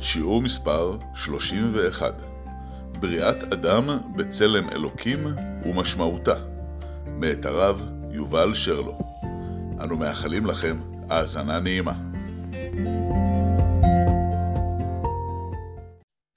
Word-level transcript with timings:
שיעור 0.00 0.42
מספר 0.42 0.98
31 1.14 2.22
בריאת 3.00 3.52
אדם 3.52 3.84
בצלם 4.16 4.68
אלוקים 4.68 5.18
ומשמעותה 5.64 6.34
מאת 7.06 7.44
הרב 7.44 7.88
יובל 8.10 8.54
שרלו. 8.54 8.98
אנו 9.84 9.96
מאחלים 9.96 10.46
לכם 10.46 10.76
האזנה 11.10 11.60
נעימה. 11.60 11.92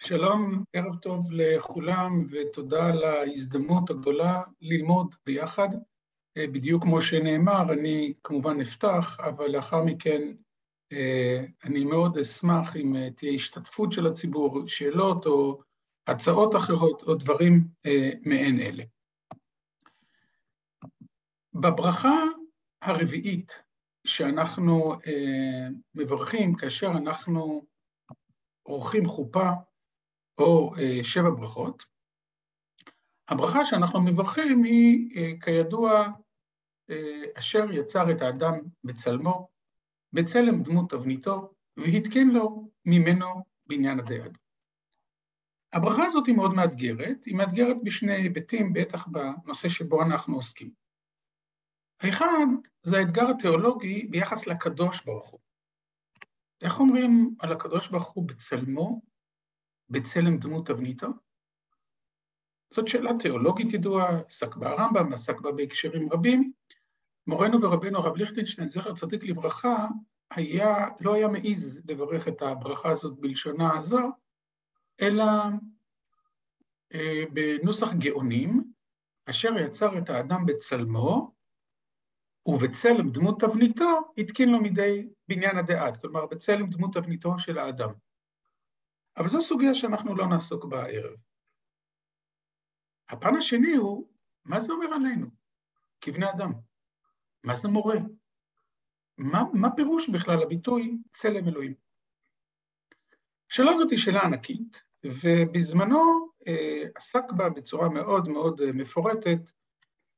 שלום, 0.04 0.64
ערב 0.74 0.96
טוב 0.96 1.32
לכולם 1.32 2.28
ותודה 2.32 2.88
על 2.88 3.04
ההזדמנות 3.04 3.90
הגדולה 3.90 4.42
ללמוד 4.62 5.16
ביחד. 5.26 5.70
בדיוק 6.38 6.84
כמו 6.84 7.02
שנאמר, 7.02 7.74
אני 7.74 8.14
כמובן 8.24 8.62
אפתח, 8.62 9.20
אבל 9.20 9.52
לאחר 9.52 9.84
מכן 9.84 10.22
אני 11.64 11.86
מאוד 11.86 12.18
אשמח 12.18 12.76
אם 12.76 13.10
תהיה 13.16 13.32
השתתפות 13.34 13.92
של 13.92 14.08
הציבור, 14.08 14.68
שאלות 14.68 15.26
או 15.26 15.62
הצעות 16.08 16.56
אחרות 16.56 17.04
או 17.04 17.16
דברים 17.16 17.68
מעין 18.26 18.60
אלה. 18.60 18.84
בברכה 21.54 22.24
הרביעית 22.82 23.52
שאנחנו 24.08 24.96
מברכים 25.96 26.56
כאשר 26.56 26.88
אנחנו 26.88 27.66
עורכים 28.64 29.06
חופה 29.06 29.50
או 30.38 30.74
שבע 31.04 31.30
ברכות, 31.30 31.84
הברכה 33.28 33.66
שאנחנו 33.66 34.02
מברכים 34.02 34.64
היא, 34.64 35.10
כידוע, 35.42 36.08
אשר 37.40 37.72
יצר 37.72 38.12
את 38.12 38.22
האדם 38.22 38.60
בצלמו, 38.84 39.51
בצלם 40.14 40.64
דמות 40.64 40.90
תבניתו, 40.90 41.54
והתקין 41.78 42.30
לו 42.30 42.70
ממנו 42.86 43.26
בניין 43.66 44.00
הדעת. 44.00 44.32
הברכה 45.74 46.06
הזאת 46.06 46.28
היא 46.28 46.36
מאוד 46.36 46.54
מאתגרת, 46.54 47.26
היא 47.26 47.36
מאתגרת 47.36 47.78
בשני 47.84 48.14
היבטים, 48.14 48.74
בטח 48.74 49.08
בנושא 49.08 49.70
שבו 49.70 50.04
אנחנו 50.04 50.36
עוסקים. 50.36 50.72
האחד 52.00 52.46
זה 52.84 52.98
האתגר 52.98 53.30
התיאולוגי 53.30 54.08
ביחס 54.08 54.48
לקדוש 54.48 55.06
ברוך 55.06 55.30
הוא. 55.30 55.40
איך 56.62 56.80
אומרים 56.80 57.36
על 57.40 57.54
הקדוש 57.54 57.88
ברוך 57.88 58.10
הוא 58.10 58.28
בצלמו, 58.28 59.02
בצלם 59.90 60.38
דמות 60.38 60.68
תבניתו? 60.68 61.08
זאת 62.74 62.88
שאלה 62.88 63.12
תיאולוגית 63.20 63.74
ידועה, 63.74 64.20
עסק 64.20 64.56
בה 64.56 64.70
הרמב"ם, 64.70 65.14
עסק 65.14 65.42
בה 65.42 65.52
בהקשרים 65.52 66.10
רבים. 66.14 66.52
מורנו 67.32 67.62
ורבנו 67.62 67.98
הרב 67.98 68.16
ליכטנשטיין, 68.16 68.70
זכר 68.70 68.96
צדיק 68.96 69.24
לברכה, 69.24 69.88
היה, 70.32 70.88
לא 71.00 71.14
היה 71.14 71.28
מעז 71.28 71.82
לברך 71.86 72.28
את 72.28 72.42
הברכה 72.42 72.90
הזאת 72.90 73.20
בלשונה 73.20 73.78
הזו, 73.80 74.00
אלא 75.02 75.24
אה, 76.94 77.24
בנוסח 77.34 77.94
גאונים, 77.94 78.74
אשר 79.30 79.50
יצר 79.58 79.98
את 79.98 80.10
האדם 80.10 80.46
בצלמו, 80.46 81.36
ובצלם 82.46 83.10
דמות 83.12 83.40
תבניתו 83.40 84.14
התקין 84.18 84.50
לו 84.50 84.62
מדי 84.62 85.10
בניין 85.28 85.58
הדעת, 85.58 86.02
כלומר 86.02 86.26
בצלם 86.26 86.70
דמות 86.70 86.94
תבניתו 86.94 87.40
של 87.40 87.58
האדם. 87.58 87.94
אבל 89.18 89.30
זו 89.30 89.42
סוגיה 89.42 89.76
שאנחנו 89.76 90.16
לא 90.16 90.28
נעסוק 90.28 90.66
בה 90.66 90.84
הערב. 90.84 91.16
הפן 93.10 93.36
השני 93.36 93.76
הוא, 93.76 94.08
מה 94.46 94.60
זה 94.60 94.74
אומר 94.74 94.94
עלינו, 94.94 95.28
כבני 96.02 96.30
אדם? 96.30 96.71
מה 97.44 97.56
זה 97.56 97.68
מורה? 97.68 97.96
מה, 99.18 99.44
מה 99.54 99.76
פירוש 99.76 100.10
בכלל 100.10 100.44
הביטוי 100.44 100.98
צלם 101.14 101.48
אלוהים? 101.48 101.74
השאלה 103.52 103.72
הזאת 103.72 103.92
היא 103.92 104.00
שאלה 104.00 104.22
ענקית, 104.22 104.82
ובזמנו 105.04 106.30
אה, 106.48 106.84
עסק 106.96 107.32
בה 107.38 107.50
בצורה 107.50 107.90
מאוד 107.90 108.30
מאוד 108.30 108.62
מפורטת, 108.74 109.40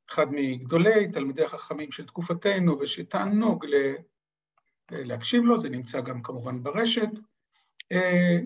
אחד 0.09 0.25
מגדולי 0.31 1.11
תלמידי 1.11 1.43
החכמים 1.43 1.91
של 1.91 2.05
תקופתנו, 2.05 2.79
ושתענוג 2.79 3.65
להקשיב 4.91 5.43
לו, 5.43 5.59
זה 5.59 5.69
נמצא 5.69 6.01
גם 6.01 6.23
כמובן 6.23 6.63
ברשת, 6.63 7.09
אה, 7.91 8.37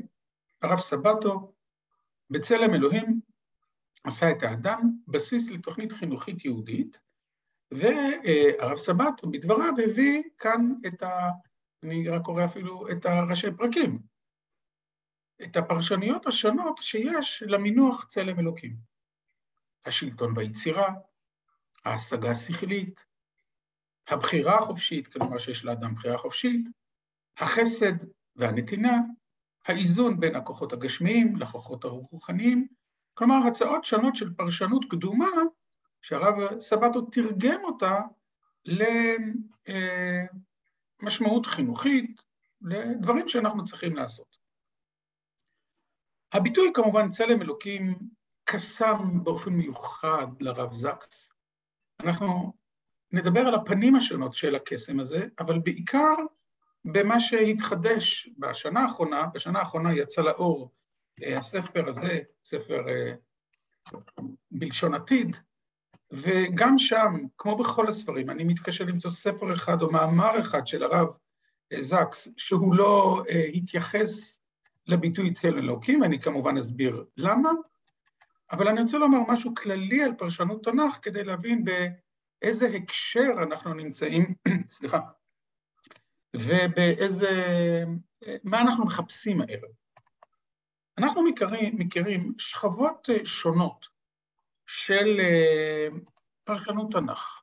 הרב 0.62 0.80
סבטו, 0.80 1.54
בצלם 2.30 2.74
אלוהים, 2.74 3.22
עשה 4.04 4.32
את 4.32 4.44
האדם, 4.44 4.92
בסיס 5.08 5.52
לתוכנית 5.52 5.92
חינוכית 5.92 6.46
יהודית, 6.46 6.98
והרב 7.72 8.78
סבטו 8.78 9.32
בדבריו 9.32 9.74
הביא 9.84 10.24
כאן 10.38 10.74
את 10.88 11.04
ה... 11.04 11.30
אני 11.84 12.10
רק 12.10 12.22
קורא 12.22 12.46
אפילו 12.46 12.92
את 12.92 13.06
הראשי 13.06 13.48
פרקים, 13.58 14.00
את 15.44 15.58
הפרשניות 15.58 16.28
השונות 16.28 16.78
שיש 16.82 17.44
למינוח 17.48 18.06
צלם 18.06 18.40
אלוקים. 18.40 18.76
השלטון 19.86 20.34
ביצירה, 20.34 20.94
ההשגה 21.86 22.32
השכלית, 22.32 23.06
הבחירה 24.08 24.58
החופשית, 24.58 25.08
כלומר 25.08 25.38
שיש 25.38 25.66
לאדם 25.66 25.96
בחירה 25.96 26.18
חופשית, 26.18 26.68
החסד 27.38 27.94
והנתינה, 28.36 28.98
האיזון 29.66 30.20
בין 30.20 30.36
הכוחות 30.36 30.74
הגשמיים 30.74 31.36
לכוחות 31.36 31.84
הרוחניים, 31.84 32.68
כלומר 33.14 33.36
הצעות 33.48 33.86
שונות 33.86 34.16
של 34.16 34.34
פרשנות 34.34 34.86
קדומה, 34.90 35.28
שהרב 36.02 36.60
סבתו 36.60 37.02
תרגם 37.02 37.64
אותה 37.64 38.00
למשמעות 41.02 41.46
חינוכית, 41.46 42.22
לדברים 42.62 43.30
שאנחנו 43.30 43.66
צריכים 43.66 43.96
לעשות. 43.96 44.38
הביטוי 46.34 46.72
כמובן 46.74 47.10
צלם 47.10 47.42
אלוקים 47.42 48.00
קסם 48.44 49.24
באופן 49.24 49.54
מיוחד 49.54 50.28
לרב 50.40 50.74
זקס. 50.74 51.32
אנחנו 52.00 52.54
נדבר 53.12 53.40
על 53.40 53.56
הפנים 53.56 53.96
השונות 53.96 54.34
של 54.34 54.56
הקסם 54.56 55.00
הזה, 55.00 55.26
אבל 55.40 55.60
בעיקר 55.60 56.16
במה 56.86 57.20
שהתחדש 57.20 58.30
בשנה 58.38 58.80
האחרונה, 58.80 59.28
בשנה 59.34 59.60
האחרונה 59.60 59.94
יצא 59.94 60.22
לאור 60.22 60.72
הספר 61.38 61.90
הזה, 61.90 62.20
ספר 62.44 62.84
בלשון 64.52 64.94
עתיד, 64.94 65.36
וגם 66.12 66.80
שם, 66.80 67.14
כמו 67.38 67.56
בכל 67.56 67.88
הספרים, 67.88 68.30
אני 68.30 68.44
מתקשה 68.44 68.84
למצוא 68.84 69.12
ספר 69.12 69.54
אחד 69.54 69.82
או 69.82 69.92
מאמר 69.92 70.40
אחד 70.40 70.68
של 70.68 70.84
הרב 70.84 71.08
זקס, 71.82 72.28
שהוא 72.38 72.76
לא 72.76 73.24
התייחס 73.54 74.42
לביטוי 74.88 75.34
צל 75.34 75.58
אלוקים, 75.58 76.04
אני 76.04 76.20
כמובן 76.20 76.58
אסביר 76.58 77.06
למה, 77.18 77.50
אבל 78.52 78.68
אני 78.68 78.82
רוצה 78.82 78.98
לומר 78.98 79.20
משהו 79.28 79.56
כללי 79.56 80.04
על 80.04 80.14
פרשנות 80.14 80.64
תנ"ך, 80.64 80.98
כדי 81.02 81.24
להבין 81.24 81.66
באיזה 81.66 82.68
הקשר 82.68 83.34
אנחנו 83.44 83.74
נמצאים, 83.74 84.34
סליחה, 84.70 85.00
ובאיזה, 86.36 87.30
מה 88.44 88.62
אנחנו 88.62 88.86
מחפשים 88.86 89.42
הערב. 89.42 89.72
אנחנו 90.98 91.24
מכירים, 91.24 91.76
מכירים 91.78 92.34
שכבות 92.38 93.10
שונות 93.24 93.97
של 94.68 95.20
פרשנות 96.44 96.92
תנ"ך. 96.92 97.42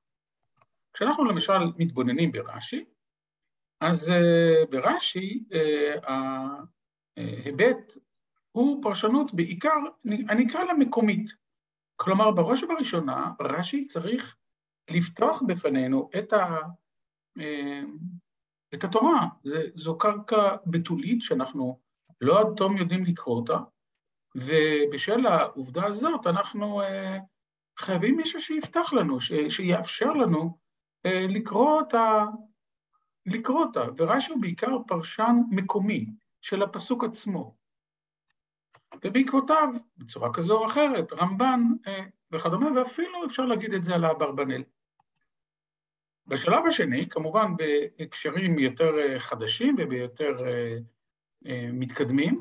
כשאנחנו 0.92 1.24
למשל 1.24 1.58
מתבוננים 1.76 2.32
ברש"י, 2.32 2.84
אז 3.80 4.12
ברש"י 4.70 5.44
ההיבט 7.16 7.92
הוא 8.52 8.82
פרשנות 8.82 9.34
בעיקר, 9.34 9.76
אני 10.04 10.46
אקרא 10.46 10.64
לה 10.64 10.74
מקומית. 10.74 11.30
כלומר, 11.96 12.30
בראש 12.30 12.62
ובראשונה, 12.62 13.30
רש"י 13.40 13.86
צריך 13.86 14.36
לפתוח 14.90 15.42
בפנינו 15.46 16.10
את, 16.18 16.32
ה, 16.32 16.58
את 18.74 18.84
התורה. 18.84 19.26
זו 19.74 19.98
קרקע 19.98 20.56
בתולית 20.66 21.22
שאנחנו 21.22 21.80
לא 22.20 22.40
עד 22.40 22.46
תום 22.56 22.76
יודעים 22.76 23.04
לקרוא 23.04 23.36
אותה, 23.36 23.56
ובשל 24.34 25.26
העובדה 25.26 25.86
הזאת 25.86 26.26
אנחנו 26.26 26.80
חייבים 27.78 28.16
מישהו 28.16 28.40
שיפתח 28.40 28.92
לנו, 28.92 29.18
שיאפשר 29.48 30.12
לנו 30.12 30.58
לקרוא 31.04 31.80
אותה, 31.80 32.24
לקרוא 33.26 33.64
אותה. 33.64 33.84
ורש"י 33.96 34.32
הוא 34.32 34.40
בעיקר 34.40 34.78
פרשן 34.86 35.36
מקומי 35.50 36.06
של 36.40 36.62
הפסוק 36.62 37.04
עצמו. 37.04 37.56
ובעקבותיו, 39.04 39.68
בצורה 39.96 40.32
כזו 40.32 40.58
או 40.58 40.66
אחרת, 40.66 41.12
רמב"ן 41.12 41.62
וכדומה, 42.32 42.66
ואפילו 42.76 43.26
אפשר 43.26 43.44
להגיד 43.44 43.74
את 43.74 43.84
זה 43.84 43.94
על 43.94 44.04
האברבנאל. 44.04 44.62
בשלב 46.26 46.66
השני, 46.66 47.08
כמובן 47.08 47.52
בהקשרים 47.56 48.58
יותר 48.58 49.18
חדשים 49.18 49.76
וביותר 49.78 50.36
מתקדמים, 51.72 52.40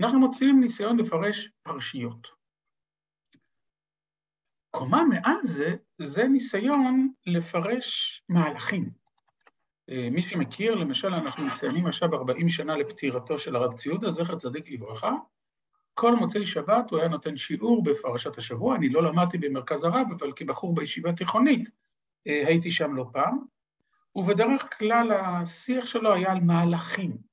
אנחנו 0.00 0.18
מוצאים 0.18 0.60
ניסיון 0.60 0.98
לפרש 0.98 1.50
פרשיות. 1.62 2.28
קומה 4.70 5.04
מעל 5.04 5.40
זה, 5.42 5.76
זה 5.98 6.24
ניסיון 6.24 7.12
לפרש 7.26 8.22
מהלכים. 8.28 8.90
מי 9.88 10.22
שמכיר, 10.22 10.74
למשל, 10.74 11.14
אנחנו 11.14 11.46
מסיימים 11.46 11.86
עכשיו 11.86 12.14
40 12.14 12.48
שנה 12.48 12.76
לפטירתו 12.76 13.38
של 13.38 13.56
הרב 13.56 13.72
ציודה, 13.72 14.12
זכר 14.12 14.36
צדיק 14.36 14.70
לברכה. 14.70 15.12
כל 15.94 16.14
מוצאי 16.14 16.46
שבת 16.46 16.90
הוא 16.90 16.98
היה 16.98 17.08
נותן 17.08 17.36
שיעור 17.36 17.84
בפרשת 17.84 18.38
השבוע, 18.38 18.76
אני 18.76 18.88
לא 18.88 19.02
למדתי 19.02 19.38
במרכז 19.38 19.84
הרב, 19.84 20.06
אבל 20.18 20.32
כבחור 20.32 20.74
בישיבה 20.74 21.12
תיכונית 21.12 21.68
הייתי 22.24 22.70
שם 22.70 22.94
לא 22.94 23.06
פעם, 23.12 23.38
ובדרך 24.14 24.78
כלל 24.78 25.12
השיח 25.12 25.86
שלו 25.86 26.14
היה 26.14 26.32
על 26.32 26.40
מהלכים. 26.40 27.29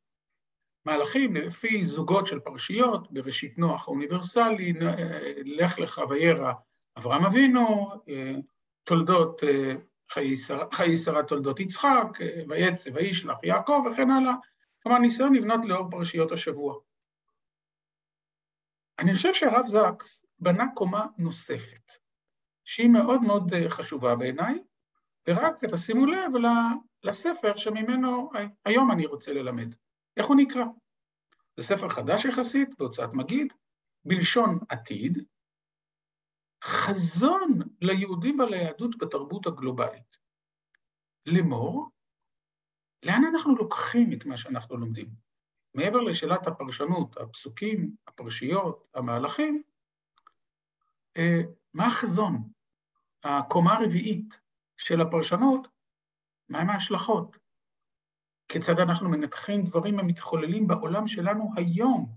מהלכים 0.88 1.36
לפי 1.36 1.86
זוגות 1.86 2.28
של 2.28 2.40
פרשיות, 2.40 3.12
בראשית 3.12 3.58
נוח 3.58 3.88
האוניברסלי, 3.88 4.74
לך 5.46 5.80
לך 5.80 6.02
וירא 6.10 6.54
אברהם 6.98 7.26
אבינו, 7.26 7.92
תולדות 8.84 9.42
חיי 10.72 10.98
שרה 10.98 11.24
תולדות 11.24 11.60
יצחק, 11.60 12.08
ויצא 12.50 12.90
וישלח 12.94 13.38
יעקב 13.44 13.84
וכן 13.92 14.12
הלאה. 14.12 14.34
כלומר, 14.84 15.00
ניסיון 15.00 15.36
לבנות 15.36 15.66
לאור 15.66 15.90
פרשיות 15.92 16.32
השבוע. 16.32 16.76
אני 19.00 19.14
חושב 19.14 19.34
שהרב 19.34 19.66
זקס 19.66 20.26
בנה 20.40 20.66
קומה 20.76 21.06
נוספת, 21.18 21.92
שהיא 22.66 22.90
מאוד 22.90 23.22
מאוד 23.22 23.54
חשובה 23.68 24.16
בעיניי, 24.16 24.64
ורק 25.28 25.66
תשימו 25.66 26.06
לב 26.06 26.32
לספר 27.04 27.58
שממנו 27.58 28.32
היום 28.66 28.92
אני 28.92 29.06
רוצה 29.06 29.34
ללמד. 29.34 29.76
איך 30.18 30.26
הוא 30.26 30.38
נקרא? 30.40 30.64
זה 31.58 31.64
ספר 31.64 31.90
חדש 31.90 32.26
יחסית, 32.26 32.78
בהוצאת 32.78 33.10
מגיד, 33.14 33.54
בלשון 34.06 34.60
עתיד, 34.70 35.18
חזון 36.64 37.60
ליהודים 37.82 38.40
וליהדות 38.40 38.98
בתרבות 38.98 39.48
הגלובלית. 39.48 40.18
לאמור, 41.26 41.90
לאן 43.04 43.22
אנחנו 43.32 43.56
לוקחים 43.56 44.14
את 44.14 44.26
מה 44.26 44.38
שאנחנו 44.38 44.78
לומדים? 44.78 45.10
מעבר 45.74 46.00
לשאלת 46.02 46.48
הפרשנות, 46.48 47.18
הפסוקים, 47.18 47.96
הפרשיות, 48.08 48.88
המהלכים, 48.94 49.64
מה 51.74 51.88
החזון? 51.88 52.52
הקומה 53.24 53.74
הרביעית 53.74 54.40
של 54.78 55.02
הפרשנות, 55.02 55.68
מהם 56.50 56.70
ההשלכות? 56.70 57.38
כיצד 58.48 58.80
אנחנו 58.80 59.10
מנתחים 59.10 59.64
דברים 59.64 60.00
המתחוללים 60.00 60.68
בעולם 60.68 61.08
שלנו 61.08 61.52
היום 61.56 62.16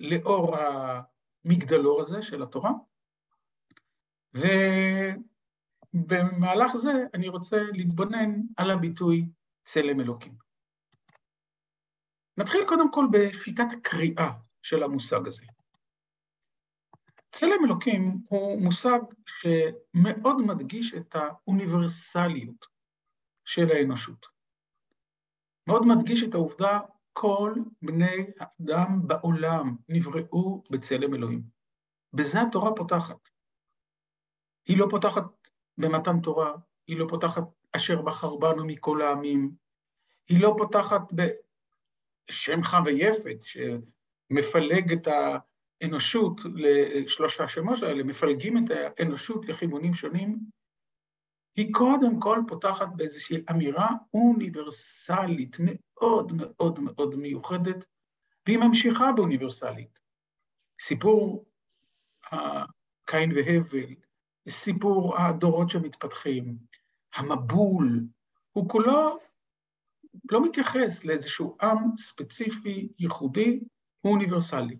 לאור 0.00 0.56
המגדלור 0.56 2.00
הזה 2.00 2.22
של 2.22 2.42
התורה? 2.42 2.70
ובמהלך 5.94 6.76
זה 6.76 6.92
אני 7.14 7.28
רוצה 7.28 7.56
להתבונן 7.72 8.40
על 8.56 8.70
הביטוי 8.70 9.28
צלם 9.64 10.00
אלוקים. 10.00 10.34
נתחיל 12.36 12.60
קודם 12.68 12.92
כל 12.92 13.04
בשיטת 13.12 13.66
הקריאה 13.72 14.30
של 14.62 14.82
המושג 14.82 15.26
הזה. 15.26 15.42
צלם 17.32 17.64
אלוקים 17.64 18.18
הוא 18.28 18.62
מושג 18.62 18.98
שמאוד 19.26 20.36
מדגיש 20.46 20.94
את 20.94 21.16
האוניברסליות 21.16 22.66
של 23.44 23.70
האנושות. 23.70 24.35
מאוד 25.66 25.86
מדגיש 25.86 26.24
את 26.24 26.34
העובדה, 26.34 26.80
כל 27.12 27.54
בני 27.82 28.26
האדם 28.38 29.00
בעולם 29.06 29.76
נבראו 29.88 30.62
בצלם 30.70 31.14
אלוהים. 31.14 31.42
בזה 32.12 32.42
התורה 32.42 32.74
פותחת. 32.76 33.28
היא 34.68 34.78
לא 34.78 34.86
פותחת 34.90 35.24
במתן 35.78 36.20
תורה, 36.20 36.54
היא 36.86 36.98
לא 36.98 37.06
פותחת 37.08 37.42
אשר 37.72 38.02
בחר 38.02 38.36
בנו 38.36 38.66
מכל 38.66 39.02
העמים, 39.02 39.50
היא 40.28 40.42
לא 40.42 40.54
פותחת 40.58 41.02
בשמך 41.12 42.76
ויפת, 42.84 43.38
שמפלג 43.42 44.92
את 44.92 45.08
האנושות 45.08 46.40
לשלושה 46.54 47.44
השמות 47.44 47.82
האלה, 47.82 48.02
מפלגים 48.02 48.58
את 48.58 48.70
האנושות 48.70 49.46
לכיוונים 49.46 49.94
שונים, 49.94 50.38
היא 51.56 51.72
קודם 51.72 52.20
כל 52.20 52.38
פותחת 52.48 52.88
באיזושהי 52.96 53.44
אמירה 53.50 53.88
אוניברסלית 54.14 55.56
מאוד 55.60 56.32
מאוד 56.36 56.80
מאוד 56.80 57.14
מיוחדת, 57.14 57.84
והיא 58.46 58.58
ממשיכה 58.58 59.12
באוניברסלית. 59.16 60.00
סיפור 60.80 61.44
קין 63.04 63.32
והבל, 63.32 63.94
סיפור 64.48 65.18
הדורות 65.18 65.70
שמתפתחים, 65.70 66.58
המבול, 67.14 68.04
הוא 68.52 68.68
כולו 68.68 69.18
לא 70.30 70.44
מתייחס 70.44 71.04
לאיזשהו 71.04 71.56
עם 71.62 71.96
ספציפי, 71.96 72.88
ייחודי, 72.98 73.60
הוא 74.00 74.12
אוניברסלי. 74.12 74.78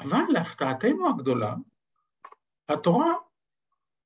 אבל 0.00 0.22
להפתעתנו 0.28 1.08
הגדולה, 1.08 1.54
התורה 2.68 3.14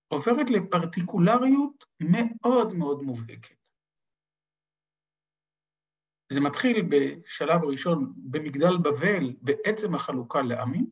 עוברת 0.09 0.51
לפרטיקולריות 0.51 1.85
מאוד 2.01 2.73
מאוד 2.73 3.03
מובהקת. 3.03 3.57
זה 6.33 6.41
מתחיל 6.41 6.87
בשלב 6.91 7.63
הראשון 7.63 8.13
במגדל 8.17 8.77
בבל, 8.83 9.37
בעצם 9.41 9.95
החלוקה 9.95 10.43
לעמים, 10.43 10.91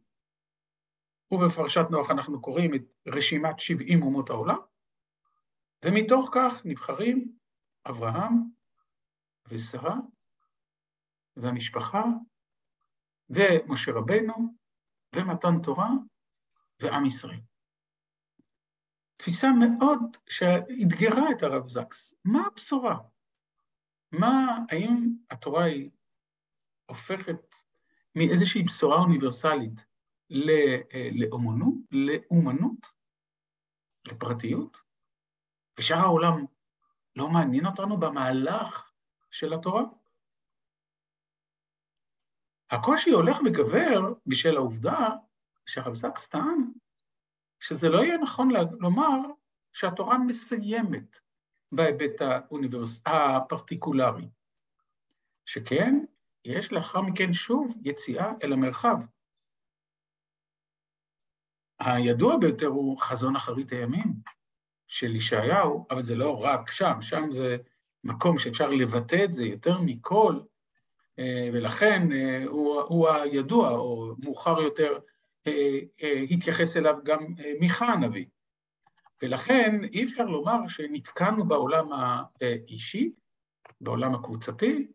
ובפרשת 1.31 1.84
נוח 1.90 2.11
אנחנו 2.11 2.43
קוראים 2.43 2.75
את 2.75 2.82
רשימת 3.06 3.58
70 3.58 4.02
אומות 4.02 4.31
העולם, 4.31 4.58
ומתוך 5.84 6.31
כך 6.34 6.62
נבחרים 6.64 7.32
אברהם 7.88 8.32
ושרה 9.49 9.94
והמשפחה 11.36 12.05
ומשה 13.31 13.93
רבנו 13.93 14.34
ומתן 15.17 15.62
תורה 15.62 15.89
ועם 16.82 17.06
ישראל. 17.06 17.41
תפיסה 19.17 19.49
מאוד 19.53 20.17
שאתגרה 20.29 21.31
את 21.31 21.43
הרב 21.43 21.69
זקס. 21.69 22.15
מה 22.25 22.47
הבשורה? 22.47 22.99
מה, 24.13 24.59
האם 24.71 25.15
התורה 25.31 25.65
היא 25.65 25.91
הופכת 26.87 27.55
מאיזושהי 28.15 28.63
בשורה 28.63 28.97
אוניברסלית 28.97 29.85
לאומנות, 31.13 31.75
לאומנות, 31.91 32.87
לפרטיות, 34.05 34.79
ושאר 35.79 35.97
העולם 35.97 36.44
לא 37.17 37.29
מעניין 37.29 37.67
אותנו 37.67 37.97
במהלך 37.97 38.91
של 39.31 39.53
התורה? 39.53 39.83
הקושי 42.71 43.11
הולך 43.11 43.37
וגבר 43.47 44.01
בשל 44.27 44.56
העובדה 44.56 45.09
שהרב 45.67 45.94
זקס 45.94 46.29
טען 46.29 46.73
שזה 47.65 47.89
לא 47.89 47.99
יהיה 47.99 48.19
נכון 48.19 48.49
לומר 48.81 49.19
שהתורה 49.73 50.19
מסיימת 50.19 51.19
בהיבט 51.73 52.21
האוניברס... 52.21 53.03
הפרטיקולרי, 53.06 54.29
שכן, 55.47 56.05
יש 56.44 56.73
לאחר 56.73 57.01
מכן 57.01 57.33
שוב 57.33 57.77
יציאה 57.85 58.33
אל 58.43 58.53
המרחב. 58.53 58.97
הידוע 61.81 62.37
ביותר 62.37 62.67
הוא 62.67 63.01
חזון 63.01 63.37
אחרית 63.37 63.73
הימים 63.73 64.15
של 64.89 65.17
ישעיהו, 65.17 65.87
אבל 65.91 66.03
זה 66.03 66.15
לא 66.15 66.43
רק 66.44 66.71
שם, 66.71 67.03
שם 67.03 67.33
זה 67.33 67.56
מקום 68.05 68.39
שאפשר 68.39 68.71
לבטא 68.71 69.25
את 69.25 69.35
זה 69.35 69.44
יותר 69.44 69.81
מכל, 69.81 70.41
אה, 71.19 71.49
ולכן 71.53 72.13
אה, 72.13 72.44
הוא, 72.47 72.81
הוא 72.81 73.09
הידוע, 73.09 73.71
או 73.71 74.15
מאוחר 74.19 74.61
יותר 74.61 74.99
התייחס 76.31 76.77
אליו 76.77 76.96
גם 77.05 77.27
מיכה 77.60 77.86
הנביא. 77.86 78.27
ולכן 79.22 79.84
אי 79.84 80.05
אפשר 80.05 80.24
לומר 80.24 80.69
שנתקענו 80.69 81.44
בעולם 81.44 81.89
האישי, 81.93 83.13
בעולם 83.81 84.15
הקבוצתי, 84.15 84.86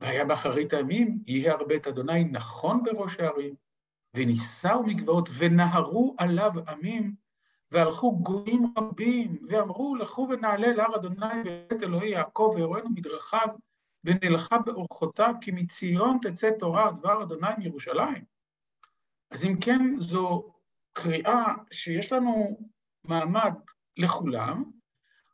והיה 0.00 0.24
באחרית 0.24 0.72
הימים, 0.72 1.18
יהיה 1.26 1.52
הרבה 1.52 1.76
את 1.76 1.86
אדוני 1.86 2.24
נכון 2.24 2.82
בראש 2.82 3.20
הערים, 3.20 3.54
ונישאו 4.14 4.82
מגבעות 4.82 5.28
ונהרו 5.38 6.14
עליו 6.18 6.52
עמים, 6.68 7.14
והלכו 7.70 8.18
גויים 8.18 8.72
רבים, 8.78 9.38
ואמרו, 9.48 9.96
לכו 9.96 10.28
ונעלה 10.30 10.72
להר 10.72 10.96
אדוני 10.96 11.42
ואת 11.44 11.82
אלוהי 11.82 12.10
יעקב, 12.10 12.52
ויורנו 12.56 12.90
מדרכיו, 12.90 13.48
ונלכה 14.04 14.58
באורחותה, 14.58 15.30
כי 15.40 15.50
מציון 15.50 16.18
תצא 16.22 16.50
תורה 16.58 16.90
דבר 16.90 17.22
אדוני 17.22 17.48
מירושלים. 17.58 18.35
אז 19.30 19.44
אם 19.44 19.56
כן, 19.60 20.00
זו 20.00 20.52
קריאה 20.92 21.54
שיש 21.70 22.12
לנו 22.12 22.58
מעמד 23.04 23.52
לכולם, 23.96 24.64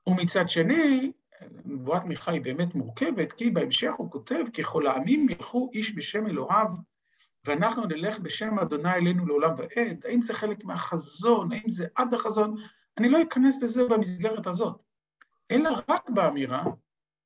ומצד 0.06 0.48
שני, 0.48 1.12
נבואת 1.64 2.04
מיכה 2.04 2.32
היא 2.32 2.40
באמת 2.40 2.74
מורכבת, 2.74 3.32
כי 3.32 3.50
בהמשך 3.50 3.90
הוא 3.96 4.10
כותב, 4.10 4.44
ככל 4.58 4.86
העמים 4.86 5.28
ילכו 5.28 5.70
איש 5.72 5.94
בשם 5.96 6.26
אלוהיו, 6.26 6.68
ואנחנו 7.44 7.86
נלך 7.86 8.18
בשם 8.18 8.58
אדוני 8.58 8.92
אלינו 8.92 9.26
לעולם 9.26 9.54
ועד. 9.58 10.06
האם 10.06 10.22
זה 10.22 10.34
חלק 10.34 10.64
מהחזון? 10.64 11.52
האם 11.52 11.70
זה 11.70 11.86
עד 11.94 12.14
החזון? 12.14 12.54
אני 12.98 13.08
לא 13.08 13.22
אכנס 13.22 13.62
לזה 13.62 13.84
במסגרת 13.84 14.46
הזאת, 14.46 14.82
אלא 15.50 15.70
רק 15.88 16.10
באמירה 16.10 16.64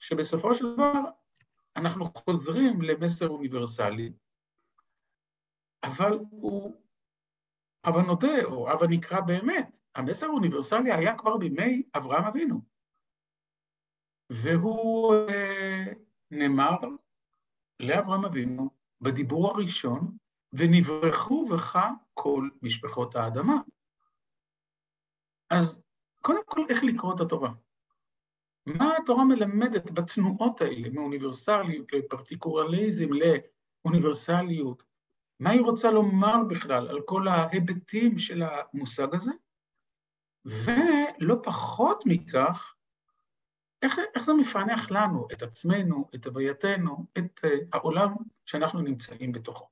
שבסופו 0.01 0.55
של 0.55 0.73
דבר 0.73 1.03
אנחנו 1.77 2.05
חוזרים 2.05 2.83
למסר 2.83 3.29
אוניברסלי, 3.29 4.13
אבל 5.83 6.19
הוא, 6.31 6.75
אבל 7.85 8.03
נודה, 8.03 8.45
או 8.45 8.73
אבל 8.73 8.87
נקרא 8.87 9.21
באמת, 9.21 9.79
המסר 9.95 10.27
האוניברסלי 10.27 10.93
היה 10.93 11.19
כבר 11.19 11.37
בימי 11.37 11.83
אברהם 11.97 12.25
אבינו. 12.25 12.61
והוא 14.31 15.15
אה, 15.15 15.93
נאמר 16.31 16.77
לאברהם 17.81 18.25
אבינו 18.25 18.71
בדיבור 19.01 19.51
הראשון, 19.51 20.17
ונברחו 20.53 21.47
בך 21.47 21.79
כל 22.15 22.49
משפחות 22.63 23.17
האדמה. 23.17 23.57
אז 25.51 25.83
קודם 26.23 26.43
כל, 26.47 26.61
איך 26.69 26.85
לקרוא 26.85 27.15
את 27.15 27.21
התורה? 27.21 27.53
מה 28.67 28.97
התורה 28.97 29.25
מלמדת 29.25 29.91
בתנועות 29.91 30.61
האלה, 30.61 30.89
מאוניברסליות 30.91 31.93
לפרטיקורליזם, 31.93 33.09
לאוניברסליות? 33.85 34.83
מה 35.41 35.51
היא 35.51 35.61
רוצה 35.61 35.91
לומר 35.91 36.37
בכלל 36.49 36.89
על 36.89 37.01
כל 37.07 37.29
ההיבטים 37.29 38.19
של 38.19 38.43
המושג 38.43 39.15
הזה? 39.15 39.33
ולא 40.45 41.35
פחות 41.45 42.03
מכך, 42.07 42.75
איך, 43.83 43.99
איך 44.15 44.23
זה 44.25 44.33
מפענח 44.35 44.91
לנו, 44.91 45.27
את 45.33 45.43
עצמנו, 45.43 46.09
את 46.15 46.27
הווייתנו, 46.27 47.07
את 47.19 47.45
uh, 47.45 47.49
העולם 47.73 48.15
שאנחנו 48.45 48.81
נמצאים 48.81 49.33
בתוכו. 49.33 49.69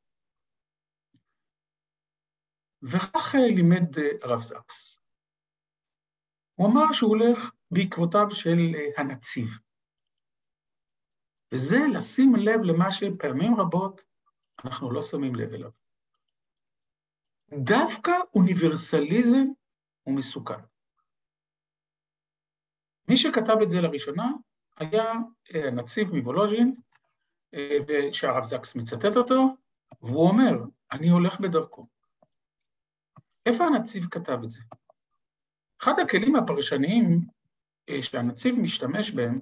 וכך 2.83 3.35
uh, 3.35 3.39
לימד 3.39 3.97
uh, 3.97 4.01
הרב 4.23 4.43
זקס. 4.43 5.01
הוא 6.55 6.69
אמר 6.69 6.93
שהוא 6.93 7.11
הולך 7.11 7.53
בעקבותיו 7.71 8.27
של 8.31 8.59
הנציב. 8.97 9.49
וזה 11.53 11.79
לשים 11.95 12.35
לב 12.37 12.61
למה 12.63 12.91
שפעמים 12.91 13.55
רבות 13.61 14.01
אנחנו 14.65 14.91
לא 14.91 15.03
שמים 15.03 15.35
לב 15.35 15.53
אליו. 15.53 15.71
דווקא 17.53 18.13
אוניברסליזם 18.35 19.47
הוא 20.03 20.15
מסוכן. 20.15 20.61
מי 23.09 23.17
שכתב 23.17 23.57
את 23.63 23.71
זה 23.71 23.81
לראשונה 23.81 24.31
היה 24.77 25.13
אה, 25.55 25.71
מוולוז'ין, 26.13 26.75
אה, 27.55 28.13
שהרב 28.13 28.45
זקס 28.45 28.75
מצטט 28.75 29.17
אותו, 29.17 29.57
והוא 30.03 30.29
אומר, 30.29 30.53
אני 30.93 31.09
הולך 31.09 31.41
בדרכו. 31.41 31.87
איפה 33.47 33.65
הנציב 33.65 34.05
כתב 34.11 34.39
את 34.45 34.51
זה? 34.51 34.61
אחד 35.83 35.93
הכלים 36.03 36.37
הפרשניים 36.37 37.21
אה, 37.89 38.03
שהנציב 38.03 38.55
משתמש 38.59 39.11
בהם, 39.11 39.41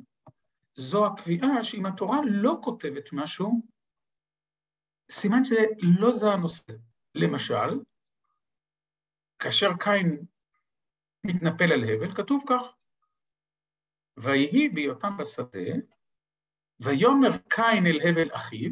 זו 0.75 1.07
הקביעה 1.07 1.64
שאם 1.64 1.87
התורה 1.87 2.19
לא 2.31 2.59
כותבת 2.62 3.09
משהו, 3.12 3.62
סימן 5.12 5.45
שלא 5.45 6.12
זה 6.12 6.31
הנושא. 6.31 6.73
למשל, 7.14 7.81
כאשר 9.38 9.71
קין 9.81 10.25
מתנפל 11.25 11.73
על 11.73 11.85
הבל, 11.85 12.14
כתוב 12.14 12.45
כך, 12.49 12.62
ויהי 14.16 14.69
בהיותם 14.69 15.16
בשדה, 15.16 15.73
ויאמר 16.81 17.38
קין 17.49 17.87
אל 17.87 18.00
הבל 18.09 18.35
אחיו, 18.35 18.71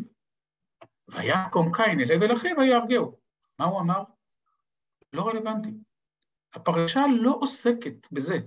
ויקום 1.08 1.72
קין 1.74 2.00
אל 2.00 2.12
הבל 2.16 2.32
אחיו 2.32 2.56
ויהרגהו. 2.58 3.20
מה 3.58 3.64
הוא 3.64 3.80
אמר? 3.80 4.02
לא 5.12 5.28
רלוונטי. 5.28 5.74
הפרשה 6.52 7.00
לא 7.20 7.38
עוסקת 7.40 8.12
בזה, 8.12 8.38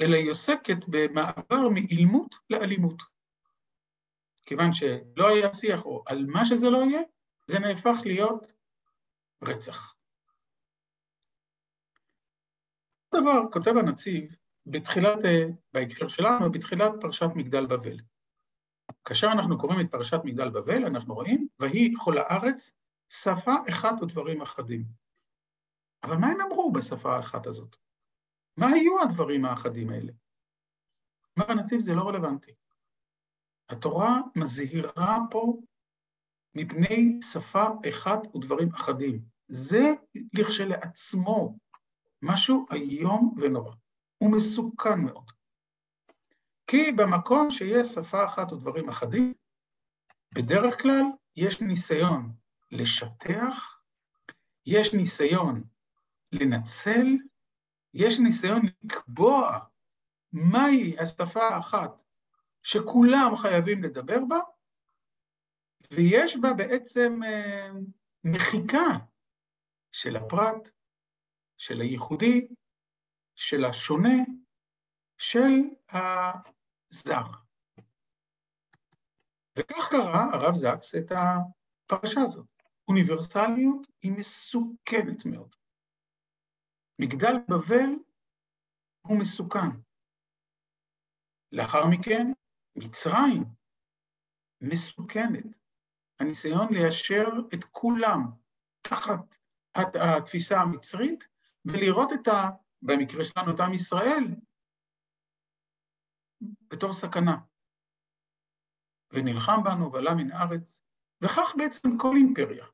אלא 0.00 0.16
היא 0.16 0.30
עוסקת 0.30 0.84
במעבר 0.88 1.68
מאילמות 1.68 2.34
לאלימות. 2.50 3.02
כיוון 4.42 4.72
שלא 4.72 5.28
היה 5.28 5.52
שיח 5.52 5.84
או 5.84 6.02
על 6.06 6.26
מה 6.26 6.46
שזה 6.46 6.70
לא 6.70 6.78
יהיה, 6.78 7.02
זה 7.46 7.58
נהפך 7.58 7.96
להיות 8.04 8.52
רצח. 9.42 9.94
דבר 13.14 13.40
כותב 13.52 13.70
הנציב 13.76 14.36
בתחילת, 14.66 15.24
אה, 15.24 15.44
בהקשר 15.72 16.08
שלנו, 16.08 16.52
בתחילת 16.52 16.92
פרשת 17.00 17.26
מגדל 17.34 17.66
בבל. 17.66 17.96
כאשר 19.04 19.26
אנחנו 19.32 19.58
קוראים 19.58 19.80
את 19.80 19.90
פרשת 19.90 20.18
מגדל 20.24 20.50
בבל, 20.50 20.84
אנחנו 20.86 21.14
רואים, 21.14 21.48
ויהי 21.60 21.94
כל 22.04 22.18
הארץ, 22.18 22.70
שפה 23.08 23.54
אחת 23.70 24.02
ודברים 24.02 24.42
אחדים. 24.42 24.84
אבל 26.02 26.16
מה 26.16 26.26
הם 26.26 26.40
אמרו 26.40 26.72
בשפה 26.72 27.16
האחת 27.16 27.46
הזאת? 27.46 27.76
מה 28.56 28.66
היו 28.66 29.02
הדברים 29.02 29.44
האחדים 29.44 29.90
האלה? 29.90 30.12
אומר 31.36 31.50
הנציב, 31.50 31.80
זה 31.80 31.94
לא 31.94 32.08
רלוונטי. 32.08 32.54
התורה 33.68 34.20
מזהירה 34.36 35.18
פה 35.30 35.56
מפני 36.54 37.18
שפה 37.32 37.64
אחת 37.88 38.34
ודברים 38.36 38.68
אחדים. 38.74 39.20
זה 39.48 39.92
לכשלעצמו 40.32 41.58
משהו 42.22 42.66
איום 42.72 43.34
ונורא. 43.40 43.74
הוא 44.18 44.32
מסוכן 44.32 45.00
מאוד. 45.00 45.30
כי 46.66 46.92
במקום 46.92 47.50
שיש 47.50 47.86
שפה 47.86 48.24
אחת 48.24 48.52
ודברים 48.52 48.88
אחדים, 48.88 49.34
בדרך 50.34 50.82
כלל 50.82 51.02
יש 51.36 51.60
ניסיון 51.60 52.32
לשטח, 52.70 53.80
יש 54.66 54.94
ניסיון 54.94 55.64
לנצל, 56.32 57.06
יש 57.94 58.18
ניסיון 58.18 58.62
לקבוע 58.82 59.58
מהי 60.32 60.98
השפה 60.98 61.48
האחת 61.48 61.90
שכולם 62.62 63.36
חייבים 63.36 63.82
לדבר 63.82 64.24
בה, 64.28 64.38
ויש 65.96 66.36
בה 66.36 66.52
בעצם 66.52 67.20
אה, 67.24 67.68
מחיקה 68.24 69.06
של 69.92 70.16
הפרט, 70.16 70.68
של 71.56 71.80
הייחודי, 71.80 72.48
של 73.34 73.64
השונה, 73.64 74.18
של 75.18 75.50
הזר. 75.88 77.26
וכך 79.58 79.88
קרא 79.90 80.22
הרב 80.32 80.54
זקס 80.54 80.94
את 80.94 81.12
הפרשה 81.12 82.20
הזאת. 82.20 82.46
אוניברסליות 82.88 83.86
היא 84.02 84.12
מסוכנת 84.12 85.26
מאוד. 85.26 85.54
מגדל 86.98 87.34
בבל 87.48 87.90
הוא 89.06 89.18
מסוכן. 89.20 89.70
לאחר 91.52 91.86
מכן, 91.90 92.26
מצרים 92.76 93.44
מסוכנת. 94.60 95.63
הניסיון 96.20 96.74
ליישר 96.74 97.28
את 97.54 97.64
כולם 97.64 98.20
תחת 98.82 99.34
התפיסה 99.76 100.60
המצרית 100.60 101.28
ולראות 101.64 102.12
את 102.12 102.28
ה... 102.28 102.50
במקרה 102.82 103.24
שלנו 103.24 103.54
את 103.54 103.60
עם 103.60 103.74
ישראל, 103.74 104.24
בתור 106.70 106.92
סכנה. 106.92 107.36
ונלחם 109.12 109.62
בנו 109.64 109.92
ועלה 109.92 110.14
מן 110.14 110.32
הארץ, 110.32 110.82
וכך 111.22 111.54
בעצם 111.58 111.98
כל 111.98 112.16
אימפריה. 112.16 112.66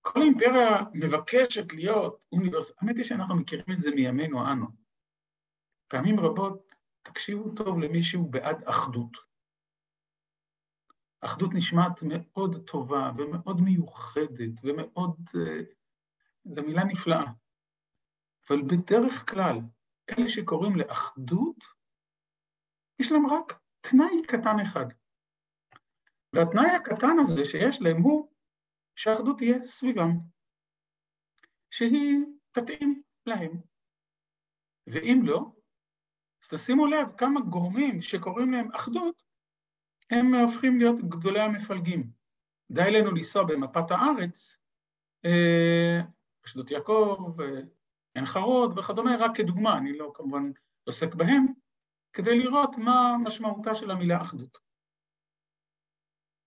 כל 0.00 0.22
אימפריה 0.22 0.82
מבקשת 0.94 1.72
להיות 1.72 2.20
אוניברסיטה. 2.32 2.78
האמת 2.80 2.96
היא 2.96 3.04
שאנחנו 3.04 3.36
מכירים 3.36 3.66
את 3.72 3.80
זה 3.80 3.90
מימינו 3.90 4.52
אנו. 4.52 4.66
פעמים 5.88 6.20
רבות, 6.20 6.74
תקשיבו 7.02 7.54
טוב 7.54 7.78
למי 7.78 8.02
שהוא 8.02 8.32
בעד 8.32 8.64
אחדות. 8.64 9.16
אחדות 11.24 11.50
נשמעת 11.54 12.00
מאוד 12.02 12.66
טובה 12.66 13.10
ומאוד 13.18 13.60
מיוחדת 13.60 14.60
ומאוד... 14.62 15.16
אה, 15.34 15.62
זו 16.44 16.62
מילה 16.62 16.84
נפלאה. 16.84 17.24
אבל 18.48 18.62
בדרך 18.62 19.30
כלל, 19.30 19.56
אלה 20.10 20.28
שקוראים 20.28 20.76
לאחדות, 20.76 21.64
יש 22.98 23.12
להם 23.12 23.26
רק 23.26 23.60
תנאי 23.80 24.22
קטן 24.26 24.60
אחד. 24.62 24.86
והתנאי 26.32 26.70
הקטן 26.70 27.16
הזה 27.22 27.44
שיש 27.44 27.80
להם 27.80 28.02
הוא 28.02 28.32
שהאחדות 28.96 29.38
תהיה 29.38 29.62
סביבם, 29.62 30.10
שהיא 31.70 32.18
תתאים 32.52 33.02
להם. 33.26 33.60
ואם 34.86 35.20
לא, 35.24 35.52
אז 36.42 36.48
תשימו 36.48 36.86
לב 36.86 37.16
כמה 37.18 37.40
גורמים 37.40 38.02
שקוראים 38.02 38.52
להם 38.52 38.72
אחדות, 38.72 39.23
הם 40.10 40.34
הופכים 40.34 40.78
להיות 40.78 40.96
גדולי 41.08 41.40
המפלגים. 41.40 42.10
די 42.70 42.90
לנו 42.90 43.10
לנסוע 43.10 43.44
במפת 43.44 43.90
הארץ, 43.90 44.56
אה, 45.24 46.00
אשדות 46.46 46.70
יעקב, 46.70 47.36
עין 48.14 48.24
חרוד 48.24 48.78
וכדומה, 48.78 49.16
רק 49.20 49.30
כדוגמה, 49.36 49.78
אני 49.78 49.98
לא 49.98 50.12
כמובן 50.14 50.50
עוסק 50.86 51.14
בהם, 51.14 51.46
כדי 52.12 52.38
לראות 52.38 52.76
מה 52.78 53.16
משמעותה 53.24 53.74
של 53.74 53.90
המילה 53.90 54.20
אחדות. 54.20 54.58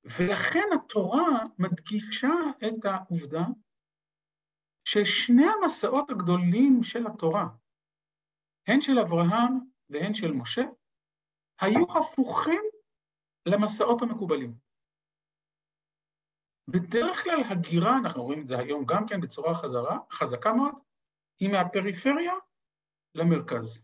ולכן 0.03 0.67
התורה 0.75 1.45
מדגישה 1.59 2.33
את 2.67 2.85
העובדה 2.85 3.43
ששני 4.83 5.45
המסעות 5.45 6.09
הגדולים 6.09 6.83
של 6.83 7.07
התורה, 7.07 7.47
הן 8.67 8.81
של 8.81 8.99
אברהם 8.99 9.59
והן 9.89 10.13
של 10.13 10.31
משה, 10.31 10.63
היו 11.61 11.85
הפוכים 11.97 12.61
למסעות 13.51 14.01
המקובלים. 14.01 14.53
בדרך 16.67 17.23
כלל 17.23 17.43
הגירה, 17.49 17.97
אנחנו 17.97 18.23
רואים 18.23 18.41
את 18.41 18.47
זה 18.47 18.57
היום 18.57 18.85
גם 18.85 19.05
כן 19.07 19.21
בצורה 19.21 19.53
חזרה, 19.53 19.97
חזקה 20.11 20.53
מאוד, 20.53 20.73
היא 21.39 21.49
מהפריפריה 21.49 22.33
למרכז. 23.15 23.83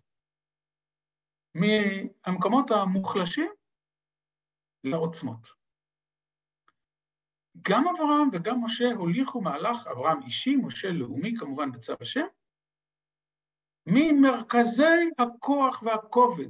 מהמקומות 1.55 2.71
המוחלשים 2.71 3.51
לעוצמות. 4.83 5.47
גם 7.61 7.83
אברהם 7.87 8.29
וגם 8.33 8.63
משה 8.63 8.85
הוליכו 8.97 9.41
מהלך, 9.41 9.87
אברהם 9.87 10.21
אישי, 10.21 10.55
משה 10.55 10.87
לאומי, 10.91 11.33
כמובן 11.39 11.71
בצו 11.71 11.93
השם, 12.01 12.25
ממרכזי 13.85 15.09
הכוח 15.17 15.83
והכובד, 15.83 16.49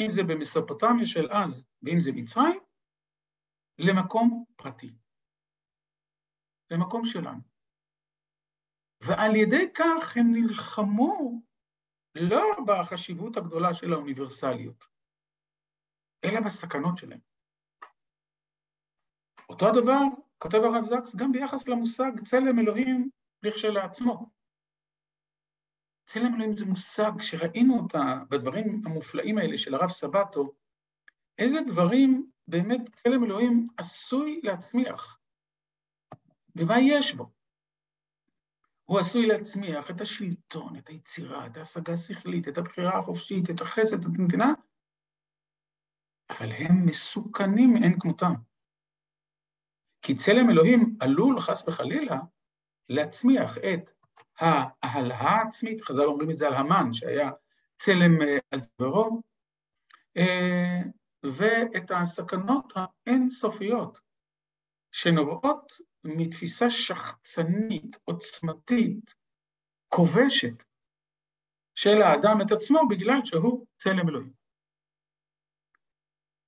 אם 0.00 0.06
זה 0.08 0.22
במסופוטמיה 0.22 1.06
של 1.06 1.32
אז 1.32 1.69
ואם 1.82 2.00
זה 2.00 2.10
מצרים, 2.14 2.60
למקום 3.78 4.44
פרטי, 4.56 4.94
למקום 6.70 7.02
שלנו. 7.04 7.40
ועל 9.00 9.36
ידי 9.36 9.72
כך 9.74 10.16
הם 10.16 10.26
נלחמו 10.32 11.42
לא 12.14 12.42
בחשיבות 12.66 13.36
הגדולה 13.36 13.74
של 13.74 13.92
האוניברסליות, 13.92 14.84
אלא 16.24 16.40
בסכנות 16.46 16.98
שלהם. 16.98 17.20
אותו 19.48 19.66
הדבר 19.68 20.00
כותב 20.38 20.56
הרב 20.56 20.84
זקס 20.84 21.16
גם 21.16 21.32
ביחס 21.32 21.68
למושג 21.68 22.12
צלם 22.24 22.58
אלוהים 22.58 23.10
לכשלעצמו. 23.42 24.30
צלם 26.06 26.34
אלוהים 26.34 26.56
זה 26.56 26.64
מושג 26.64 27.12
שראינו 27.20 27.78
אותה 27.82 27.98
בדברים 28.28 28.82
המופלאים 28.86 29.38
האלה 29.38 29.58
של 29.58 29.74
הרב 29.74 29.88
סבטו, 29.90 30.54
איזה 31.38 31.58
דברים 31.66 32.30
באמת 32.48 32.80
צלם 32.94 33.24
אלוהים 33.24 33.68
עשוי 33.76 34.40
להצמיח, 34.42 35.18
ומה 36.56 36.74
יש 36.80 37.14
בו. 37.14 37.30
הוא 38.84 38.98
עשוי 38.98 39.26
להצמיח 39.26 39.90
את 39.90 40.00
השלטון, 40.00 40.76
את 40.76 40.88
היצירה, 40.88 41.46
את 41.46 41.56
ההשגה 41.56 41.92
השכלית, 41.92 42.48
את 42.48 42.58
הבחירה 42.58 42.98
החופשית, 42.98 43.50
את 43.50 43.60
החסד, 43.60 44.00
את 44.00 44.10
הנתינה, 44.18 44.52
אבל 46.30 46.52
הם 46.52 46.86
מסוכנים 46.86 47.74
מאין 47.74 48.00
כמותם. 48.00 48.32
כי 50.02 50.14
צלם 50.14 50.50
אלוהים 50.50 50.96
עלול, 51.00 51.40
חס 51.40 51.68
וחלילה, 51.68 52.20
להצמיח 52.88 53.58
את 53.58 53.90
ההלהה 54.38 55.42
העצמית, 55.42 55.82
חז"ל 55.82 56.04
אומרים 56.04 56.30
את 56.30 56.38
זה 56.38 56.46
על 56.46 56.54
המן, 56.54 56.92
שהיה 56.92 57.30
צלם 57.78 58.22
אה, 58.22 58.38
על 58.50 58.60
צווארו, 58.60 59.22
אה, 60.16 60.80
ואת 61.24 61.90
הסכנות 61.90 62.72
האינסופיות 62.76 63.98
שנובעות 64.92 65.72
מתפיסה 66.04 66.70
שחצנית, 66.70 67.96
עוצמתית, 68.04 69.14
כובשת, 69.88 70.64
של 71.74 72.02
האדם 72.02 72.36
את 72.46 72.52
עצמו 72.52 72.78
בגלל 72.90 73.20
שהוא 73.24 73.66
צלם 73.76 74.08
אלוהים. 74.08 74.32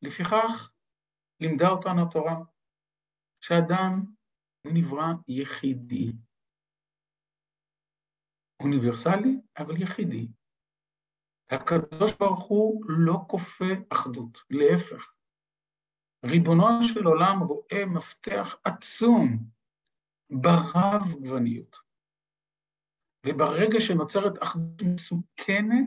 לפיכך 0.02 0.72
לימדה 1.40 1.68
אותנו 1.68 2.02
התורה 2.08 2.36
שאדם 3.40 4.04
נברא 4.66 5.06
יחידי. 5.28 6.12
אוניברסלי, 8.62 9.40
אבל 9.58 9.82
יחידי. 9.82 10.28
הקדוש 11.54 12.12
ברוך 12.20 12.46
הוא 12.46 12.84
לא 12.88 13.18
כופה 13.28 13.64
אחדות, 13.92 14.38
להפך. 14.50 15.14
ריבונו 16.24 16.82
של 16.82 17.04
עולם 17.06 17.38
רואה 17.38 17.86
מפתח 17.86 18.56
עצום 18.64 19.38
ברב 20.30 21.02
גווניות. 21.22 21.76
וברגע 23.26 23.80
שנוצרת 23.80 24.42
אחדות 24.42 24.82
מסוכנת, 24.94 25.86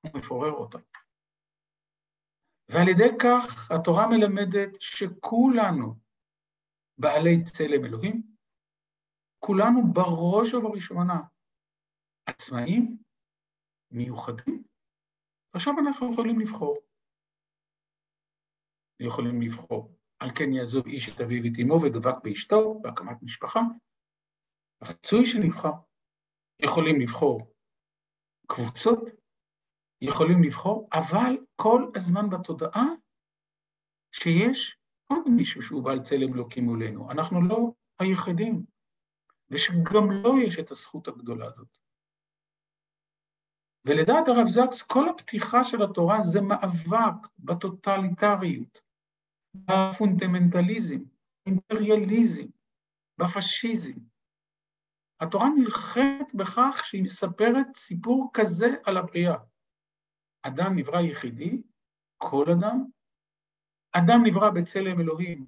הוא 0.00 0.10
מפורר 0.14 0.52
אותה. 0.52 0.78
ועל 2.68 2.88
ידי 2.88 3.10
כך 3.22 3.70
התורה 3.70 4.06
מלמדת 4.08 4.80
שכולנו 4.80 5.94
בעלי 6.98 7.44
צלם 7.44 7.84
אלוהים, 7.84 8.22
כולנו 9.38 9.92
בראש 9.92 10.54
ובראשונה 10.54 11.20
עצמאים, 12.26 13.03
מיוחדים, 13.94 14.62
ועכשיו 15.54 15.74
אנחנו 15.78 16.12
יכולים 16.12 16.40
לבחור. 16.40 16.78
יכולים 19.00 19.42
לבחור. 19.42 19.96
על 20.18 20.30
כן 20.38 20.52
יעזוב 20.52 20.86
איש 20.86 21.08
את 21.08 21.20
אביו 21.20 21.42
ואת 21.44 21.52
אמו 21.62 21.82
ודבק 21.82 22.14
באשתו, 22.22 22.80
בהקמת 22.82 23.22
משפחה. 23.22 23.60
רצוי 24.82 25.26
שנבחר. 25.26 25.72
יכולים 26.62 27.00
לבחור 27.00 27.54
קבוצות, 28.46 29.00
יכולים 30.00 30.42
לבחור, 30.42 30.88
אבל 30.92 31.36
כל 31.56 31.90
הזמן 31.96 32.30
בתודעה 32.30 32.84
שיש 34.12 34.78
עוד 35.06 35.28
מישהו 35.36 35.62
שהוא 35.62 35.84
בעל 35.84 36.02
צלם 36.02 36.34
אלוקים 36.34 36.64
מולנו. 36.64 37.10
אנחנו 37.10 37.48
לא 37.48 37.72
היחידים, 37.98 38.64
ושגם 39.50 40.10
לו 40.10 40.38
יש 40.38 40.58
את 40.58 40.70
הזכות 40.70 41.08
הגדולה 41.08 41.46
הזאת. 41.46 41.83
ולדעת 43.86 44.28
הרב 44.28 44.46
זקס, 44.46 44.82
כל 44.82 45.08
הפתיחה 45.08 45.64
של 45.64 45.82
התורה 45.82 46.22
זה 46.22 46.40
מאבק 46.40 47.28
בטוטליטריות, 47.38 48.80
בפונדמנטליזם, 49.54 51.00
אימפריאליזם, 51.46 52.46
בפשיזם. 53.18 53.98
התורה 55.20 55.48
נלחמת 55.58 56.34
בכך 56.34 56.82
שהיא 56.84 57.02
מספרת 57.02 57.66
סיפור 57.76 58.30
כזה 58.34 58.66
על 58.84 58.96
הבריאה. 58.96 59.36
אדם 60.42 60.72
נברא 60.76 61.00
יחידי, 61.00 61.62
כל 62.16 62.44
אדם. 62.58 62.84
אדם 63.92 64.20
נברא 64.26 64.50
בצלם 64.50 65.00
אלוהים, 65.00 65.46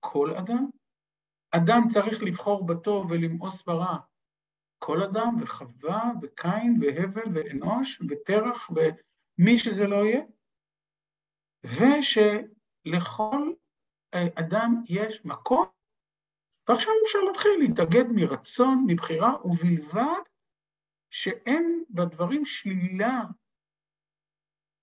כל 0.00 0.30
אדם. 0.36 0.70
אדם 1.50 1.80
צריך 1.88 2.22
לבחור 2.22 2.66
בטוב 2.66 3.10
ולמאוס 3.10 3.64
ברע, 3.64 3.98
כל 4.84 5.02
אדם, 5.02 5.36
וחווה, 5.42 6.12
וקין, 6.22 6.78
והבל, 6.80 7.22
ואנוש, 7.34 8.02
ותרח, 8.08 8.70
ומי 8.70 9.58
שזה 9.58 9.86
לא 9.86 9.96
יהיה, 9.96 10.22
ושלכל 11.64 13.52
אה, 14.14 14.26
אדם 14.34 14.82
יש 14.88 15.24
מקום, 15.24 15.66
ועכשיו 16.68 16.92
אפשר 17.06 17.18
להתחיל 17.18 17.52
להתאגד 17.58 18.04
מרצון, 18.14 18.84
מבחירה, 18.86 19.32
ובלבד 19.44 20.22
שאין 21.10 21.84
בדברים 21.90 22.46
שלילה 22.46 23.20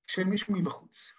של 0.07 0.23
מישהו 0.23 0.53
מבחוץ. 0.53 1.11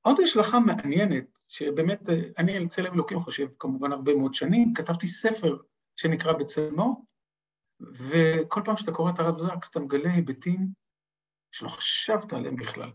עוד 0.00 0.20
השלכה 0.20 0.60
מעניינת, 0.60 1.38
שבאמת 1.48 2.08
אה, 2.08 2.14
אני 2.38 2.56
על 2.56 2.68
צלם 2.68 2.94
אלוקים 2.94 3.18
חושב 3.20 3.48
כמובן 3.58 3.92
הרבה 3.92 4.14
מאוד 4.14 4.34
שנים, 4.34 4.72
כתבתי 4.74 5.08
ספר 5.08 5.56
שנקרא 6.00 6.32
בצלמו, 6.32 7.04
וכל 7.80 8.60
פעם 8.64 8.76
שאתה 8.76 8.92
קורא 8.92 9.10
את 9.14 9.18
הרב 9.18 9.38
זקס 9.38 9.70
אתה 9.70 9.80
מגלה 9.80 10.10
היבטים 10.10 10.68
שלא 11.52 11.68
חשבת 11.68 12.32
עליהם 12.32 12.56
בכלל. 12.56 12.92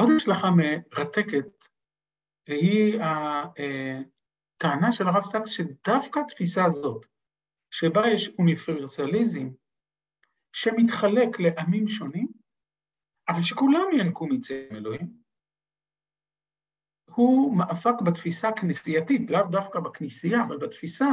עוד 0.00 0.08
השלכה 0.16 0.48
מרתקת 0.50 1.64
היא 2.46 3.00
הטענה 3.00 4.92
של 4.92 5.04
הרב 5.04 5.24
זקס 5.24 5.50
שדווקא 5.50 6.20
התפיסה 6.20 6.64
הזאת, 6.64 7.06
שבה 7.70 8.02
יש 8.14 8.28
אוניברסליזם, 8.38 9.48
שמתחלק 10.52 11.40
לעמים 11.40 11.88
שונים, 11.88 12.28
אבל 13.28 13.42
שכולם 13.42 13.86
ינקו 13.92 14.26
מצלם 14.26 14.76
אלוהים, 14.76 15.25
הוא 17.16 17.56
מאבק 17.56 18.00
בתפיסה 18.06 18.48
הכנסייתית, 18.48 19.30
לאו 19.30 19.42
דווקא 19.50 19.80
בכנסייה, 19.80 20.44
אבל 20.48 20.56
בתפיסה 20.58 21.06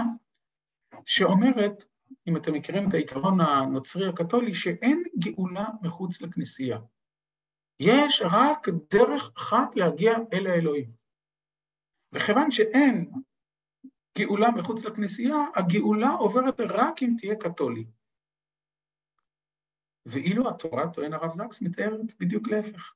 שאומרת, 1.05 1.85
אם 2.27 2.37
אתם 2.37 2.53
מכירים 2.53 2.89
את 2.89 2.93
העיקרון 2.93 3.41
הנוצרי 3.41 4.09
הקתולי, 4.09 4.53
שאין 4.53 5.03
גאולה 5.19 5.65
מחוץ 5.81 6.21
לכנסייה. 6.21 6.79
יש 7.79 8.23
רק 8.31 8.67
דרך 8.91 9.31
אחת 9.37 9.75
להגיע 9.75 10.13
אל 10.33 10.47
האלוהים. 10.47 10.91
וכיוון 12.11 12.51
שאין 12.51 13.11
גאולה 14.17 14.51
מחוץ 14.51 14.85
לכנסייה, 14.85 15.35
הגאולה 15.55 16.09
עוברת 16.09 16.59
רק 16.59 17.03
אם 17.03 17.15
תהיה 17.19 17.35
קתולי. 17.35 17.85
ואילו 20.05 20.49
התורה, 20.49 20.89
טוען 20.93 21.13
הרב 21.13 21.31
זקס, 21.33 21.61
מתארת 21.61 22.19
בדיוק 22.19 22.47
להפך. 22.47 22.93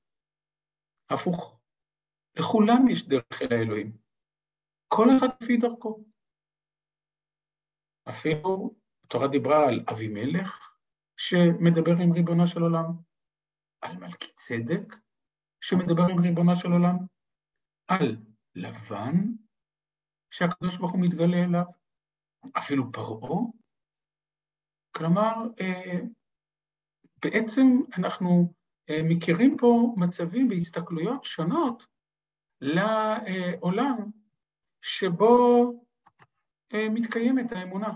הפוך. 1.10 1.57
לכולם 2.40 2.88
יש 2.90 3.08
דרך 3.08 3.42
אל 3.42 3.54
האלוהים. 3.54 3.98
כל 4.88 5.08
אחד 5.18 5.28
לפי 5.42 5.58
דרכו. 5.58 6.04
אפילו 8.10 8.76
התורה 9.04 9.28
דיברה 9.28 9.68
על 9.68 9.86
אבימלך, 9.92 10.78
שמדבר 11.18 11.92
עם 12.04 12.12
ריבונו 12.12 12.48
של 12.48 12.62
עולם, 12.62 12.86
על 13.82 13.98
מלכי 13.98 14.32
צדק, 14.36 14.96
שמדבר 15.62 16.04
עם 16.12 16.20
ריבונו 16.20 16.56
של 16.56 16.72
עולם, 16.72 16.96
על 17.88 18.18
לבן, 18.56 19.16
שהקדוש 20.32 20.78
ברוך 20.78 20.92
הוא 20.92 21.02
מתגלה 21.02 21.38
אליו, 21.44 21.66
אפילו 22.58 22.92
פרעה. 22.92 23.42
כלומר, 24.92 25.34
אה, 25.62 26.00
בעצם 27.26 27.68
אנחנו 27.98 28.54
אה, 28.90 29.00
מכירים 29.04 29.58
פה 29.58 29.94
מצבים 29.98 30.50
והסתכלויות 30.50 31.24
שונות 31.24 31.97
לעולם 32.62 33.98
שבו 34.82 35.74
אה, 36.74 36.90
מתקיימת 36.90 37.52
האמונה. 37.52 37.92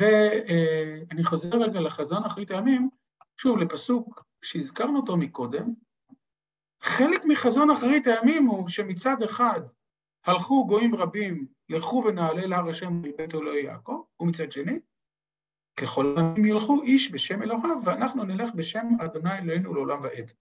ואני 0.00 1.24
חוזר 1.24 1.48
רגע 1.48 1.80
לחזון 1.80 2.24
אחרית 2.24 2.50
הימים, 2.50 2.90
שוב, 3.36 3.58
לפסוק 3.58 4.24
שהזכרנו 4.42 4.96
אותו 4.96 5.16
מקודם, 5.16 5.74
חלק 6.82 7.24
מחזון 7.24 7.70
אחרית 7.70 8.06
הימים 8.06 8.46
הוא 8.46 8.68
שמצד 8.68 9.22
אחד 9.24 9.60
הלכו 10.26 10.66
גויים 10.66 10.94
רבים, 10.94 11.46
לכו 11.68 12.02
ונעלה 12.06 12.46
להר 12.46 12.68
השם 12.68 13.02
מבית 13.02 13.34
אלוהי 13.34 13.64
יעקב, 13.64 14.02
ומצד 14.20 14.52
שני, 14.52 14.78
ככל 15.80 16.14
העמים 16.16 16.44
ילכו 16.44 16.82
איש 16.82 17.12
בשם 17.12 17.42
אלוהיו, 17.42 17.84
ואנחנו 17.84 18.24
נלך 18.24 18.54
בשם 18.54 18.86
אדוני 19.00 19.38
אלוהינו 19.38 19.74
לעולם 19.74 20.02
ועד. 20.02 20.32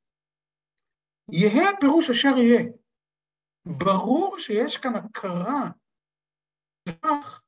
יהא 1.31 1.69
הפירוש 1.77 2.09
אשר 2.09 2.37
יהיה. 2.37 2.63
ברור 3.65 4.39
שיש 4.39 4.77
כאן 4.77 4.95
הכרה 4.95 5.69
לכך 6.89 7.43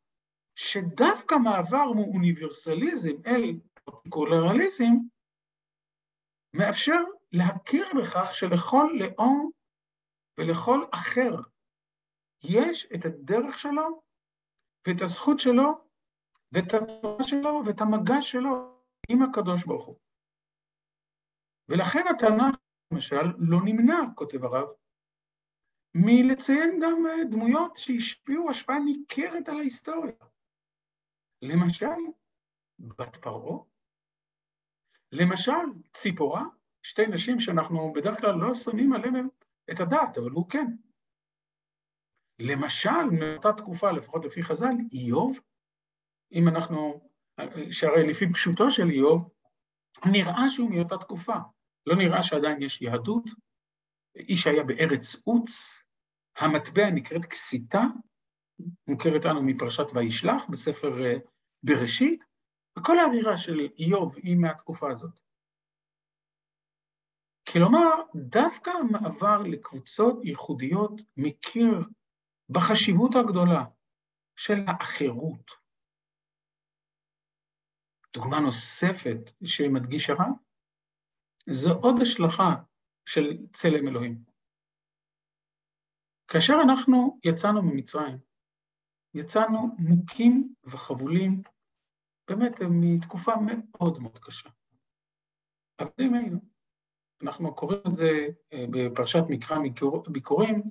שדווקא 0.56 1.36
מעבר 1.44 1.92
מאוניברסליזם 1.96 3.16
אל 3.28 3.60
פרטיקולריזם 3.84 4.94
מאפשר 6.54 7.00
להכיר 7.32 7.88
בכך 7.98 8.34
שלכל 8.34 8.90
לאום 9.00 9.52
ולכל 10.38 10.86
אחר 10.94 11.32
יש 12.44 12.88
את 12.96 13.06
הדרך 13.06 13.60
שלו 13.60 14.02
ואת 14.88 15.02
הזכות 15.02 15.40
שלו 15.40 15.88
ואת 16.52 16.74
התורה 16.74 17.24
שלו 17.24 17.62
ואת 17.66 17.82
המגע 17.82 18.22
שלו 18.22 18.82
עם 19.10 19.22
הקדוש 19.24 19.66
ברוך 19.66 19.86
הוא. 19.86 20.00
ולכן 21.70 22.04
התנ"ך, 22.10 22.56
למשל, 22.96 23.26
לא 23.38 23.58
נמנע, 23.66 24.00
כותב 24.16 24.44
הרב, 24.44 24.68
מלציין 25.94 26.80
גם 26.84 27.04
דמויות 27.30 27.78
שהשפיעו 27.78 28.50
השפעה 28.50 28.80
ניכרת 28.80 29.50
על 29.50 29.58
ההיסטוריה. 29.58 30.14
למשל, 31.42 32.02
בת 32.80 33.16
פרעה, 33.16 33.58
למשל, 35.12 35.52
ציפורה, 35.94 36.44
שתי 36.84 37.08
נשים 37.08 37.40
שאנחנו 37.40 37.94
בדרך 37.94 38.20
כלל 38.20 38.36
לא 38.36 38.54
שמים 38.54 38.94
עליהן 38.94 39.28
את 39.72 39.80
הדעת, 39.80 40.18
אבל 40.18 40.32
הוא 40.32 40.50
כן. 40.50 40.66
למשל, 42.40 43.06
מאותה 43.20 43.54
תקופה, 43.58 43.92
לפחות 43.92 44.26
לפי 44.26 44.44
חז"ל, 44.44 44.76
איוב, 44.92 45.40
אם 46.32 46.48
אנחנו, 46.48 47.10
שהרי 47.72 48.10
לפי 48.10 48.34
פשוטו 48.34 48.70
של 48.70 48.90
איוב, 48.90 49.30
נראה 50.12 50.50
שהוא 50.50 50.72
מאותה 50.72 50.98
תקופה. 50.98 51.38
לא 51.86 51.96
נראה 51.96 52.24
שעדיין 52.24 52.62
יש 52.62 52.82
יהדות, 52.82 53.24
איש 54.16 54.48
היה 54.48 54.64
בארץ 54.64 55.16
עוץ, 55.24 55.50
המטבע 56.38 56.90
נקראת 56.90 57.26
כסיתה, 57.26 57.82
מוכרת 58.88 59.26
לנו 59.26 59.44
מפרשת 59.44 59.86
וישלח 59.94 60.50
בספר 60.50 61.06
אה, 61.06 61.18
בראשית, 61.64 62.24
וכל 62.80 63.00
האווירה 63.00 63.38
של 63.38 63.60
איוב 63.78 64.16
היא 64.18 64.38
מהתקופה 64.38 64.92
הזאת. 64.92 65.20
כלומר, 67.52 67.90
דווקא 68.16 68.70
המעבר 68.70 69.42
לקבוצות 69.42 70.20
ייחודיות 70.24 71.02
מכיר 71.18 71.80
בחשיבות 72.50 73.12
הגדולה 73.16 73.64
של 74.36 74.54
האחרות. 74.68 75.52
דוגמה 78.14 78.40
נוספת 78.40 79.32
שמדגיש 79.44 80.10
הרב, 80.10 80.45
זו 81.50 81.74
עוד 81.74 81.96
השלכה 82.02 82.56
של 83.06 83.38
צלם 83.54 83.88
אלוהים. 83.88 84.24
כאשר 86.28 86.54
אנחנו 86.64 87.20
יצאנו 87.24 87.62
ממצרים, 87.62 88.18
יצאנו 89.14 89.76
מוכים 89.80 90.54
וחבולים, 90.64 91.42
באמת 92.28 92.62
מתקופה 92.70 93.32
מאוד 93.46 94.00
מאוד 94.00 94.20
קשה. 94.20 94.50
עבדים 95.78 96.14
היינו. 96.14 96.40
אנחנו 97.24 97.56
קוראים 97.56 97.82
את 97.88 97.96
זה 97.96 98.28
אה, 98.54 98.66
בפרשת 98.72 99.24
מקרא 99.30 99.58
ביקורים, 100.08 100.64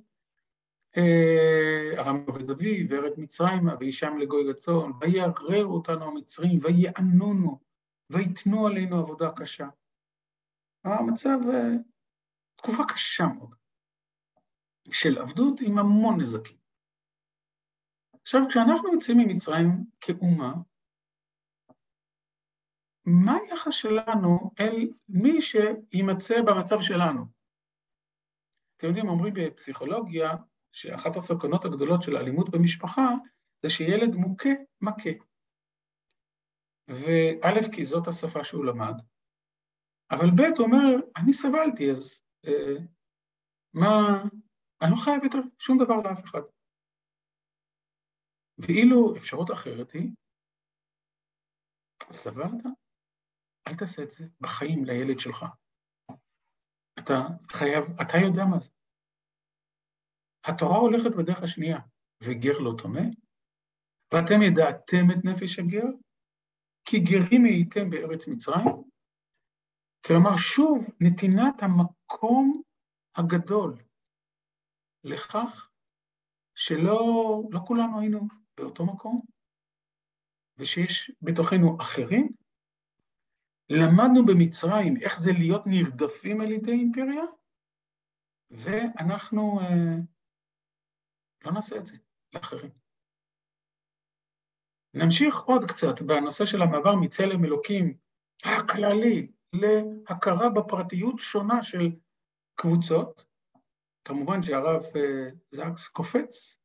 אה, 0.97 1.91
ארם 1.97 2.25
עובד 2.27 2.49
אבי, 2.49 2.87
וארד 2.89 3.13
מצרימה, 3.17 3.75
וישם 3.79 4.17
לגוי 4.17 4.53
גצון, 4.53 4.93
ויעררו 5.01 5.73
אותנו 5.73 6.05
המצרים, 6.05 6.59
ויענונו, 6.61 7.59
ויתנו 8.09 8.67
עלינו 8.67 8.99
עבודה 8.99 9.31
קשה. 9.35 9.67
המצב, 10.93 11.37
אה, 11.53 11.77
תקופה 12.55 12.83
קשה 12.93 13.23
מאוד, 13.37 13.55
של 14.91 15.17
עבדות 15.17 15.59
עם 15.61 15.77
המון 15.77 16.21
נזקים. 16.21 16.57
עכשיו, 18.21 18.41
כשאנחנו 18.49 18.93
יוצאים 18.93 19.17
ממצרים 19.17 19.69
כאומה, 20.01 20.53
מה 23.05 23.35
היחס 23.35 23.73
שלנו 23.73 24.51
אל 24.59 24.89
מי 25.09 25.41
שימצא 25.41 26.35
במצב 26.47 26.75
שלנו? 26.79 27.25
אתם 28.77 28.87
יודעים, 28.87 29.09
אומרים 29.09 29.33
בפסיכולוגיה, 29.33 30.29
שאחת 30.71 31.15
הסכנות 31.15 31.65
הגדולות 31.65 32.01
של 32.01 32.15
האלימות 32.15 32.49
במשפחה 32.49 33.09
זה 33.63 33.69
שילד 33.69 34.15
מוכה, 34.15 34.49
מכה. 34.81 35.09
וא', 36.87 37.71
כי 37.75 37.85
זאת 37.85 38.07
השפה 38.07 38.43
שהוא 38.43 38.65
למד, 38.65 38.95
אבל 40.11 40.27
ב', 40.37 40.59
אומר, 40.59 40.87
אני 41.17 41.33
סבלתי, 41.33 41.91
אז 41.91 42.23
אה, 42.47 42.75
מה, 43.73 44.23
אני 44.81 44.91
לא 44.91 44.95
חייב 45.03 45.23
יותר 45.23 45.39
שום 45.59 45.77
דבר 45.83 45.95
לאף 45.95 46.23
אחד. 46.23 46.41
ואילו 48.57 49.17
אפשרות 49.17 49.51
אחרת 49.51 49.91
היא, 49.91 50.09
סבלת? 52.11 52.65
אל 53.67 53.75
תעשה 53.75 54.03
את 54.03 54.11
זה 54.11 54.25
בחיים 54.41 54.85
לילד 54.85 55.19
שלך. 55.19 55.45
אתה 56.99 57.13
חייב, 57.51 57.83
אתה 58.01 58.17
יודע 58.25 58.45
מה 58.51 58.59
זה. 58.59 58.69
התורה 60.47 60.77
הולכת 60.77 61.11
בדרך 61.17 61.43
השנייה, 61.43 61.79
וגר 62.23 62.57
לא 62.59 62.71
טומא, 62.81 63.05
ואתם 64.13 64.39
ידעתם 64.47 65.05
את 65.11 65.25
נפש 65.25 65.59
הגר, 65.59 65.87
כי 66.85 66.97
גרים 66.99 67.45
הייתם 67.45 67.89
בארץ 67.89 68.27
מצרים. 68.27 68.94
כלומר, 70.07 70.37
שוב, 70.37 70.87
נתינת 71.01 71.63
המקום 71.63 72.61
הגדול 73.15 73.77
לכך 75.03 75.69
שלא 76.55 77.41
לא 77.51 77.59
כולנו 77.67 77.99
היינו 77.99 78.27
באותו 78.57 78.85
מקום, 78.85 79.21
ושיש 80.57 81.11
בתוכנו 81.21 81.77
אחרים. 81.81 82.29
למדנו 83.69 84.25
במצרים 84.25 84.97
איך 85.01 85.19
זה 85.19 85.31
להיות 85.31 85.63
נרדפים 85.65 86.41
על 86.41 86.51
ידי 86.51 86.71
אימפריה, 86.71 87.23
ואנחנו 88.49 89.59
אה, 89.59 89.97
לא 91.45 91.51
נעשה 91.51 91.75
את 91.75 91.85
זה 91.85 91.97
לאחרים. 92.33 92.71
נמשיך 94.93 95.35
עוד 95.39 95.61
קצת 95.67 96.01
בנושא 96.01 96.45
של 96.45 96.61
המעבר 96.61 96.95
מצלם 96.95 97.45
אלוקים 97.45 97.97
הכללי 98.43 99.34
להכרה 99.61 100.49
בפרטיות 100.49 101.19
שונה 101.19 101.63
של 101.63 101.91
קבוצות. 102.55 103.25
כמובן 104.05 104.43
שהרב 104.43 104.83
אה, 104.95 105.29
זקס 105.51 105.87
קופץ 105.87 106.57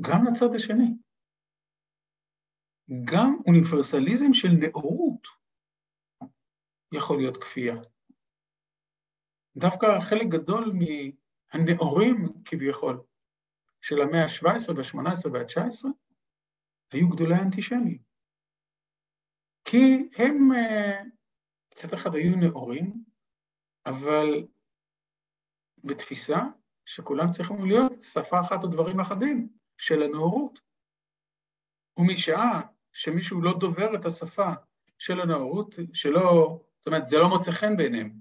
גם 0.00 0.24
לצד 0.24 0.54
השני. 0.54 0.96
גם 3.04 3.36
אוניברסליזם 3.46 4.32
של 4.32 4.48
נאורות 4.48 5.26
יכול 6.92 7.16
להיות 7.18 7.42
כפייה. 7.42 7.76
דווקא 9.56 9.86
חלק 10.00 10.26
גדול 10.28 10.72
מהנאורים 10.72 12.16
כביכול 12.44 13.02
של 13.80 14.00
המאה 14.00 14.24
ה-17 14.24 14.72
וה-18 14.76 15.30
וה-19 15.32 15.88
היו 16.92 17.08
גדולי 17.08 17.34
האנטישמים. 17.34 17.98
כי 19.64 20.08
הם 20.16 20.50
מצד 21.76 21.94
אחד 21.94 22.14
היו 22.14 22.36
נאורים, 22.36 23.04
אבל 23.86 24.46
בתפיסה 25.84 26.38
שכולם 26.84 27.30
צריכים 27.30 27.64
להיות 27.66 27.92
שפה 28.00 28.40
אחת 28.40 28.62
או 28.62 28.68
דברים 28.68 29.00
אחדים 29.00 29.48
של 29.78 30.02
הנאורות. 30.02 30.60
ומשעה 31.98 32.60
שמישהו 32.92 33.42
לא 33.42 33.58
דובר 33.58 33.94
את 33.94 34.04
השפה 34.04 34.52
של 34.98 35.20
הנאורות, 35.20 35.74
שלא, 35.92 36.20
זאת 36.78 36.86
אומרת, 36.86 37.06
זה 37.06 37.18
לא 37.18 37.28
מוצא 37.28 37.50
חן 37.50 37.76
בעיניהם, 37.76 38.20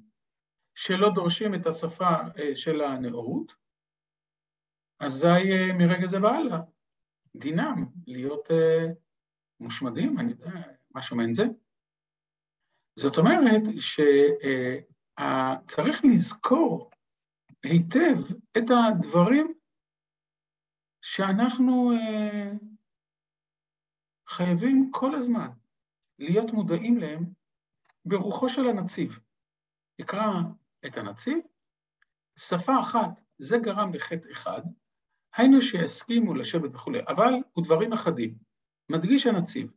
שלא 0.76 1.10
דורשים 1.16 1.56
את 1.56 1.66
השפה 1.66 2.14
אה, 2.40 2.56
של 2.56 2.82
הנאורות, 2.82 3.52
אזי 5.00 5.28
אה, 5.28 5.74
מרגע 5.74 6.08
זה 6.08 6.22
והלאה, 6.22 6.60
דינם 7.36 7.86
להיות 8.08 8.48
uh, 8.48 8.94
מושמדים, 9.60 10.20
אני 10.20 10.32
יודע, 10.32 10.52
משהו 10.96 11.18
מעין 11.18 11.34
זה. 11.34 11.44
זאת 12.96 13.18
אומרת 13.18 13.62
שצריך 15.70 16.06
לזכור 16.06 16.92
היטב 17.64 18.18
את 18.58 18.64
הדברים 18.70 19.54
שאנחנו 21.02 21.92
uh, 21.92 22.56
חייבים 24.28 24.90
כל 24.92 25.16
הזמן 25.16 25.50
להיות 26.20 26.52
מודעים 26.54 26.98
להם 26.98 27.26
ברוחו 28.06 28.50
של 28.50 28.70
הנציב. 28.70 29.20
נקרא 30.00 30.32
את 30.86 30.98
הנציב, 30.98 31.38
שפה 32.38 32.80
אחת, 32.80 33.22
זה 33.38 33.58
גרם 33.58 33.94
לחטא 33.94 34.32
אחד, 34.32 34.62
היינו 35.36 35.62
שיסכימו 35.62 36.34
לשבת 36.34 36.76
וכולי, 36.76 37.00
אבל 37.08 37.34
ודברים 37.58 37.94
אחדים. 37.94 38.38
מדגיש 38.90 39.28
הנציב, 39.28 39.72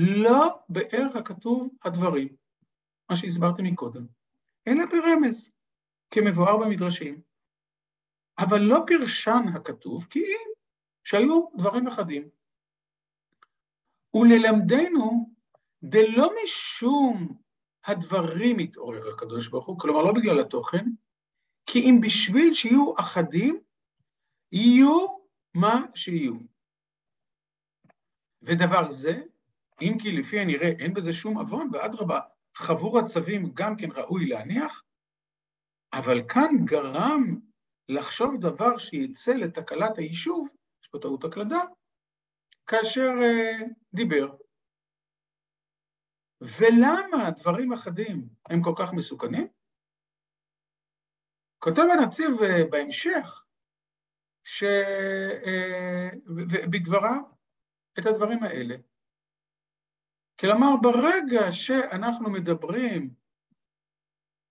לא 0.00 0.58
באר 0.68 1.18
הכתוב 1.18 1.68
הדברים, 1.84 2.28
מה 3.10 3.16
שהסברתי 3.16 3.62
מקודם, 3.62 4.06
אלא 4.68 4.84
ברמז, 4.86 5.50
כמבואר 6.10 6.56
במדרשים. 6.56 7.22
אבל 8.38 8.58
לא 8.58 8.78
פרשן 8.86 9.44
הכתוב, 9.54 10.06
כי 10.10 10.18
אם 10.18 10.50
שהיו 11.04 11.46
דברים 11.54 11.86
אחדים. 11.86 12.28
וללמדנו, 14.14 15.34
דלא 15.82 16.30
משום 16.44 17.38
הדברים 17.84 18.58
התעורר 18.58 19.14
הקדוש 19.14 19.48
ברוך 19.48 19.66
הוא, 19.66 19.78
כלומר 19.78 20.02
לא 20.02 20.12
בגלל 20.12 20.40
התוכן, 20.40 20.84
כי 21.66 21.78
אם 21.78 22.00
בשביל 22.02 22.54
שיהיו 22.54 22.94
אחדים, 22.98 23.60
יהיו 24.52 25.06
מה 25.54 25.86
שיהיו. 25.94 26.34
ודבר 28.42 28.92
זה, 28.92 29.22
אם 29.80 29.96
כי 30.02 30.12
לפי 30.12 30.40
הנראה 30.40 30.68
אין 30.68 30.94
בזה 30.94 31.12
שום 31.12 31.38
עוון, 31.38 31.70
ואדרבה, 31.72 32.20
חבור 32.54 32.98
הצווים 32.98 33.50
גם 33.54 33.76
כן 33.76 33.88
ראוי 33.96 34.26
להניח, 34.26 34.82
אבל 35.92 36.28
כאן 36.28 36.64
גרם 36.64 37.40
לחשוב 37.88 38.36
דבר 38.40 38.78
שיצא 38.78 39.32
לתקלת 39.32 39.98
היישוב, 39.98 40.48
יש 40.82 40.88
פה 40.88 40.98
טעות 41.02 41.24
הקלדה, 41.24 41.60
כאשר 42.66 43.08
uh, 43.08 43.64
דיבר. 43.94 44.36
ולמה 46.40 47.30
דברים 47.30 47.72
אחדים 47.72 48.28
הם 48.50 48.62
כל 48.62 48.74
כך 48.78 48.92
מסוכנים? 48.92 49.48
כותב 51.58 51.82
הנציב 51.92 52.30
uh, 52.30 52.70
בהמשך, 52.70 53.44
שבדבריו 56.64 57.20
את 57.98 58.06
הדברים 58.06 58.42
האלה. 58.42 58.76
כלומר, 60.40 60.76
ברגע 60.82 61.52
שאנחנו 61.52 62.30
מדברים, 62.30 63.10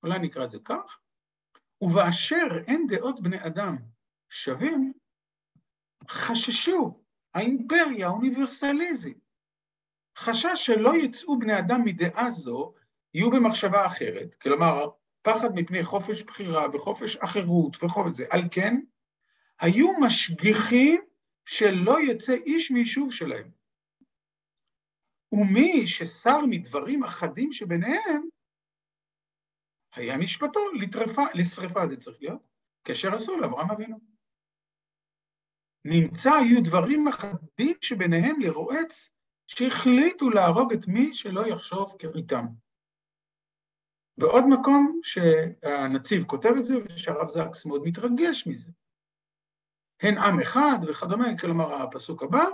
אולי 0.04 0.19
נקרא 0.19 0.43
את 0.43 0.52
זה 0.52 0.58
כך, 0.65 1.00
ובאשר 1.82 2.47
אין 2.67 2.88
דעות 2.88 3.21
בני 3.21 3.45
אדם 3.45 3.78
שווים, 4.30 4.93
חששו 6.10 7.04
האימפריה 7.34 8.08
האוניברסליזית. 8.08 9.17
חשש 10.17 10.50
שלא 10.56 10.95
יצאו 10.95 11.39
בני 11.39 11.60
אדם 11.60 11.82
מדעה 11.86 12.32
זו, 12.32 12.73
יהיו 13.13 13.32
במחשבה 13.32 13.86
אחרת, 13.86 14.36
כלומר, 14.41 14.89
פחד 15.21 15.50
מפני 15.56 15.84
חופש 15.84 16.23
בחירה 16.23 16.65
וחופש 16.73 17.17
אחרות 17.17 17.84
וחופש 17.84 18.17
זה. 18.17 18.26
על 18.30 18.41
כן, 18.52 18.80
היו 19.60 20.00
משגיחים 20.00 21.02
שלא 21.45 22.02
יצא 22.02 22.34
איש 22.34 22.71
מיישוב 22.71 23.13
שלהם. 23.13 23.57
ומי 25.32 25.88
ששר 25.88 26.38
מדברים 26.50 27.04
אחדים 27.04 27.54
שביניהם, 27.54 28.28
היה 29.96 30.18
משפטו 30.18 30.60
לטרפה, 30.74 31.24
לשרפה 31.34 31.88
זה 31.88 31.98
צריך 31.98 32.18
להיות, 32.22 32.42
כאשר 32.84 33.16
עשו 33.16 33.38
לאברהם 33.38 33.72
אבינו. 33.72 34.00
נמצא 35.86 36.34
היו 36.34 36.63
דברים 36.63 37.08
אחדים 37.08 37.76
שביניהם 37.82 38.40
לרועץ, 38.40 39.10
שהחליטו 39.48 40.30
להרוג 40.30 40.74
את 40.74 40.88
מי 40.88 41.13
שלא 41.13 41.48
יחשוב 41.48 41.96
כריתם. 42.00 42.46
בעוד 44.18 44.44
מקום 44.50 45.00
שהנציב 45.04 46.24
כותב 46.26 46.50
את 46.60 46.66
זה, 46.66 46.74
ושהרב 46.78 47.30
זקס 47.30 47.66
מאוד 47.66 47.82
מתרגש 47.86 48.48
מזה. 48.48 48.72
הן 50.02 50.18
עם 50.18 50.40
אחד 50.42 50.78
וכדומה, 50.88 51.38
כלומר 51.42 51.84
הפסוק 51.84 52.24
הבא, 52.24 52.46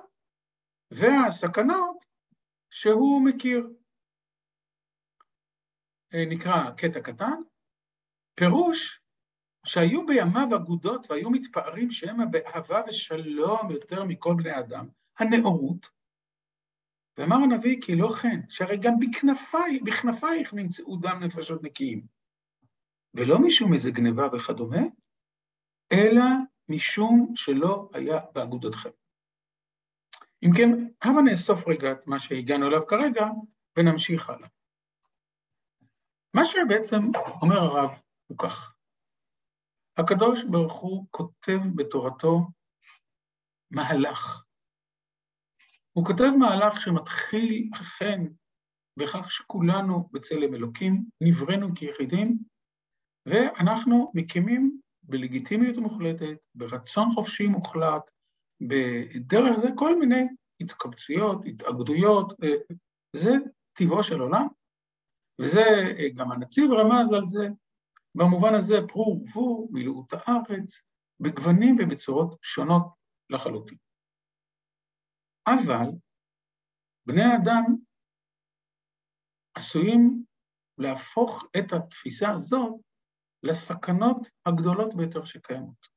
והסכנות 0.91 1.97
שהוא 2.73 3.25
מכיר. 3.25 3.69
אה, 6.13 6.25
נקרא 6.29 6.71
קטע 6.77 7.01
קטן, 7.01 7.41
פירוש 8.35 9.01
שהיו 9.65 10.05
בימיו 10.05 10.55
אגודות 10.55 11.11
והיו 11.11 11.29
מתפארים 11.29 11.91
שהם 11.91 12.31
באהבה 12.31 12.81
ושלום 12.87 13.71
יותר 13.71 14.03
מכל 14.03 14.33
בני 14.37 14.59
אדם, 14.59 14.87
הנאורות. 15.19 15.89
ואמר 17.17 17.35
הנביא 17.35 17.81
כי 17.81 17.95
לא 17.95 18.09
כן, 18.21 18.39
שהרי 18.49 18.77
גם 18.77 18.93
בכנפי, 18.99 19.79
בכנפייך 19.85 20.53
נמצאו 20.53 20.97
דם 20.97 21.19
נפשות 21.23 21.63
נקיים. 21.63 22.07
ולא 23.13 23.39
משום 23.39 23.73
איזה 23.73 23.91
גניבה 23.91 24.27
וכדומה, 24.33 24.81
אלא 25.91 26.23
משום 26.69 27.33
שלא 27.35 27.89
היה 27.93 28.19
באגודתכם. 28.33 29.02
אם 30.45 30.49
כן, 30.57 30.69
הבה 31.01 31.21
נאסוף 31.21 31.67
רגע 31.67 31.91
את 31.91 32.07
מה 32.07 32.19
שהגענו 32.19 32.67
אליו 32.67 32.87
כרגע, 32.87 33.25
ונמשיך 33.77 34.29
הלאה. 34.29 34.47
מה 36.35 36.45
שבעצם 36.45 36.99
אומר 37.41 37.57
הרב 37.57 38.01
הוא 38.27 38.37
כך, 38.37 38.75
הקדוש 39.97 40.43
ברוך 40.43 40.73
הוא 40.73 41.05
כותב 41.11 41.59
בתורתו 41.75 42.47
מהלך. 43.71 44.45
הוא 45.91 46.05
כותב 46.05 46.29
מהלך 46.39 46.81
שמתחיל 46.81 47.69
אכן 47.73 48.21
בכך 48.97 49.31
שכולנו 49.31 50.09
בצלם 50.11 50.55
אלוקים, 50.55 51.05
נבראנו 51.21 51.75
כיחידים, 51.75 52.37
ואנחנו 53.25 54.11
מקימים 54.13 54.79
בלגיטימיות 55.03 55.77
מוחלטת, 55.77 56.37
ברצון 56.55 57.11
חופשי 57.15 57.47
מוחלט, 57.47 58.11
בדרך 58.61 59.59
זה 59.59 59.67
כל 59.75 59.99
מיני 59.99 60.23
התקבצויות, 60.61 61.41
התאגדויות, 61.45 62.33
זה 63.15 63.31
טבעו 63.73 64.03
של 64.03 64.19
עולם, 64.19 64.47
וזה 65.41 65.61
גם 66.15 66.31
הנציב 66.31 66.71
רמז 66.71 67.11
על 67.11 67.25
זה, 67.25 67.47
במובן 68.15 68.53
הזה 68.59 68.75
פרו 68.87 69.23
ורבו, 69.73 70.05
את 70.07 70.13
הארץ, 70.13 70.81
בגוונים 71.19 71.77
ובצורות 71.79 72.37
שונות 72.41 72.83
לחלוטין. 73.29 73.77
אבל 75.47 75.87
בני 77.05 77.23
אדם 77.23 77.75
עשויים 79.57 80.23
להפוך 80.77 81.45
את 81.57 81.73
התפיסה 81.73 82.31
הזאת 82.31 82.73
לסכנות 83.43 84.17
הגדולות 84.45 84.95
ביותר 84.95 85.25
שקיימות, 85.25 85.87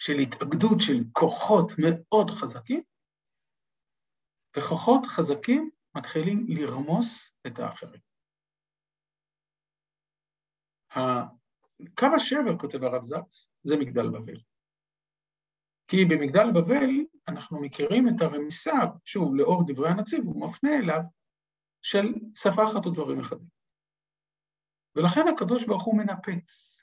של 0.00 0.12
התאגדות 0.12 0.78
של 0.80 1.04
כוחות 1.12 1.72
מאוד 1.78 2.30
חזקים, 2.30 2.82
וכוחות 4.56 5.06
חזקים 5.06 5.70
מתחילים 5.96 6.46
לרמוס 6.48 7.32
את 7.46 7.58
האחרים. 7.58 8.00
קו 11.98 12.06
השבר, 12.16 12.58
כותב 12.58 12.84
הרב 12.84 13.02
זקס, 13.02 13.50
זה 13.62 13.76
מגדל 13.76 14.08
בבל. 14.08 14.40
כי 15.88 16.04
במגדל 16.04 16.50
בבל 16.54 16.90
אנחנו 17.28 17.60
מכירים 17.60 18.08
את 18.08 18.20
הרמיסה, 18.20 18.78
שוב, 19.04 19.34
לאור 19.34 19.62
דברי 19.66 19.88
הנציב, 19.88 20.24
הוא 20.24 20.44
מפנה 20.44 20.70
אליו, 20.78 21.00
של 21.82 22.04
שפה 22.34 22.64
אחת 22.64 22.86
ודברים 22.86 23.20
אחדים. 23.20 23.48
ולכן 24.96 25.28
הקדוש 25.34 25.66
ברוך 25.66 25.84
הוא 25.84 25.98
מנפץ 25.98 26.79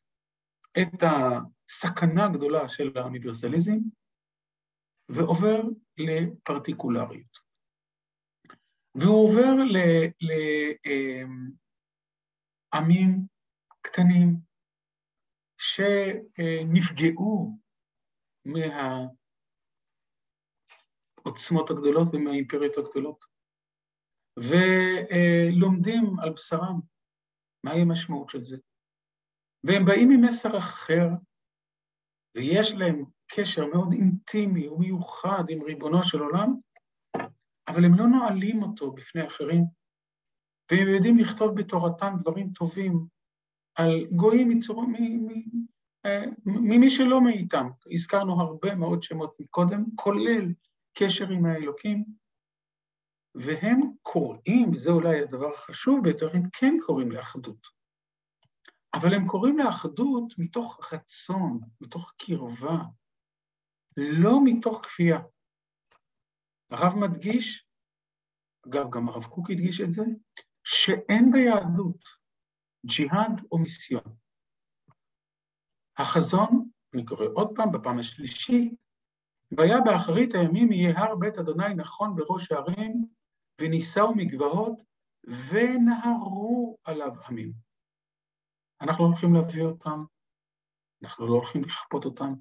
את 0.82 1.04
הסכנה 1.04 2.26
הגדולה 2.26 2.70
של 2.70 2.98
האוניברסליזם 2.98 3.78
ועובר 5.10 5.62
לפרטיקולריות. 5.98 7.38
והוא 8.96 9.30
עובר 9.30 9.50
לעמים 12.74 13.28
קטנים 13.82 14.36
שנפגעו 15.58 17.58
מהעוצמות 21.26 21.70
הגדולות 21.70 22.08
ומהאימפריות 22.14 22.78
הגדולות, 22.78 23.26
ולומדים 24.40 26.20
על 26.20 26.34
בשרם 26.34 26.80
מהי 27.64 27.82
המשמעות 27.82 28.30
של 28.30 28.44
זה. 28.44 28.58
והם 29.64 29.86
באים 29.86 30.12
עם 30.12 30.22
מסר 30.22 30.58
אחר, 30.58 31.08
ויש 32.36 32.72
להם 32.72 33.04
קשר 33.28 33.66
מאוד 33.66 33.92
אינטימי 33.92 34.68
ומיוחד 34.68 35.44
עם 35.50 35.62
ריבונו 35.62 36.04
של 36.04 36.20
עולם, 36.20 36.56
אבל 37.68 37.86
הם 37.86 37.94
לא 37.94 38.08
נועלים 38.08 38.64
אותו 38.64 38.92
בפני 38.92 39.28
אחרים, 39.28 39.64
והם 40.72 40.88
יודעים 40.88 41.18
לכתוב 41.18 41.56
בתורתם 41.56 42.16
דברים 42.22 42.52
טובים 42.52 43.06
על 43.76 44.08
גויים 44.16 44.50
מצורו, 44.50 44.84
אה, 46.06 46.24
ממי 46.46 46.90
שלא 46.90 47.22
מאיתם. 47.22 47.68
הזכרנו 47.92 48.42
הרבה 48.42 48.76
מאוד 48.76 49.04
שמות 49.04 49.36
מקודם, 49.40 49.86
כולל 49.96 50.54
קשר 50.94 51.30
עם 51.30 51.46
האלוקים, 51.46 52.06
והם 53.36 53.82
קוראים, 54.02 54.72
וזה 54.72 54.90
אולי 54.90 55.22
הדבר 55.22 55.54
החשוב 55.54 56.04
ביותר, 56.04 56.30
הם 56.34 56.44
כן 56.54 56.78
קוראים 56.86 57.12
לאחדות. 57.12 57.77
אבל 58.94 59.14
הם 59.14 59.28
קוראים 59.28 59.58
לאחדות 59.58 60.34
מתוך 60.38 60.94
רצון, 60.94 61.60
מתוך 61.82 62.14
קרבה, 62.18 62.78
לא 63.98 64.40
מתוך 64.44 64.86
כפייה. 64.86 65.20
הרב 66.72 66.96
מדגיש, 66.96 67.68
אגב, 68.68 68.90
גם 68.90 69.10
הרב 69.10 69.26
קוק 69.26 69.50
הדגיש 69.52 69.82
את 69.82 69.92
זה, 69.92 70.02
שאין 70.64 71.32
ביהדות 71.32 72.04
ג'יהאד 72.86 73.42
או 73.52 73.58
מיסיון. 73.58 74.16
החזון, 75.98 76.70
אני 76.94 77.06
קורא 77.06 77.26
עוד 77.34 77.52
פעם, 77.56 77.72
בפעם 77.72 78.00
השלישית, 78.00 78.74
והיה 79.52 79.78
באחרית 79.86 80.30
הימים 80.36 80.72
יהיה 80.72 81.00
הר 81.00 81.16
בית 81.16 81.38
אדוני 81.38 81.74
נכון 81.76 82.16
בראש 82.16 82.52
הערים, 82.52 83.06
ונישאו 83.62 84.16
מגבעות, 84.16 84.82
ונהרו 85.24 86.78
עליו 86.84 87.12
עמים. 87.30 87.67
אנחנו 88.82 89.04
לא 89.04 89.10
הולכים 89.10 89.34
להביא 89.34 89.64
אותם, 89.64 90.04
אנחנו 91.04 91.28
לא 91.28 91.34
הולכים 91.34 91.64
לכפות 91.64 92.06
אותם, 92.06 92.34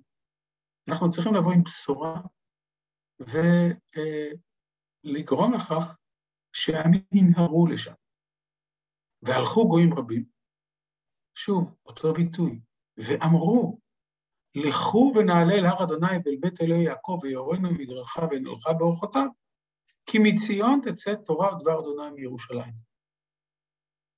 אנחנו 0.88 1.10
צריכים 1.10 1.34
לבוא 1.34 1.52
עם 1.52 1.62
בשורה 1.62 2.20
ולגרום 5.04 5.54
לכך 5.54 5.96
שהעמים 6.52 7.02
ינהרו 7.12 7.66
לשם. 7.66 7.92
והלכו 9.22 9.68
גויים 9.68 9.94
רבים, 9.98 10.24
שוב, 11.34 11.74
אותו 11.86 12.12
ביטוי, 12.12 12.60
ואמרו, 12.96 13.78
לכו 14.54 15.12
ונעלה 15.14 15.54
אל 15.54 15.66
הר 15.66 15.84
אדוני 15.84 16.16
ואל 16.24 16.36
בית 16.40 16.60
אלוהי 16.60 16.84
יעקב 16.84 17.18
ויורנו 17.22 17.70
מדרכה 17.70 18.20
ונלכה 18.30 18.72
באורחותיו, 18.72 19.28
כי 20.06 20.18
מציון 20.22 20.80
תצא 20.84 21.14
תורה 21.14 21.56
ודבר 21.56 21.80
אדוני 21.80 22.10
מירושלים. 22.10 22.72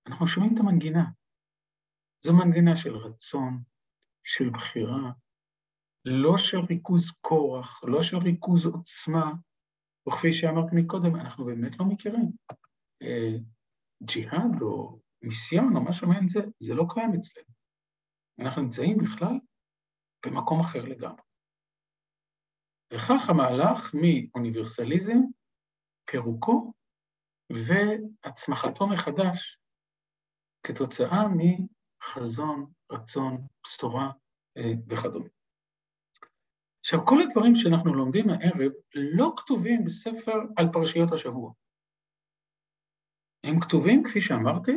אנחנו 0.06 0.26
שומעים 0.26 0.54
את 0.54 0.60
המנגינה. 0.60 1.04
זו 2.24 2.32
מנגינה 2.34 2.76
של 2.76 2.96
רצון, 2.96 3.62
של 4.24 4.50
בחירה, 4.50 5.10
לא 6.04 6.38
של 6.38 6.58
ריכוז 6.58 7.10
כורח, 7.20 7.84
לא 7.84 8.02
של 8.02 8.16
ריכוז 8.16 8.66
עוצמה, 8.66 9.32
וכפי 10.08 10.34
שאמרתי 10.34 10.76
מקודם, 10.76 11.16
אנחנו 11.16 11.44
באמת 11.44 11.78
לא 11.78 11.86
מכירים. 11.86 12.32
אה, 13.02 13.38
ג'יהאד 14.02 14.62
או 14.62 15.00
מיסיון 15.22 15.76
או 15.76 15.84
משהו 15.84 16.08
מעין 16.08 16.28
זה, 16.28 16.40
זה 16.58 16.74
לא 16.74 16.84
קיים 16.94 17.10
אצלנו. 17.14 17.54
אנחנו 18.38 18.62
נמצאים 18.62 18.98
בכלל 18.98 19.38
במקום 20.26 20.60
אחר 20.60 20.82
לגמרי. 20.84 21.22
וכך 22.92 23.28
המהלך 23.28 23.94
מאוניברסליזם, 23.94 25.18
פירוקו 26.10 26.72
והצמחתו 27.52 28.86
מחדש 28.86 29.58
כתוצאה 30.62 31.28
מחזון, 32.02 32.66
רצון, 32.92 33.46
בשורה 33.64 34.10
אה, 34.56 34.72
וכדומה. 34.88 35.28
עכשיו, 36.80 37.06
כל 37.06 37.22
הדברים 37.22 37.56
שאנחנו 37.56 37.94
לומדים 37.94 38.30
הערב 38.30 38.72
לא 38.94 39.32
כתובים 39.36 39.84
בספר 39.84 40.38
על 40.56 40.66
פרשיות 40.72 41.12
השבוע. 41.12 41.52
הם 43.44 43.60
כתובים, 43.60 44.02
כפי 44.04 44.20
שאמרתי, 44.20 44.72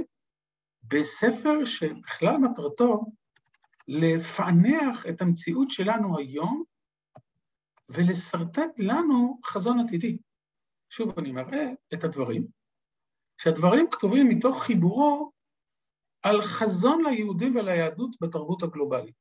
בספר 0.84 1.66
שבכלל 1.66 2.38
מטרתו 2.38 3.02
לפענח 3.88 5.06
את 5.10 5.22
המציאות 5.22 5.72
שלנו 5.72 6.18
היום 6.18 6.64
ולשרטט 7.90 8.80
לנו 8.80 9.40
חזון 9.46 9.80
עתידי. 9.80 10.18
שוב, 10.90 11.20
אני 11.20 11.32
מראה 11.32 11.66
את 11.94 12.04
הדברים, 12.04 12.48
שהדברים 13.38 13.86
כתובים 13.92 14.30
מתוך 14.30 14.64
חיבורו 14.64 15.32
על 16.24 16.42
חזון 16.42 17.04
ליהודים 17.06 17.56
וליהדות 17.56 18.16
בתרבות 18.22 18.64
הגלובלית. 18.64 19.16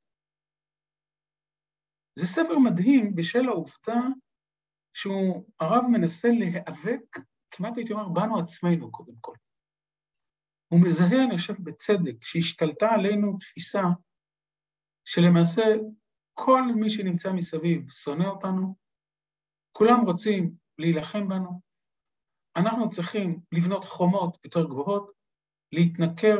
זה 2.18 2.26
ספר 2.26 2.58
מדהים 2.58 3.14
בשל 3.14 3.48
העובדה 3.48 4.00
שהוא, 4.94 5.44
הרב 5.60 5.84
מנסה 5.92 6.28
להיאבק, 6.28 7.18
כמעט 7.50 7.76
הייתי 7.76 7.92
אומר, 7.92 8.08
בנו 8.08 8.38
עצמנו 8.38 8.92
קודם 8.92 9.14
כל. 9.20 9.34
הוא 10.68 10.80
מזהה, 10.80 11.24
אני 11.24 11.36
חושב, 11.36 11.54
בצדק, 11.58 12.24
שהשתלטה 12.24 12.88
עלינו 12.90 13.38
תפיסה 13.38 13.82
שלמעשה 15.04 15.62
כל 16.34 16.62
מי 16.74 16.90
שנמצא 16.90 17.32
מסביב 17.32 17.90
שונא 17.90 18.24
אותנו, 18.24 18.76
כולם 19.72 20.00
רוצים 20.06 20.54
להילחם 20.78 21.28
בנו, 21.28 21.60
אנחנו 22.56 22.90
צריכים 22.90 23.40
לבנות 23.52 23.84
חומות 23.84 24.38
יותר 24.44 24.64
גבוהות, 24.64 25.12
להתנכר, 25.72 26.38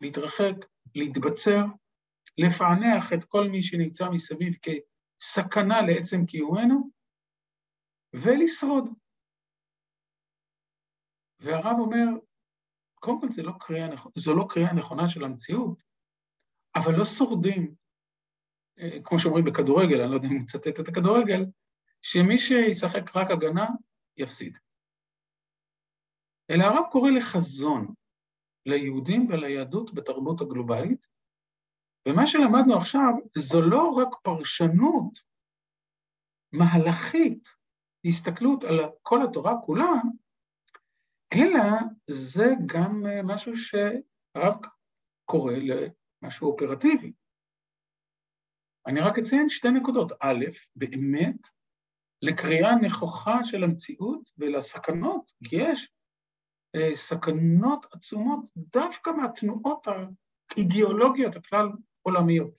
להתרחק, 0.00 0.66
להתבצר, 0.94 1.64
לפענח 2.38 3.12
את 3.12 3.24
כל 3.24 3.48
מי 3.48 3.62
שנמצא 3.62 4.10
מסביב 4.10 4.54
כסכנה 4.62 5.82
לעצם 5.82 6.26
קיומנו, 6.26 6.90
ולשרוד. 8.12 8.84
והרב 11.40 11.76
אומר, 11.78 12.06
קודם 12.94 13.20
כל 13.20 13.42
לא 13.42 13.52
קריאה, 13.60 13.88
זו 14.14 14.34
לא 14.34 14.46
קריאה 14.48 14.72
נכונה 14.72 15.08
של 15.08 15.24
המציאות, 15.24 15.82
אבל 16.74 16.92
לא 16.98 17.04
שורדים, 17.04 17.74
אה, 18.78 18.98
כמו 19.04 19.18
שאומרים 19.18 19.44
בכדורגל, 19.44 20.00
אני 20.00 20.10
לא 20.10 20.14
יודע 20.14 20.28
אם 20.28 20.32
אני 20.32 20.40
מצטט 20.40 20.80
את 20.80 20.88
הכדורגל, 20.88 21.44
שמי 22.02 22.38
שישחק 22.38 23.16
רק 23.16 23.30
הגנה, 23.30 23.66
יפסיד. 24.16 24.58
אלא 26.50 26.64
הרב 26.64 26.84
קורא 26.92 27.10
לחזון, 27.10 27.94
ליהודים 28.68 29.26
וליהדות 29.28 29.94
בתרבות 29.94 30.40
הגלובלית, 30.40 31.06
ומה 32.08 32.26
שלמדנו 32.26 32.76
עכשיו 32.76 33.12
זו 33.38 33.60
לא 33.60 33.90
רק 33.90 34.08
פרשנות 34.22 35.18
מהלכית, 36.52 37.48
הסתכלות 38.04 38.64
על 38.64 38.78
כל 39.02 39.22
התורה 39.22 39.54
כולה, 39.66 39.92
אלא 41.34 41.62
זה 42.10 42.46
גם 42.66 43.02
משהו 43.24 43.52
שהרב 43.56 44.54
קורא 45.24 45.52
למשהו 45.52 46.52
אופרטיבי. 46.52 47.12
אני 48.86 49.00
רק 49.00 49.18
אציין 49.18 49.48
שתי 49.48 49.70
נקודות. 49.70 50.12
א', 50.20 50.44
באמת, 50.76 51.36
לקריאה 52.22 52.74
נכוחה 52.76 53.44
של 53.44 53.64
המציאות 53.64 54.30
ולסכנות, 54.38 55.32
כי 55.44 55.56
יש 55.56 55.84
אה, 55.84 55.97
סכנות 56.94 57.86
עצומות 57.92 58.40
דווקא 58.56 59.10
מהתנועות 59.10 59.86
האידיאולוגיות 60.50 61.36
הכלל 61.36 61.68
עולמיות. 62.02 62.58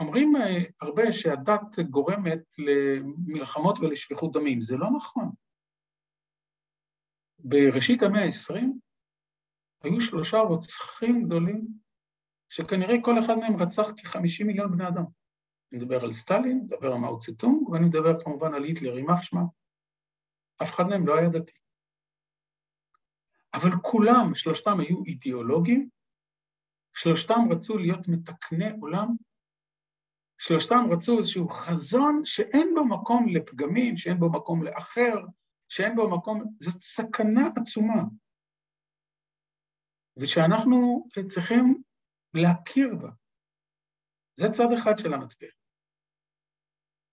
אומרים 0.00 0.36
אה, 0.36 0.62
הרבה 0.80 1.12
שהדת 1.12 1.78
גורמת 1.90 2.54
למלחמות 2.58 3.78
ולשפיכות 3.78 4.32
דמים, 4.32 4.60
זה 4.60 4.76
לא 4.76 4.86
נכון. 4.96 5.30
בראשית 7.38 8.02
המאה 8.02 8.24
ה-20 8.24 8.64
היו 9.82 10.00
שלושה 10.00 10.38
רוצחים 10.38 11.24
גדולים, 11.24 11.66
שכנראה 12.48 12.94
כל 13.02 13.18
אחד 13.18 13.34
מהם 13.34 13.62
רצח 13.62 13.82
כ-50 13.82 14.44
מיליון 14.44 14.72
בני 14.72 14.88
אדם. 14.88 15.04
אני 15.72 15.80
מדבר 15.80 16.04
על 16.04 16.12
סטלין, 16.12 16.60
מדבר 16.64 16.92
על 16.92 16.98
מאו 16.98 17.18
צטונג, 17.18 17.68
ואני 17.68 17.86
מדבר 17.86 18.24
כמובן 18.24 18.54
על 18.54 18.64
היטלר, 18.64 18.98
יימח 18.98 19.22
שמה. 19.22 19.42
אף 20.62 20.74
אחד 20.74 20.84
מהם 20.84 21.06
לא 21.06 21.18
היה 21.18 21.28
דתי. 21.28 21.63
אבל 23.54 23.70
כולם, 23.82 24.34
שלושתם 24.34 24.80
היו 24.80 25.04
אידיאולוגים, 25.06 25.88
שלושתם 26.94 27.40
רצו 27.50 27.78
להיות 27.78 28.08
מתקני 28.08 28.70
עולם, 28.80 29.08
שלושתם 30.38 30.84
רצו 30.90 31.18
איזשהו 31.18 31.48
חזון 31.48 32.20
שאין 32.24 32.74
בו 32.74 32.84
מקום 32.84 33.26
לפגמים, 33.28 33.96
שאין 33.96 34.18
בו 34.18 34.32
מקום 34.32 34.62
לאחר, 34.62 35.16
שאין 35.68 35.96
בו 35.96 36.10
מקום, 36.10 36.44
זאת 36.60 36.80
סכנה 36.80 37.48
עצומה. 37.56 38.02
ושאנחנו 40.16 41.06
צריכים 41.28 41.82
להכיר 42.34 42.94
בה. 43.02 43.10
זה 44.36 44.46
צד 44.52 44.68
אחד 44.78 44.98
של 44.98 45.14
המטבע. 45.14 45.48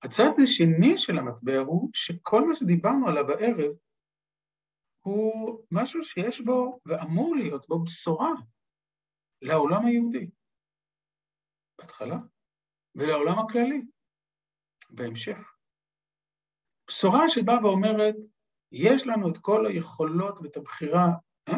הצד 0.04 0.32
השני 0.44 0.98
של 0.98 1.18
המטבע 1.18 1.60
הוא 1.60 1.90
שכל 1.94 2.48
מה 2.48 2.56
שדיברנו 2.56 3.08
עליו 3.08 3.32
הערב 3.32 3.76
הוא 5.02 5.60
משהו 5.72 6.04
שיש 6.04 6.42
בו 6.42 6.80
ואמור 6.86 7.36
להיות 7.36 7.68
בו 7.68 7.84
בשורה 7.84 8.32
לעולם 9.42 9.86
היהודי, 9.86 10.30
בהתחלה, 11.78 12.18
ולעולם 12.96 13.40
הכללי, 13.40 13.82
בהמשך. 14.90 15.38
בשורה 16.88 17.30
שבאה 17.30 17.66
ואומרת, 17.66 18.16
יש 18.72 19.08
לנו 19.08 19.30
את 19.32 19.38
כל 19.38 19.66
היכולות 19.66 20.36
ואת 20.44 20.58
הבחירה, 20.58 21.06
אה? 21.48 21.58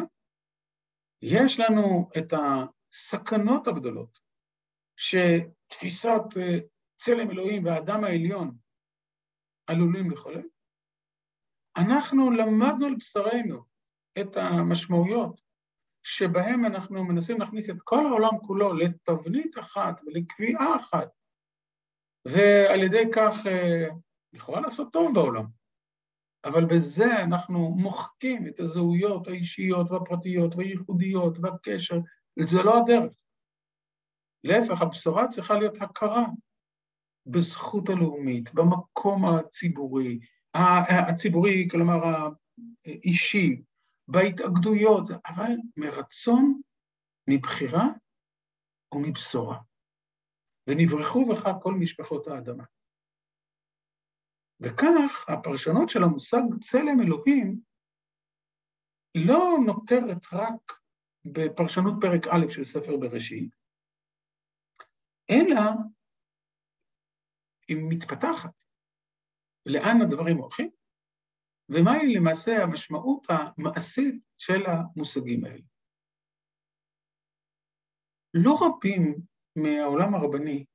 יש 1.21 1.59
לנו 1.59 2.09
את 2.17 2.33
הסכנות 2.33 3.67
הגדולות 3.67 4.19
שתפיסת 4.95 6.21
אה, 6.37 6.57
צלם 6.95 7.31
אלוהים 7.31 7.65
והאדם 7.65 8.03
העליון 8.03 8.57
עלולים 9.67 10.11
לחולל. 10.11 10.47
אנחנו 11.77 12.31
למדנו 12.31 12.85
על 12.85 12.95
בשרנו 12.95 13.63
את 14.21 14.37
המשמעויות 14.37 15.41
שבהם 16.03 16.65
אנחנו 16.65 17.03
מנסים 17.03 17.39
להכניס 17.39 17.69
את 17.69 17.81
כל 17.83 18.05
העולם 18.05 18.39
כולו 18.47 18.73
לתבנית 18.73 19.57
אחת 19.59 20.01
ולקביעה 20.05 20.75
אחת, 20.75 21.09
ועל 22.25 22.83
ידי 22.83 23.03
כך 23.13 23.47
אה, 23.47 23.87
לכאורה 24.33 24.61
לעשות 24.61 24.93
טוב 24.93 25.13
בעולם. 25.13 25.45
אבל 26.45 26.65
בזה 26.65 27.23
אנחנו 27.23 27.69
מוחקים 27.69 28.47
את 28.47 28.59
הזהויות 28.59 29.27
האישיות 29.27 29.91
והפרטיות 29.91 30.55
והייחודיות 30.55 31.37
והקשר, 31.41 31.97
וזה 32.39 32.63
לא 32.63 32.77
הדרך. 32.77 33.11
להפך, 34.43 34.81
הבשורה 34.81 35.27
צריכה 35.27 35.53
להיות 35.53 35.81
הכרה 35.81 36.25
בזכות 37.25 37.89
הלאומית, 37.89 38.53
במקום 38.53 39.25
הציבורי, 39.25 40.19
הציבורי, 41.09 41.67
כלומר 41.71 41.95
האישי, 42.85 43.63
בהתאגדויות, 44.07 45.07
אבל 45.25 45.51
מרצון, 45.77 46.61
מבחירה 47.29 47.85
ומבשורה. 48.95 49.59
ונברחו 50.67 51.25
בך 51.25 51.49
כל 51.63 51.73
משפחות 51.73 52.27
האדמה. 52.27 52.63
וכך 54.59 55.25
הפרשנות 55.29 55.89
של 55.89 56.03
המושג 56.03 56.41
צלם 56.61 57.01
אלוהים 57.03 57.59
לא 59.15 59.57
נותרת 59.65 60.33
רק 60.33 60.79
בפרשנות 61.25 61.93
פרק 62.01 62.27
א' 62.27 62.49
של 62.49 62.63
ספר 62.63 62.97
בראשית, 62.97 63.55
אלא 65.29 65.61
היא 67.67 67.77
מתפתחת. 67.89 68.62
לאן 69.65 70.01
הדברים 70.01 70.37
הולכים, 70.37 70.69
ומהי 71.69 72.13
למעשה 72.15 72.63
המשמעות 72.63 73.27
המעשית 73.29 74.15
של 74.37 74.65
המושגים 74.65 75.45
האלה. 75.45 75.63
לא 78.33 78.53
רבים 78.61 79.15
מהעולם 79.55 80.15
הרבני 80.15 80.65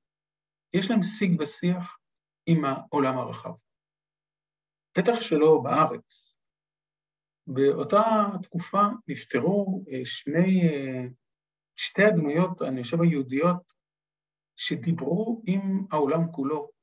יש 0.75 0.91
להם 0.91 1.03
שיג 1.03 1.41
ושיח 1.41 1.99
עם 2.47 2.65
העולם 2.65 3.19
הרחב. 3.19 3.53
בטח 4.99 5.23
שלא 5.23 5.61
בארץ. 5.65 6.35
באותה 7.47 8.03
תקופה 8.43 8.83
נפטרו 9.09 9.85
אה, 9.93 10.01
שני, 10.05 10.69
אה, 10.69 11.05
שתי 11.77 12.03
הדמויות, 12.05 12.63
אני 12.63 12.83
חושב 12.83 13.01
היהודיות, 13.01 13.73
שדיברו 14.57 15.43
עם 15.47 15.87
העולם 15.91 16.33
כולו. 16.33 16.78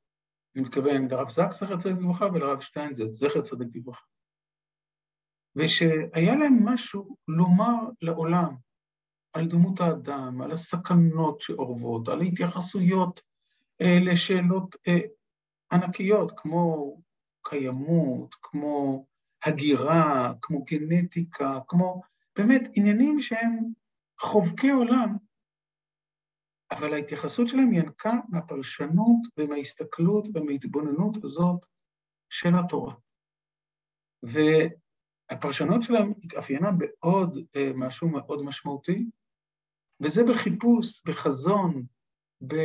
אני 0.55 0.63
מתכוון 0.63 1.07
לרב 1.07 1.29
זק, 1.29 1.51
זכר 1.51 1.77
צדיק 1.77 1.97
לברכה, 1.97 2.25
ולרב 2.25 2.59
שטיינזץ, 2.59 3.11
זכר 3.11 3.41
צדיק 3.41 3.67
לברכה. 3.75 4.05
ושהיה 5.55 6.35
להם 6.35 6.65
משהו 6.65 7.17
לומר 7.27 7.75
לעולם 8.01 8.55
על 9.33 9.47
דמות 9.47 9.81
האדם, 9.81 10.41
על 10.41 10.51
הסכנות 10.51 11.41
שאורבות, 11.41 12.07
על 12.07 12.21
התייחסויות 12.21 13.21
אה, 13.81 13.97
לשאלות 14.01 14.75
אה, 14.87 14.99
ענקיות, 15.71 16.31
כמו 16.37 16.97
קיימות, 17.43 18.35
כמו 18.41 19.05
הגירה, 19.45 20.33
כמו 20.41 20.63
גנטיקה, 20.63 21.59
כמו 21.67 22.01
באמת 22.37 22.61
עניינים 22.73 23.21
שהם 23.21 23.59
חובקי 24.19 24.69
עולם, 24.69 25.17
אבל 26.71 26.93
ההתייחסות 26.93 27.47
שלהם 27.47 27.73
ינקה 27.73 28.13
מהפרשנות 28.29 29.27
ומההסתכלות 29.37 30.27
ומההתבוננות 30.33 31.23
הזאת 31.23 31.65
של 32.29 32.49
התורה. 32.59 32.93
והפרשנות 34.23 35.83
שלהם 35.83 36.13
התאפיינה 36.23 36.71
בעוד 36.71 37.37
אה, 37.55 37.71
משהו 37.75 38.09
מאוד 38.09 38.43
משמעותי, 38.43 39.09
וזה 40.03 40.21
בחיפוש, 40.29 41.01
בחזון, 41.05 41.85
ב... 42.47 42.55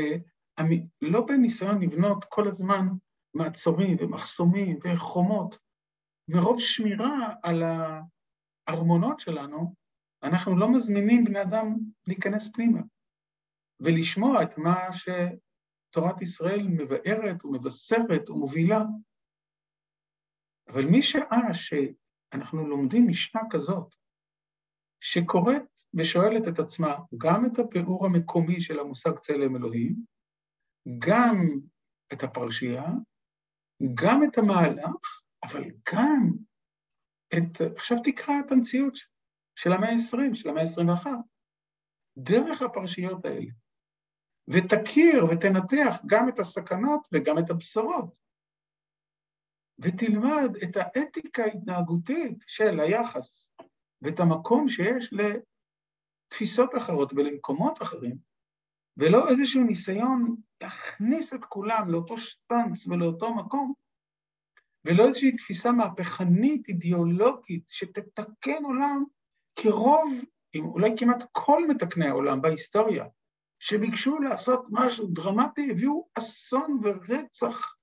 לא 1.03 1.27
בניסיון 1.27 1.83
לבנות 1.83 2.25
כל 2.29 2.49
הזמן 2.49 2.87
מעצורים 3.35 3.97
ומחסומים 4.01 4.79
וחומות, 4.85 5.59
מרוב 6.29 6.61
שמירה 6.61 7.35
על 7.43 7.63
הארמונות 8.69 9.21
שלנו, 9.21 9.75
אנחנו 10.23 10.57
לא 10.57 10.73
מזמינים 10.73 11.25
בני 11.25 11.43
אדם 11.43 11.77
להיכנס 12.07 12.51
פנימה 12.53 12.81
ולשמוע 13.81 14.43
את 14.43 14.59
מה 14.59 14.89
שתורת 14.93 16.23
ישראל 16.23 16.63
מבארת 16.63 17.45
ומבשרת 17.45 18.31
ומובילה. 18.31 18.81
אבל 20.69 20.85
משעה 20.91 21.55
שאנחנו 21.55 22.69
לומדים 22.69 23.09
משנה 23.09 23.43
כזאת, 23.51 23.95
שקוראת 25.01 25.63
ושואלת 25.95 26.49
את 26.49 26.59
עצמה 26.59 26.97
גם 27.19 27.47
את 27.47 27.59
הפיאור 27.59 28.07
המקומי 28.07 28.61
של 28.61 28.79
המושג 28.79 29.19
צלם 29.19 29.57
אלוהים, 29.57 30.05
גם 30.99 31.37
את 32.13 32.23
הפרשייה, 32.23 32.87
גם 33.95 34.25
את 34.25 34.39
המהלך, 34.39 35.23
אבל 35.45 35.65
גם 35.95 36.31
את, 37.33 37.61
עכשיו 37.77 37.97
תקרא 38.05 38.35
את 38.47 38.53
המציאות 38.53 38.99
של 39.57 39.73
המאה 39.73 39.91
ה-20, 39.91 40.35
של 40.35 40.49
המאה 40.49 40.63
ה-21, 40.63 41.07
דרך 42.17 42.63
הפרשיות 42.63 43.25
האלה, 43.25 43.51
ותכיר 44.53 45.25
ותנתח 45.25 45.97
גם 46.07 46.29
את 46.29 46.39
הסכנות 46.39 47.09
וגם 47.13 47.39
את 47.39 47.51
הבשורות, 47.51 48.19
ותלמד 49.79 50.57
את 50.63 50.77
האתיקה 50.77 51.43
ההתנהגותית 51.43 52.45
של 52.47 52.81
היחס 52.81 53.53
ואת 54.03 54.21
המקום 54.21 54.69
שיש 54.69 55.11
לתפיסות 55.13 56.71
אחרות 56.77 57.13
ולמקומות 57.13 57.83
אחרים, 57.83 58.17
ולא 58.97 59.29
איזשהו 59.29 59.65
ניסיון 59.65 60.37
להכניס 60.61 61.35
את 61.35 61.45
כולם 61.45 61.91
לאותו 61.91 62.19
שטנץ 62.19 62.87
ולאותו 62.87 63.35
מקום, 63.35 63.73
ולא 64.85 65.07
איזושהי 65.09 65.37
תפיסה 65.37 65.73
מהפכנית, 65.73 66.69
אידיאולוגית, 66.69 67.65
שתתקן 67.69 68.65
עולם, 68.65 69.05
כי 69.57 69.69
רוב, 69.69 70.11
אולי 70.57 70.91
כמעט 70.99 71.25
כל 71.33 71.69
מתקני 71.69 72.09
העולם 72.09 72.43
בהיסטוריה, 72.43 73.05
שביקשו 73.61 74.19
לעשות 74.19 74.67
משהו 74.71 75.07
דרמטי, 75.07 75.69
הביאו 75.71 76.09
אסון 76.19 76.81
ורצח, 76.83 77.77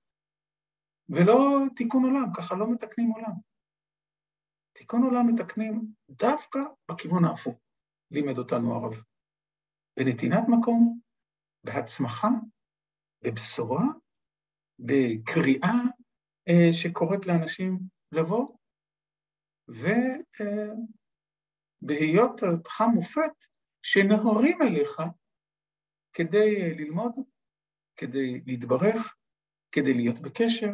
ולא 1.08 1.64
תיקון 1.76 2.04
עולם, 2.04 2.32
ככה 2.36 2.54
לא 2.54 2.72
מתקנים 2.72 3.10
עולם. 3.10 3.32
תיקון 4.72 5.02
עולם 5.02 5.34
מתקנים 5.34 5.92
דווקא 6.10 6.58
בכיוון 6.90 7.24
ההפוך, 7.24 7.56
לימד 8.10 8.38
אותנו 8.38 8.74
הרב. 8.74 9.02
בנתינת 9.96 10.44
מקום, 10.48 11.00
בהצמחה, 11.64 12.28
בבשורה, 13.22 13.84
בקריאה 14.78 15.74
אה, 16.48 16.72
שקוראת 16.72 17.26
לאנשים 17.26 17.78
לבוא, 18.12 18.56
ובהיות 21.82 22.42
אותך 22.42 22.80
מופת 22.94 23.32
שנהורים 23.82 24.62
אליך 24.62 25.00
כדי 26.12 26.74
ללמוד, 26.74 27.12
כדי 27.96 28.40
להתברך, 28.46 29.16
כדי 29.72 29.94
להיות 29.94 30.20
בקשר, 30.20 30.70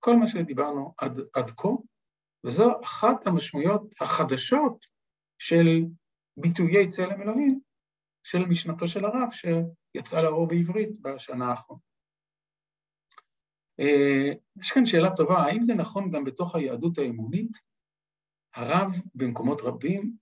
כל 0.00 0.16
מה 0.16 0.26
שדיברנו 0.26 0.94
עד, 0.98 1.12
עד 1.34 1.50
כה, 1.50 1.68
וזו 2.46 2.80
אחת 2.84 3.26
המשמעויות 3.26 3.82
החדשות 4.00 4.86
של 5.38 5.66
ביטויי 6.36 6.90
צלם 6.90 7.22
אלוהים 7.22 7.60
של 8.22 8.38
משנתו 8.38 8.88
של 8.88 9.04
הרב 9.04 9.28
שיצאה 9.30 10.22
לאור 10.22 10.48
בעברית 10.48 11.00
בשנה 11.00 11.50
האחרונה. 11.50 11.80
אה, 13.80 14.32
יש 14.60 14.72
כאן 14.72 14.86
שאלה 14.86 15.16
טובה, 15.16 15.38
האם 15.38 15.62
זה 15.62 15.74
נכון 15.74 16.10
גם 16.10 16.24
בתוך 16.24 16.54
היהדות 16.54 16.98
האמונית? 16.98 17.50
הרב 18.54 18.92
במקומות 19.14 19.60
רבים 19.60 20.16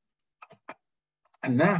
ענה. 1.44 1.76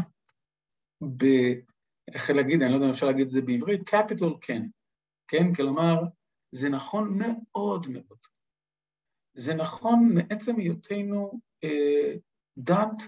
איך 2.15 2.31
להגיד, 2.31 2.63
אני 2.63 2.71
לא 2.71 2.75
יודע 2.77 2.87
אם 2.87 2.91
אפשר 2.91 3.07
להגיד 3.07 3.27
את 3.27 3.33
זה 3.33 3.43
בעברית, 3.43 3.95
capital 3.95 4.39
כן, 4.41 4.63
כן? 5.29 5.55
כלומר, 5.55 5.95
זה 6.53 6.69
נכון 6.69 7.19
מאוד 7.19 7.87
מאוד. 7.89 8.19
זה 9.35 9.55
נכון 9.55 10.11
מעצם 10.15 10.57
היותנו 10.57 11.41
אה, 11.65 12.15
דת, 12.59 13.03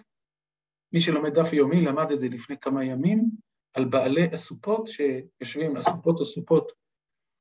מי 0.92 1.00
שלומד 1.00 1.38
דף 1.38 1.52
יומי 1.52 1.80
למד 1.80 2.12
את 2.12 2.20
זה 2.20 2.28
לפני 2.28 2.58
כמה 2.58 2.84
ימים, 2.84 3.30
על 3.74 3.84
בעלי 3.84 4.34
אסופות 4.34 4.88
שיושבים, 4.88 5.76
אסופות 5.76 6.20
אסופות 6.20 6.72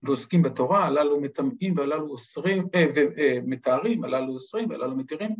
ועוסקים 0.04 0.42
בתורה, 0.42 0.86
הללו 0.86 1.22
מטמאים 1.22 1.78
והללו 1.78 2.10
אוסרים, 2.10 2.68
אה, 2.76 2.86
ומתארים, 2.96 4.04
אה, 4.04 4.10
הללו 4.10 4.34
אוסרים 4.34 4.70
והללו 4.70 4.96
מתירים. 4.96 5.36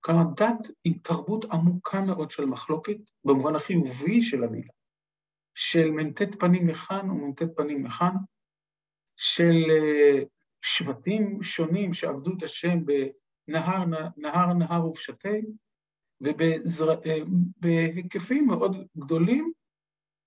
כלומר, 0.00 0.24
דת 0.36 0.70
היא 0.84 0.94
תרבות 1.02 1.44
עמוקה 1.44 2.00
מאוד 2.00 2.30
של 2.30 2.44
מחלוקת, 2.44 2.96
במובן 3.24 3.56
החיובי 3.56 4.22
של 4.22 4.44
המילה, 4.44 4.72
של 5.62 5.90
מ"ט 5.90 6.22
פנים 6.38 6.68
לכאן 6.68 7.10
ומ"ט 7.10 7.42
פנים 7.56 7.84
לכאן, 7.84 8.14
של 9.16 9.56
אה, 9.70 10.22
שבטים 10.62 11.42
שונים 11.42 11.94
שעבדו 11.94 12.30
את 12.36 12.42
השם 12.42 12.78
בנהר 12.84 13.84
נהר, 14.16 14.52
נהר 14.52 14.88
ופשטי, 14.88 15.40
ובהיקפים 16.20 18.50
אה, 18.50 18.56
מאוד 18.56 18.76
גדולים 18.98 19.52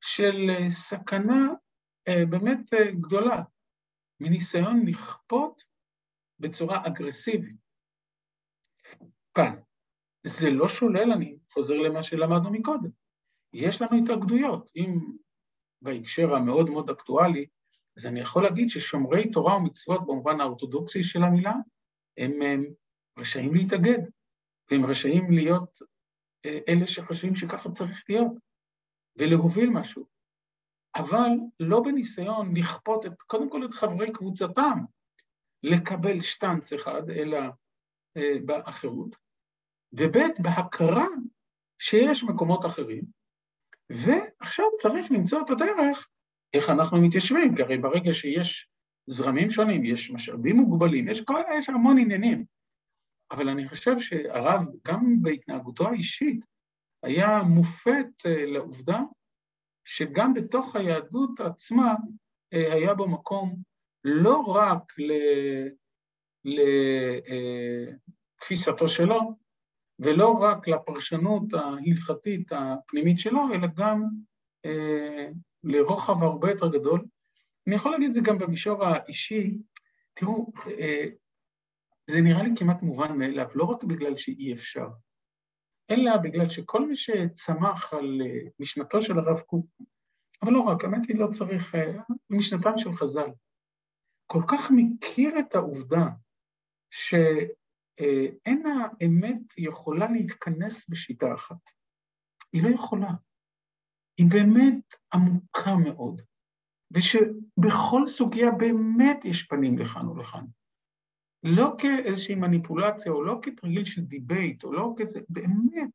של 0.02 0.50
אה, 0.50 0.72
סכנה 0.72 1.48
באמת 2.30 2.74
גדולה, 3.00 3.44
מניסיון 4.20 4.86
לכפות 4.86 5.64
בצורה 6.40 6.88
אגרסיבית. 6.88 7.56
כאן, 9.34 9.56
זה 10.24 10.50
לא 10.50 10.68
שולל, 10.68 11.12
אני 11.12 11.38
חוזר 11.54 11.74
למה 11.74 12.04
שלמדנו 12.04 12.52
מקודם. 12.52 12.90
יש 13.54 13.82
לנו 13.82 13.98
התאגדויות. 13.98 14.70
אם 14.76 15.00
בהקשר 15.84 16.36
המאוד 16.36 16.70
מאוד 16.70 16.90
אקטואלי, 16.90 17.46
אז 17.98 18.06
אני 18.06 18.20
יכול 18.20 18.44
להגיד 18.44 18.70
ששומרי 18.70 19.32
תורה 19.32 19.58
ומצוות 19.58 20.02
במובן 20.02 20.42
האורתודוקסי 20.42 21.04
של 21.04 21.24
המילה, 21.24 21.54
הם, 22.18 22.42
הם 22.42 22.66
רשאים 23.20 23.56
להתאגד, 23.56 24.00
והם 24.72 24.86
רשאים 24.86 25.32
להיות 25.32 25.80
אה, 26.46 26.60
אלה 26.70 26.88
שחושבים 26.88 27.36
שככה 27.36 27.72
צריך 27.72 28.04
להיות, 28.10 28.32
ולהוביל 29.16 29.70
משהו. 29.70 30.06
אבל 30.96 31.30
לא 31.60 31.82
בניסיון 31.84 32.58
לכפות 32.58 33.06
את, 33.06 33.22
קודם 33.28 33.50
כל 33.50 33.66
את 33.66 33.74
חברי 33.74 34.12
קבוצתם 34.12 34.78
לקבל 35.64 36.22
שטנץ 36.22 36.74
אחד, 36.74 37.10
אלא 37.10 37.40
אה, 38.18 38.36
באחרות, 38.46 39.16
וב' 39.94 40.18
בהכרה 40.40 41.08
שיש 41.80 42.24
מקומות 42.24 42.66
אחרים, 42.66 43.04
ועכשיו 43.90 44.66
צריך 44.82 45.12
למצוא 45.12 45.42
את 45.42 45.50
הדרך 45.50 46.08
איך 46.54 46.70
אנחנו 46.70 47.02
מתיישבים, 47.02 47.56
כי 47.56 47.62
הרי 47.62 47.78
ברגע 47.78 48.14
שיש 48.14 48.70
זרמים 49.08 49.52
שונים, 49.52 49.86
יש 49.86 50.12
משאבים 50.12 50.56
מוגבלים, 50.56 51.08
יש, 51.08 51.22
כל, 51.22 51.42
יש 51.58 51.70
המון 51.70 51.98
עניינים. 51.98 52.46
אבל 53.32 53.50
אני 53.50 53.68
חושב 53.68 54.00
שהרב, 54.00 54.66
גם 54.88 55.22
בהתנהגותו 55.22 55.90
האישית, 55.90 56.46
היה 57.04 57.44
מופת 57.44 58.26
אה, 58.26 58.46
לעובדה 58.46 59.00
שגם 59.86 60.34
בתוך 60.34 60.76
היהדות 60.76 61.40
עצמה 61.40 61.96
אה, 62.54 62.74
היה 62.74 62.94
בו 62.94 63.08
מקום 63.08 63.56
לא 64.04 64.38
רק 64.38 64.94
לתפיסתו 68.42 68.86
אה, 68.86 68.90
שלו, 68.90 69.43
ולא 70.04 70.32
רק 70.32 70.68
לפרשנות 70.68 71.54
ההלכתית 71.54 72.52
הפנימית 72.52 73.20
שלו, 73.20 73.54
אלא 73.54 73.68
גם 73.76 74.04
אה, 74.66 75.28
לרוחב 75.64 76.24
הרבה 76.24 76.52
יותר 76.52 76.68
גדול. 76.68 77.06
אני 77.68 77.76
יכול 77.76 77.92
להגיד 77.92 78.08
את 78.08 78.14
זה 78.14 78.22
גם 78.22 78.38
במישור 78.38 78.86
האישי, 78.86 79.58
תראו, 80.14 80.52
אה, 80.80 81.06
זה 82.10 82.22
נראה 82.22 82.44
לי 82.44 82.50
כמעט 82.58 82.82
מובן 82.82 83.18
מאליו, 83.18 83.48
לא 83.56 83.64
רק 83.64 83.84
בגלל 83.84 84.18
שאי 84.18 84.54
אפשר, 84.54 84.88
אלא 85.92 86.18
בגלל 86.18 86.50
שכל 86.50 86.88
מי 86.88 86.96
שצמח 86.96 87.94
על 87.94 88.22
אה, 88.26 88.50
משנתו 88.60 89.02
של 89.02 89.20
הרב 89.20 89.40
קוק, 89.40 89.66
אבל 90.42 90.52
לא 90.52 90.60
רק, 90.60 90.84
האמת 90.84 91.08
היא 91.08 91.20
לא 91.20 91.28
צריך, 91.32 91.76
אה, 91.76 91.94
משנתם 92.30 92.78
של 92.78 92.94
חז"ל, 92.94 93.30
כל 94.28 94.42
כך 94.48 94.72
מכיר 94.76 95.40
את 95.40 95.56
העובדה 95.56 96.06
ש... 96.90 97.14
אה, 98.00 98.26
אין 98.46 98.64
האמת 98.66 99.42
יכולה 99.58 100.12
להתכנס 100.12 100.90
בשיטה 100.90 101.34
אחת. 101.34 101.70
היא 102.54 102.64
לא 102.64 102.70
יכולה. 102.70 103.12
היא 104.18 104.30
באמת 104.30 104.96
עמוקה 105.14 105.76
מאוד, 105.76 106.22
ושבכל 106.92 108.08
סוגיה 108.08 108.52
באמת 108.52 109.26
יש 109.26 109.44
פנים 109.44 109.78
לכאן 109.78 110.08
ולכאן. 110.08 110.46
לא 111.44 111.76
כאיזושהי 111.78 112.36
מניפולציה, 112.36 113.12
או 113.12 113.24
לא 113.24 113.40
כתרגיל 113.42 113.86
של 113.86 114.02
debate, 114.02 114.64
או 114.64 114.74
לא 114.74 114.94
כזה, 114.98 115.20
באמת. 115.30 115.90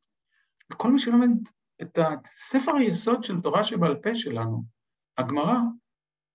כל 0.76 0.92
מי 0.92 0.98
שלומד 0.98 1.30
את 1.82 1.98
ספר 2.34 2.76
היסוד 2.76 3.24
של 3.24 3.40
תורה 3.40 3.64
שבעל 3.64 3.96
פה 4.02 4.14
שלנו, 4.14 4.64
הגמרא, 5.18 5.58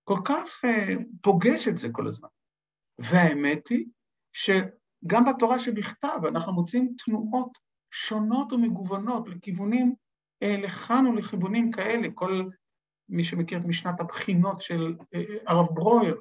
כל 0.04 0.20
כך 0.24 0.64
uh, 0.64 1.02
פוגש 1.22 1.68
את 1.68 1.78
זה 1.78 1.88
כל 1.92 2.06
הזמן. 2.06 2.28
והאמת 2.98 3.68
היא 3.68 3.86
ש... 4.32 4.50
גם 5.06 5.24
בתורה 5.24 5.58
שבכתב 5.58 6.18
אנחנו 6.28 6.52
מוצאים 6.52 6.94
תנועות 7.04 7.58
שונות 7.90 8.52
ומגוונות 8.52 9.28
לכיוונים 9.28 9.94
אה, 10.42 10.56
לכאן 10.56 11.06
ולכיוונים 11.06 11.72
כאלה, 11.72 12.08
כל 12.14 12.42
מי 13.08 13.24
שמכיר 13.24 13.58
את 13.58 13.64
משנת 13.64 14.00
הבחינות 14.00 14.60
של 14.60 14.96
אה, 15.14 15.24
הרב 15.46 15.66
ברויר. 15.74 16.20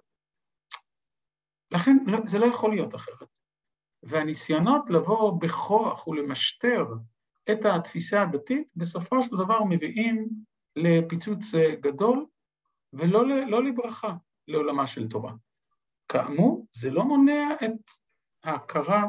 לכן 1.71 1.97
לא, 2.05 2.19
זה 2.25 2.39
לא 2.39 2.45
יכול 2.45 2.69
להיות 2.69 2.95
אחרת. 2.95 3.27
והניסיונות 4.03 4.89
לבוא 4.89 5.41
בכוח 5.41 6.07
ולמשטר 6.07 6.85
את 7.51 7.65
התפיסה 7.65 8.21
הדתית, 8.21 8.67
בסופו 8.75 9.23
של 9.23 9.37
דבר 9.37 9.63
מביאים 9.63 10.29
לפיצוץ 10.75 11.55
אה, 11.55 11.75
גדול, 11.75 12.25
ולא 12.93 13.27
לא 13.27 13.63
לברכה 13.63 14.15
לעולמה 14.47 14.87
של 14.87 15.09
תורה. 15.09 15.33
כאמור, 16.07 16.67
זה 16.73 16.91
לא 16.91 17.03
מונע 17.03 17.49
את 17.65 17.91
ההכרה 18.43 19.03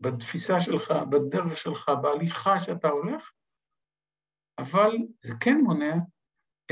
בתפיסה 0.00 0.60
שלך, 0.60 0.90
בדרך 1.10 1.58
שלך, 1.58 1.90
בהליכה 2.02 2.60
שאתה 2.60 2.88
הולך, 2.88 3.32
אבל 4.58 4.90
זה 5.22 5.32
כן 5.40 5.56
מונע 5.64 5.94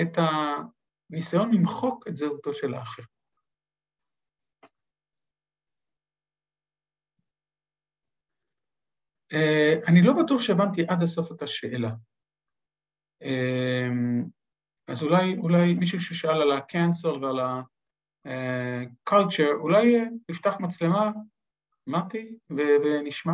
את 0.01 0.19
הניסיון 0.19 1.55
למחוק 1.55 2.09
את 2.09 2.17
זהותו 2.17 2.55
של 2.55 2.75
האחר. 2.75 3.03
Uh, 9.33 9.91
אני 9.91 10.03
לא 10.03 10.13
בטוח 10.23 10.43
שהבנתי 10.43 10.83
עד 10.89 11.03
הסוף 11.03 11.33
את 11.33 11.43
השאלה. 11.43 11.91
Uh, 13.25 13.93
אז 14.89 15.03
אולי, 15.03 15.37
אולי 15.39 15.75
מישהו 15.75 16.01
ששאל 16.01 16.43
על 16.43 16.53
ה-cancel 16.53 17.19
ועל 17.23 17.41
ה-culture, 17.41 19.49
אה, 19.49 19.55
אולי 19.55 20.05
יפתח 20.31 20.61
מצלמה 20.61 21.11
מתי 21.87 22.39
ונשמע. 22.51 23.33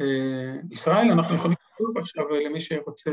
אה, 0.00 0.60
ישראל, 0.70 1.10
אנחנו 1.12 1.34
יכולים 1.34 1.56
לפתוח 1.62 2.02
עכשיו 2.02 2.28
למי 2.28 2.60
שרוצה. 2.60 3.10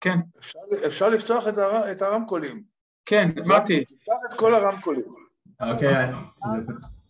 כן. 0.00 0.18
אפשר, 0.38 0.58
אפשר 0.86 1.08
לפתוח 1.08 1.48
את, 1.48 1.58
הר, 1.58 1.92
את 1.92 2.02
הרמקולים. 2.02 2.64
כן, 3.06 3.28
מתי. 3.28 3.84
תפתח 3.84 4.12
את 4.28 4.38
כל 4.38 4.54
הרמקולים. 4.54 5.14
אוקיי, 5.60 5.94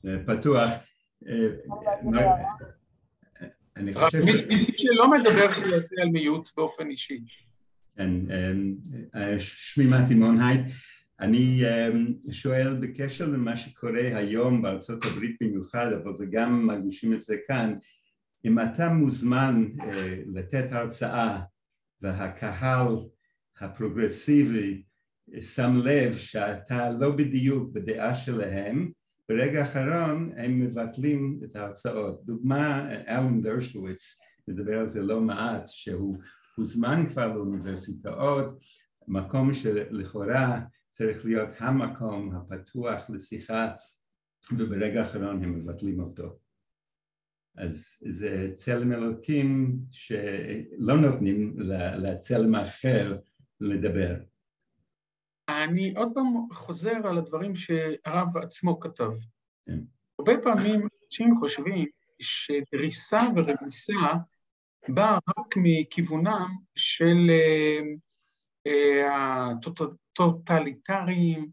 זה 0.02 0.18
פתוח. 0.26 0.70
אני 3.76 3.94
חושב... 3.94 4.18
מי 4.24 4.66
שלא 4.76 5.10
מדבר, 5.10 5.52
שיעשה 5.52 5.94
על 6.02 6.08
מיעוט 6.08 6.50
באופן 6.56 6.90
אישי. 6.90 7.20
כן, 7.96 8.10
אמ, 8.30 8.74
אה, 9.14 9.38
שמי 9.38 9.84
מתי 9.86 10.14
מונהייד, 10.14 10.60
אני 11.20 11.60
אמ, 11.64 12.14
שואל 12.30 12.74
בקשר 12.80 13.26
למה 13.26 13.56
שקורה 13.56 14.16
היום 14.16 14.62
בארצות 14.62 15.04
הברית 15.04 15.36
במיוחד, 15.42 15.92
אבל 15.92 16.14
זה 16.14 16.26
גם 16.30 16.66
מרגישים 16.66 17.12
את 17.12 17.20
זה 17.20 17.36
כאן, 17.46 17.74
אם 18.44 18.58
אתה 18.58 18.88
מוזמן 18.88 19.64
אה, 19.80 20.16
לתת 20.26 20.72
הרצאה 20.72 21.40
והקהל 22.00 22.96
הפרוגרסיבי 23.60 24.82
שם 25.40 25.72
לב 25.84 26.16
שאתה 26.16 26.90
לא 26.90 27.10
בדיוק 27.10 27.72
בדעה 27.72 28.14
שלהם 28.14 28.90
ברגע 29.28 29.60
האחרון 29.60 30.32
הם 30.36 30.60
מבטלים 30.60 31.40
את 31.44 31.56
ההרצאות. 31.56 32.26
דוגמה, 32.26 32.90
אלן 33.08 33.40
דרשוויץ 33.42 34.18
מדבר 34.48 34.78
על 34.78 34.86
זה 34.86 35.02
לא 35.02 35.20
מעט, 35.20 35.66
שהוא 35.66 36.18
הוזמן 36.56 37.06
כבר 37.08 37.34
לאוניברסיטאות, 37.34 38.58
מקום 39.08 39.54
שלכאורה 39.54 40.60
צריך 40.90 41.24
להיות 41.24 41.48
המקום 41.58 42.36
הפתוח 42.36 43.10
לשיחה, 43.10 43.72
וברגע 44.52 45.00
האחרון 45.00 45.44
הם 45.44 45.58
מבטלים 45.58 46.00
אותו. 46.00 46.38
אז 47.56 47.96
זה 48.10 48.50
צלם 48.54 48.92
אלוקים 48.92 49.78
שלא 49.90 50.96
נותנים 50.96 51.56
לצלם 52.02 52.54
האחר 52.54 53.18
לדבר. 53.60 54.14
אני 55.48 55.94
עוד 55.96 56.08
פעם 56.14 56.24
חוזר 56.52 57.06
על 57.08 57.18
הדברים 57.18 57.56
שהרב 57.56 58.36
עצמו 58.36 58.80
כתב. 58.80 59.10
כן. 59.66 59.78
הרבה 60.18 60.32
פעמים 60.42 60.88
אנשים 61.06 61.36
חושבים 61.38 61.88
שדריסה 62.20 63.18
ורמיסה 63.36 63.92
באה 64.88 65.18
רק 65.38 65.54
מכיוונם 65.56 66.48
של 66.76 67.30
אה, 68.66 69.08
הטוטליטריים, 70.16 71.48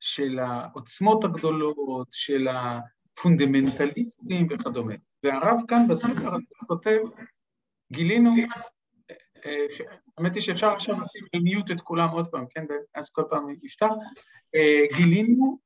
של 0.00 0.38
העוצמות 0.38 1.24
הגדולות, 1.24 2.08
של 2.12 2.48
הפונדמנטליסטים 2.48 4.46
וכדומה. 4.50 4.94
והרב 5.22 5.60
כאן 5.68 5.88
בספר 5.88 6.28
הזה 6.28 6.54
כותב, 6.66 6.98
גילינו, 7.92 8.30
אה, 9.46 9.66
האמת 10.18 10.34
היא 10.34 10.42
שאפשר 10.42 10.72
עכשיו 10.72 11.00
לשים 11.00 11.24
מיוט 11.42 11.70
את 11.70 11.80
כולם 11.80 12.08
עוד 12.08 12.28
פעם, 12.28 12.44
כן, 12.50 12.66
ואז 12.94 13.10
כל 13.10 13.22
פעם 13.30 13.46
יפתח, 13.62 13.90
אה, 14.54 14.84
גילינו 14.96 15.58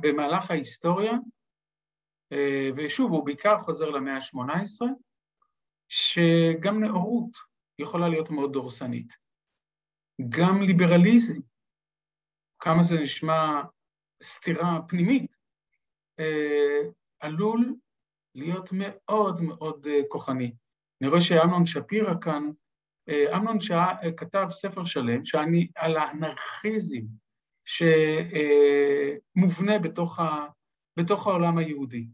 במהלך 0.00 0.50
ההיסטוריה, 0.50 1.12
אה, 2.32 2.70
ושוב, 2.76 3.12
הוא 3.12 3.24
בעיקר 3.24 3.58
חוזר 3.58 3.90
למאה 3.90 4.16
ה-18, 4.16 4.86
שגם 5.88 6.80
נאורות 6.80 7.36
יכולה 7.78 8.08
להיות 8.08 8.30
מאוד 8.30 8.52
דורסנית. 8.52 9.12
גם 10.28 10.62
ליברליזם, 10.62 11.40
כמה 12.58 12.82
זה 12.82 13.00
נשמע 13.00 13.62
סתירה 14.22 14.78
פנימית, 14.88 15.36
עלול 17.20 17.74
להיות 18.34 18.68
מאוד 18.72 19.40
מאוד 19.40 19.86
אה, 19.86 20.00
כוחני. 20.08 20.54
אני 21.00 21.08
רואה 21.10 21.22
שאמנון 21.22 21.66
שפירא 21.66 22.14
כאן, 22.20 22.46
אה, 23.08 23.36
אמנון 23.36 23.58
אה, 23.72 24.12
כתב 24.16 24.46
ספר 24.50 24.84
שלם 24.84 25.24
שאני, 25.24 25.68
על 25.76 25.96
האנרכיזם 25.96 27.00
שמובנה 27.64 28.08
בתוך, 29.78 30.20
ה, 30.20 30.46
בתוך 30.98 31.26
העולם 31.26 31.58
היהודי. 31.58 32.06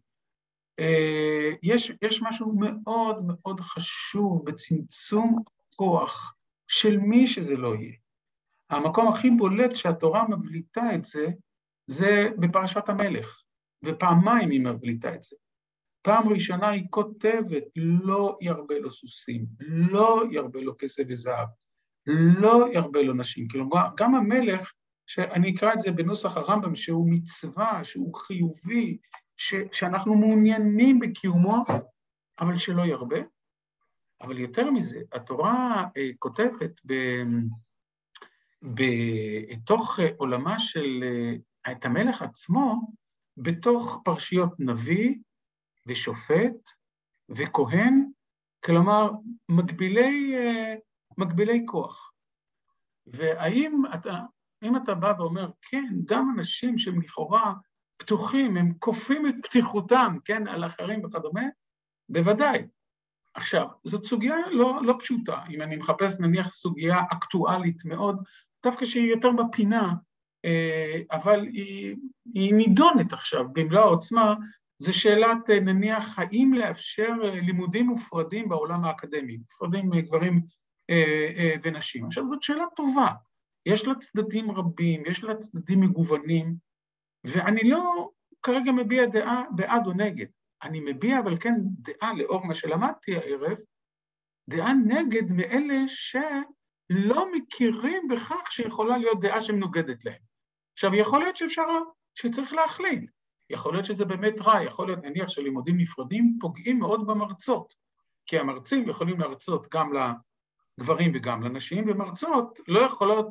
יש, 1.62 1.93
יש 2.03 2.23
משהו 2.23 2.53
מאוד 2.59 3.25
מאוד 3.27 3.61
חשוב 3.61 4.45
בצמצום 4.45 5.43
כוח 5.77 6.35
של 6.68 6.97
מי 6.97 7.27
שזה 7.27 7.57
לא 7.57 7.75
יהיה. 7.75 7.95
המקום 8.71 9.09
הכי 9.09 9.31
בולט 9.31 9.75
שהתורה 9.75 10.29
מבליטה 10.29 10.95
את 10.95 11.05
זה, 11.05 11.27
זה 11.87 12.29
בפרשת 12.39 12.89
המלך, 12.89 13.43
ופעמיים 13.85 14.51
היא 14.51 14.61
מבליטה 14.61 15.14
את 15.14 15.23
זה. 15.23 15.37
פעם 16.03 16.29
ראשונה 16.29 16.68
היא 16.68 16.85
כותבת, 16.91 17.62
לא 17.77 18.39
ירבה 18.41 18.79
לו 18.79 18.91
סוסים, 18.91 19.47
לא 19.68 20.23
ירבה 20.31 20.61
לו 20.61 20.75
כסף 20.79 21.03
וזהב, 21.09 21.49
לא 22.07 22.66
ירבה 22.73 23.03
לו 23.03 23.14
נשים. 23.14 23.49
כלומר, 23.49 23.87
גם 23.97 24.14
המלך, 24.14 24.73
שאני 25.07 25.55
אקרא 25.55 25.73
את 25.73 25.81
זה 25.81 25.93
בנוסח 25.93 26.37
הרמב"ם, 26.37 26.75
שהוא 26.75 27.11
מצווה, 27.11 27.85
שהוא 27.85 28.14
חיובי, 28.14 28.99
ש, 29.41 29.55
שאנחנו 29.72 30.14
מעוניינים 30.14 30.99
בקיומו, 30.99 31.64
אבל 32.41 32.59
שלא 32.59 32.82
ירבה. 32.82 33.18
אבל 34.20 34.38
יותר 34.38 34.70
מזה, 34.70 35.01
התורה 35.12 35.84
אה, 35.97 36.11
כותבת 36.18 36.80
ב, 36.86 36.95
בתוך 38.62 39.99
עולמה 40.16 40.59
של, 40.59 41.05
אה, 41.66 41.72
את 41.72 41.84
המלך 41.84 42.22
עצמו, 42.22 42.93
בתוך 43.36 44.01
פרשיות 44.05 44.53
נביא, 44.59 45.14
ושופט 45.86 46.70
וכהן, 47.28 48.11
כלומר 48.64 49.11
מקבילי, 49.49 50.36
אה, 50.36 50.74
מקבילי 51.18 51.62
כוח. 51.66 52.12
והאם 53.07 53.82
אתה, 53.95 54.18
אם 54.62 54.76
אתה 54.76 54.95
בא 54.95 55.14
ואומר, 55.18 55.51
כן, 55.62 55.95
גם 56.05 56.34
אנשים 56.36 56.78
שהם 56.78 57.01
לכאורה 57.01 57.55
פתוחים, 58.01 58.57
הם 58.57 58.73
כופים 58.79 59.27
את 59.27 59.35
פתיחותם, 59.43 60.17
כן, 60.25 60.49
על 60.49 60.67
אחרים 60.67 61.05
וכדומה, 61.05 61.43
בוודאי. 62.09 62.67
עכשיו, 63.35 63.67
זאת 63.85 64.05
סוגיה 64.05 64.37
לא, 64.51 64.81
לא 64.83 64.97
פשוטה, 64.99 65.41
אם 65.51 65.63
אני 65.63 65.77
מחפש 65.77 66.21
נניח 66.21 66.55
סוגיה 66.55 67.03
אקטואלית 67.13 67.85
מאוד, 67.85 68.23
דווקא 68.65 68.87
שהיא 68.87 69.11
יותר 69.11 69.31
בפינה, 69.31 69.93
אה, 70.45 71.01
אבל 71.13 71.47
היא, 71.47 71.97
היא 72.35 72.55
נידונת 72.55 73.13
עכשיו 73.13 73.45
במלוא 73.53 73.81
העוצמה 73.81 74.35
זה 74.79 74.93
שאלת, 74.93 75.51
אה, 75.51 75.61
נניח, 75.61 76.19
האם 76.19 76.55
לאפשר 76.55 77.13
אה, 77.25 77.41
לימודים 77.41 77.87
מופרדים 77.87 78.49
בעולם 78.49 78.85
האקדמי, 78.85 79.37
מופרדים 79.37 79.91
גברים 79.91 80.41
ונשים. 81.63 82.07
עכשיו, 82.07 82.25
זאת 82.31 82.43
שאלה 82.43 82.65
טובה. 82.77 83.09
יש 83.67 83.87
לה 83.87 83.95
צדדים 83.95 84.51
רבים, 84.51 85.03
יש 85.07 85.25
לה 85.25 85.37
צדדים 85.37 85.81
מגוונים, 85.81 86.55
ואני 87.25 87.71
לא 87.71 88.11
כרגע 88.43 88.73
מביע 88.73 89.07
דעה 89.07 89.43
בעד 89.51 89.87
או 89.87 89.93
נגד. 89.93 90.27
אני 90.62 90.81
מביע, 90.81 91.18
אבל 91.18 91.39
כן, 91.39 91.55
דעה, 91.61 92.14
לאור 92.14 92.47
מה 92.47 92.55
שלמדתי 92.55 93.16
הערב, 93.16 93.59
דעה 94.49 94.73
נגד 94.75 95.33
מאלה 95.33 95.79
שלא 95.87 97.33
מכירים 97.33 98.09
בכך 98.09 98.53
שיכולה 98.53 98.99
להיות 98.99 99.21
דעה 99.21 99.43
שמנוגדת 99.43 100.05
להם. 100.05 100.23
עכשיו, 100.73 100.95
יכול 100.95 101.23
להיות 101.23 101.37
שאפשר, 101.37 101.62
שצריך 102.14 102.53
להחליט. 102.53 103.11
יכול 103.51 103.75
להיות 103.75 103.85
שזה 103.85 104.05
באמת 104.05 104.41
רע, 104.41 104.62
יכול 104.62 104.87
להיות 104.87 105.05
נניח 105.05 105.29
שלימודים 105.29 105.77
נפרדים 105.77 106.37
פוגעים 106.41 106.79
מאוד 106.79 107.07
במרצות, 107.07 107.75
כי 108.27 108.39
המרצים 108.39 108.89
יכולים 108.89 109.21
להרצות 109.21 109.66
גם 109.75 109.93
לגברים 110.79 111.12
וגם 111.14 111.43
לנשים, 111.43 111.85
ומרצות 111.89 112.61
לא 112.68 112.81
יכולות 112.81 113.27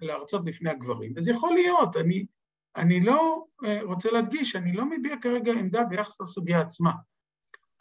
להרצות 0.00 0.44
בפני 0.44 0.70
הגברים. 0.70 1.14
אז 1.18 1.28
יכול 1.28 1.52
להיות, 1.52 1.96
אני, 1.96 2.26
אני 2.76 3.00
לא 3.00 3.44
אה, 3.64 3.82
רוצה 3.82 4.10
להדגיש, 4.10 4.56
אני 4.56 4.72
לא 4.72 4.84
מביע 4.84 5.16
כרגע 5.22 5.52
עמדה 5.52 5.84
ביחס 5.84 6.20
לסוגיה 6.20 6.60
עצמה, 6.60 6.92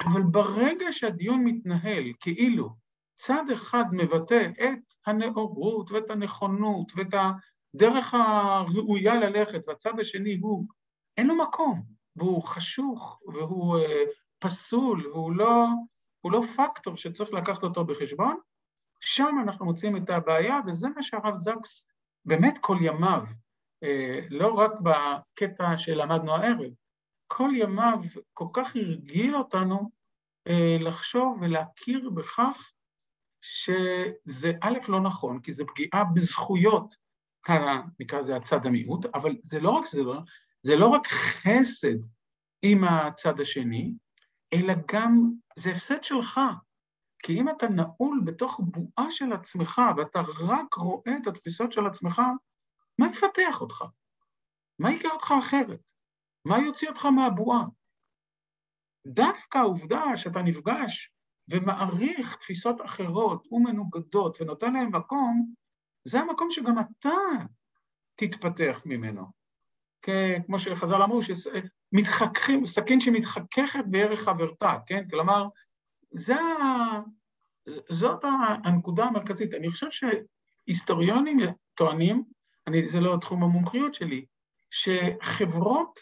אבל 0.06 0.22
ברגע 0.22 0.86
שהדיון 0.92 1.44
מתנהל 1.44 2.04
כאילו 2.20 2.70
צד 3.16 3.44
אחד 3.54 3.86
מבטא 3.92 4.48
את 4.64 4.94
הנאורות 5.06 5.92
ואת 5.92 6.10
הנכונות 6.10 6.92
ואת 6.96 7.14
הדרך 7.14 8.14
הראויה 8.14 9.16
ללכת, 9.16 9.62
והצד 9.68 10.00
השני 10.00 10.38
הוא 10.42 10.66
אין 11.18 11.28
לו 11.28 11.36
מקום, 11.38 11.84
והוא 12.16 12.44
חשוך, 12.44 13.20
והוא 13.34 13.80
uh, 13.80 13.86
פסול, 14.40 15.08
והוא 15.08 15.32
לא, 15.32 15.66
לא 16.26 16.42
פקטור 16.42 16.98
שצריך 16.98 17.34
לקחת 17.34 17.64
אותו 17.64 17.86
בחשבון, 17.86 18.38
שם 19.00 19.36
אנחנו 19.44 19.66
מוצאים 19.66 19.98
את 19.98 20.10
הבעיה, 20.10 20.60
וזה 20.68 20.88
מה 20.96 21.04
שהרב 21.04 21.36
זקס 21.38 21.86
באמת 22.26 22.58
כל 22.62 22.78
ימיו, 22.82 23.24
לא 24.30 24.54
רק 24.54 24.72
בקטע 24.84 25.78
שלמדנו 25.78 26.36
הערב, 26.36 26.72
כל 27.28 27.50
ימיו 27.54 28.00
כל 28.34 28.48
כך 28.54 28.76
הרגיל 28.76 29.36
אותנו 29.36 29.90
uh, 30.50 30.84
לחשוב 30.84 31.38
ולהכיר 31.42 32.10
בכך 32.10 32.72
שזה 33.42 34.52
א', 34.62 34.78
לא 34.90 35.00
נכון, 35.02 35.40
כי 35.42 35.54
זה 35.54 35.64
פגיעה 35.66 36.04
בזכויות, 36.14 36.96
נקרא 38.00 38.20
לזה 38.20 38.36
הצד 38.36 38.66
המיעוט, 38.66 39.06
אבל 39.06 39.36
זה 39.44 39.60
לא 39.60 39.70
רק 39.70 39.86
לא, 39.94 40.20
זה 40.62 40.76
לא 40.76 40.88
רק 40.88 41.08
חסד 41.08 41.98
עם 42.62 42.84
הצד 42.84 43.40
השני, 43.40 43.94
אלא 44.54 44.74
גם 44.92 45.32
זה 45.56 45.72
הפסד 45.72 46.04
שלך. 46.04 46.40
כי 47.24 47.40
אם 47.40 47.50
אתה 47.50 47.68
נעול 47.68 48.22
בתוך 48.26 48.60
בועה 48.64 49.12
של 49.12 49.34
עצמך 49.34 49.82
ואתה 49.98 50.22
רק 50.40 50.74
רואה 50.74 51.18
את 51.22 51.28
התפיסות 51.28 51.72
של 51.72 51.88
עצמך, 51.88 52.22
מה 53.00 53.08
יפתח 53.12 53.62
אותך? 53.62 53.84
מה 54.80 54.92
יקרה 54.92 55.12
אותך 55.12 55.34
אחרת? 55.40 55.80
מה 56.46 56.58
יוציא 56.60 56.90
אותך 56.90 57.06
מהבועה? 57.06 57.64
דווקא 59.08 59.58
העובדה 59.58 60.04
שאתה 60.16 60.42
נפגש 60.42 61.12
ומעריך 61.50 62.36
תפיסות 62.36 62.82
אחרות 62.86 63.48
ומנוגדות 63.52 64.42
ונותן 64.42 64.74
להן 64.74 64.88
מקום, 64.88 65.54
זה 66.04 66.20
המקום 66.20 66.48
שגם 66.52 66.76
אתה 66.80 67.10
תתפתח 68.16 68.82
ממנו. 68.86 69.26
כמו 70.46 70.60
שחז"ל 70.60 71.04
אמרו, 71.04 71.20
שמתחככים, 71.24 72.66
סכין 72.66 73.00
שמתחככת 73.00 73.84
בערך 73.90 74.20
חברתה, 74.20 74.74
כן? 74.86 75.10
כלומר, 75.10 75.48
זה, 76.12 76.36
זאת 77.90 78.24
הנקודה 78.64 79.04
המרכזית. 79.04 79.54
אני 79.54 79.70
חושב 79.70 79.88
שהיסטוריונים 79.92 81.40
טוענים, 81.74 82.24
אני, 82.70 82.88
זה 82.88 83.00
לא 83.00 83.18
תחום 83.22 83.44
המומחיות 83.44 83.94
שלי, 83.94 84.26
שחברות 84.72 86.00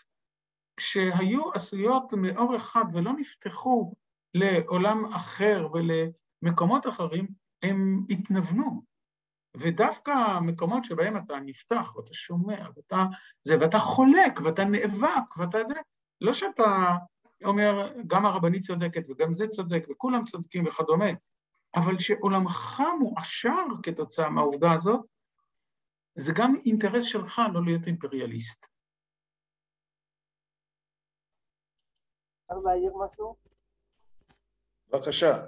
שהיו 0.80 1.51
עשויות 1.53 2.13
מאור 2.13 2.55
אחד 2.55 2.86
ולא 2.93 3.13
נפתחו 3.13 3.93
לעולם 4.34 5.05
אחר 5.13 5.68
ולמקומות 5.74 6.88
אחרים, 6.88 7.28
הם 7.63 8.03
התנוונו. 8.09 8.82
ודווקא 9.57 10.11
המקומות 10.11 10.86
שבהם 10.86 11.18
אתה 11.18 11.39
נפתח 11.39 11.95
ואתה 11.95 12.13
שומע 12.13 12.68
ואתה, 12.76 13.05
זה, 13.43 13.57
ואתה 13.61 13.80
חולק 13.80 14.39
ואתה 14.43 14.65
נאבק 14.65 15.38
ואתה 15.38 15.57
זה, 15.70 15.80
לא 16.22 16.34
שאתה 16.34 16.95
אומר, 17.43 17.91
גם 18.07 18.26
הרבנית 18.26 18.63
צודקת 18.63 19.09
וגם 19.09 19.34
זה 19.34 19.47
צודק 19.47 19.86
וכולם 19.91 20.24
צודקים 20.24 20.68
וכדומה, 20.68 21.09
אבל 21.76 21.99
שעולמך 21.99 22.84
מועשר 22.99 23.65
כתוצאה 23.84 24.30
מהעובדה 24.30 24.72
הזאת, 24.72 25.05
זה 26.20 26.34
גם 26.38 26.53
אינטרס 26.65 27.03
שלך 27.03 27.41
לא 27.53 27.61
להיות 27.65 27.88
אימפריאליסט. 27.88 28.65
אפשר 32.41 32.59
להעיר 32.59 32.93
משהו? 32.97 33.36
בבקשה. 34.88 35.47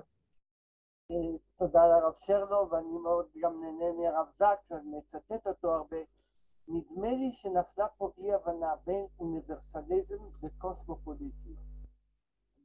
אה, 1.11 1.37
תודה 1.57 1.87
לרב 1.87 2.13
שרלו, 2.25 2.69
ואני 2.71 2.97
מאוד 3.03 3.27
גם 3.41 3.61
נהנה 3.61 3.91
מהרב 3.97 4.27
זקס, 4.29 4.71
ואני 4.71 4.97
מצטט 4.97 5.47
אותו 5.47 5.75
הרבה. 5.75 5.97
נדמה 6.67 7.07
לי 7.07 7.31
שנפלה 7.33 7.87
פה 7.97 8.11
אי 8.17 8.33
הבנה 8.33 8.75
בין 8.85 9.05
אוניברסליזם 9.19 10.23
וקוסמופוליטיות. 10.43 11.59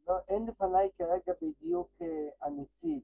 לא, 0.07 0.15
אין 0.29 0.47
לפניי 0.47 0.91
כרגע 0.99 1.33
בדיוק 1.43 1.89
uh, 2.01 2.05
הנציב. 2.47 3.01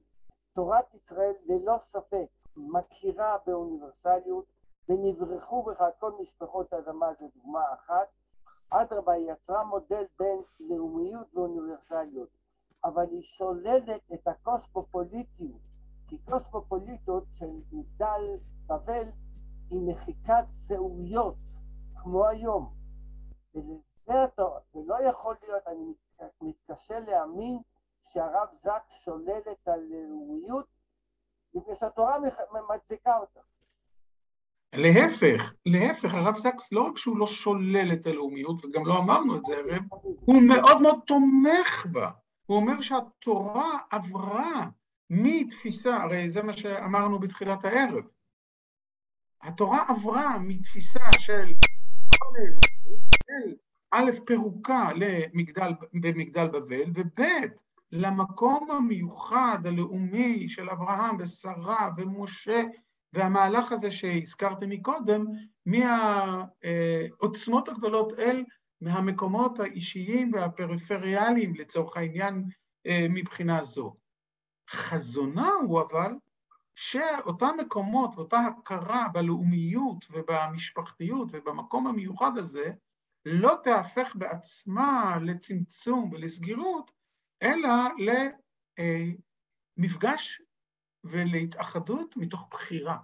תורת 0.53 0.93
ישראל 0.93 1.33
ללא 1.45 1.77
ספק 1.81 2.27
מכירה 2.55 3.37
באוניברסליות 3.45 4.45
ונברחו 4.91 5.63
בך 5.63 5.83
כל 5.99 6.11
משפחות 6.21 6.73
האדמה 6.73 7.13
זו 7.13 7.27
דוגמה 7.35 7.73
אחת. 7.73 8.07
אדרבה 8.69 9.13
היא 9.13 9.31
יצרה 9.31 9.63
מודל 9.63 10.03
בין 10.19 10.41
לאומיות 10.59 11.27
ואוניברסליות, 11.33 12.29
אבל 12.83 13.05
היא 13.11 13.21
שוללת 13.21 14.01
את 14.13 14.27
הקוסמופוליטיות, 14.27 15.61
כי 16.07 16.17
קוסמופוליטיות 16.17 17.23
של 17.31 17.49
מגדל 17.71 18.37
בבל 18.67 19.03
היא 19.69 19.81
מחיקת 19.81 20.45
זהויות 20.55 21.35
כמו 21.95 22.27
היום. 22.27 22.73
ולזה 23.55 24.23
אתה, 24.23 24.45
ולא 24.75 25.03
יכול 25.03 25.35
להיות, 25.43 25.67
אני 25.67 25.93
מתקשה 26.41 26.99
להאמין 26.99 27.59
שהרב 28.03 28.47
זק 28.53 28.83
שולל 28.89 29.41
את 29.51 29.67
הלאומיות 29.67 30.65
מפני 31.53 31.75
שהתורה 31.75 32.17
מצדיקה 32.69 33.17
אותה. 33.17 33.41
להפך, 34.73 35.53
להפך, 35.65 36.13
הרב 36.13 36.37
זקס 36.37 36.71
לא 36.71 36.81
רק 36.81 36.97
שהוא 36.97 37.17
לא 37.17 37.27
שולל 37.27 37.93
את 37.93 38.05
הלאומיות, 38.05 38.65
וגם 38.65 38.85
לא 38.85 38.97
אמרנו 38.97 39.35
את 39.35 39.45
זה 39.45 39.57
הרי, 39.57 39.79
הוא 40.25 40.41
מאוד 40.41 40.81
מאוד 40.81 40.99
תומך 41.05 41.85
בה. 41.91 42.09
הוא 42.45 42.57
אומר 42.57 42.81
שהתורה 42.81 43.77
עברה 43.89 44.67
מתפיסה, 45.09 45.95
הרי 45.95 46.29
זה 46.29 46.43
מה 46.43 46.53
שאמרנו 46.53 47.19
בתחילת 47.19 47.65
הערב. 47.65 48.03
התורה 49.41 49.85
עברה 49.87 50.39
מתפיסה 50.39 51.03
של 51.19 51.53
א', 53.91 54.11
פירוקה 54.25 54.89
למגדל, 54.95 55.71
במגדל 55.93 56.47
בבל, 56.47 56.91
וב', 56.93 57.25
למקום 57.91 58.71
המיוחד 58.71 59.59
הלאומי 59.65 60.49
של 60.49 60.69
אברהם 60.69 61.15
ושרה 61.19 61.89
ומשה 61.97 62.63
והמהלך 63.13 63.71
הזה 63.71 63.91
שהזכרתי 63.91 64.65
מקודם, 64.67 65.25
מהעוצמות 65.65 67.69
הגדולות 67.69 68.19
אל 68.19 68.43
מהמקומות 68.81 69.59
האישיים 69.59 70.31
והפריפריאליים 70.33 71.55
לצורך 71.55 71.97
העניין 71.97 72.45
מבחינה 73.09 73.63
זו. 73.63 73.95
חזונה 74.69 75.49
הוא 75.49 75.81
אבל 75.81 76.13
שאותם 76.75 77.55
מקומות 77.57 78.11
ואותה 78.15 78.39
הכרה 78.39 79.07
בלאומיות 79.13 80.05
ובמשפחתיות 80.11 81.29
ובמקום 81.31 81.87
המיוחד 81.87 82.37
הזה 82.37 82.71
לא 83.25 83.55
תהפך 83.63 84.15
בעצמה 84.15 85.17
לצמצום 85.21 86.09
ולסגירות, 86.11 86.91
אלא 87.41 87.69
למפגש 89.77 90.41
ולהתאחדות 91.03 92.17
מתוך 92.17 92.47
בחירה. 92.51 92.97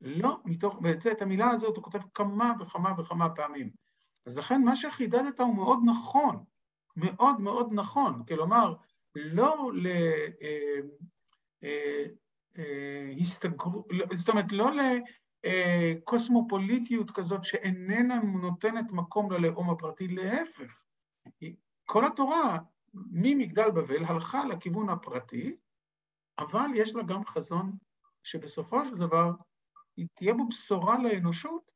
לא 0.00 0.40
מתוך, 0.44 0.80
ואת 0.82 1.22
המילה 1.22 1.50
הזאת 1.50 1.76
הוא 1.76 1.84
כותב 1.84 1.98
כמה 2.14 2.52
וכמה 2.60 2.92
וכמה 2.98 3.30
פעמים. 3.30 3.70
אז 4.26 4.36
לכן 4.36 4.62
מה 4.62 4.76
שחידדת 4.76 5.40
הוא 5.40 5.56
מאוד 5.56 5.78
נכון, 5.86 6.44
מאוד 6.96 7.40
מאוד 7.40 7.68
נכון. 7.72 8.22
כלומר, 8.28 8.74
לא 9.14 9.70
להסתגרות, 13.16 13.86
אה, 13.92 13.98
אה, 14.10 14.16
זאת 14.16 14.28
אומרת, 14.28 14.52
לא 14.52 14.70
לקוסמופוליטיות 15.44 17.10
כזאת 17.10 17.44
שאיננה 17.44 18.20
נותנת 18.20 18.92
מקום 18.92 19.32
ללאום 19.32 19.70
הפרטי, 19.70 20.08
להפך. 20.08 20.84
כל 21.84 22.06
התורה 22.06 22.58
ממגדל 22.94 23.70
בבל 23.70 24.04
הלכה 24.04 24.44
לכיוון 24.44 24.88
הפרטי, 24.88 25.56
אבל 26.38 26.66
יש 26.76 26.94
לה 26.94 27.02
גם 27.02 27.24
חזון 27.24 27.72
שבסופו 28.24 28.84
של 28.84 28.94
דבר 28.94 29.30
תהיה 30.14 30.34
בו 30.34 30.48
בשורה 30.48 31.02
לאנושות 31.02 31.70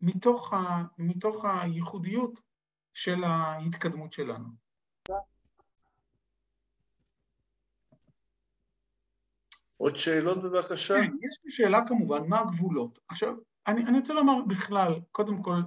מתוך, 0.00 0.52
ה, 0.52 0.84
מתוך 0.98 1.44
הייחודיות 1.44 2.40
של 2.94 3.24
ההתקדמות 3.24 4.12
שלנו. 4.12 4.48
עוד 9.76 9.96
שאלות 9.96 10.42
בבקשה? 10.42 10.94
כן, 10.94 11.12
יש 11.22 11.38
לי 11.44 11.50
שאלה 11.50 11.78
כמובן, 11.88 12.28
מה 12.28 12.40
הגבולות? 12.40 12.98
עכשיו, 13.08 13.34
אני, 13.66 13.84
אני 13.84 13.98
רוצה 13.98 14.14
לומר 14.14 14.42
בכלל, 14.48 15.00
קודם 15.12 15.42
כל, 15.42 15.60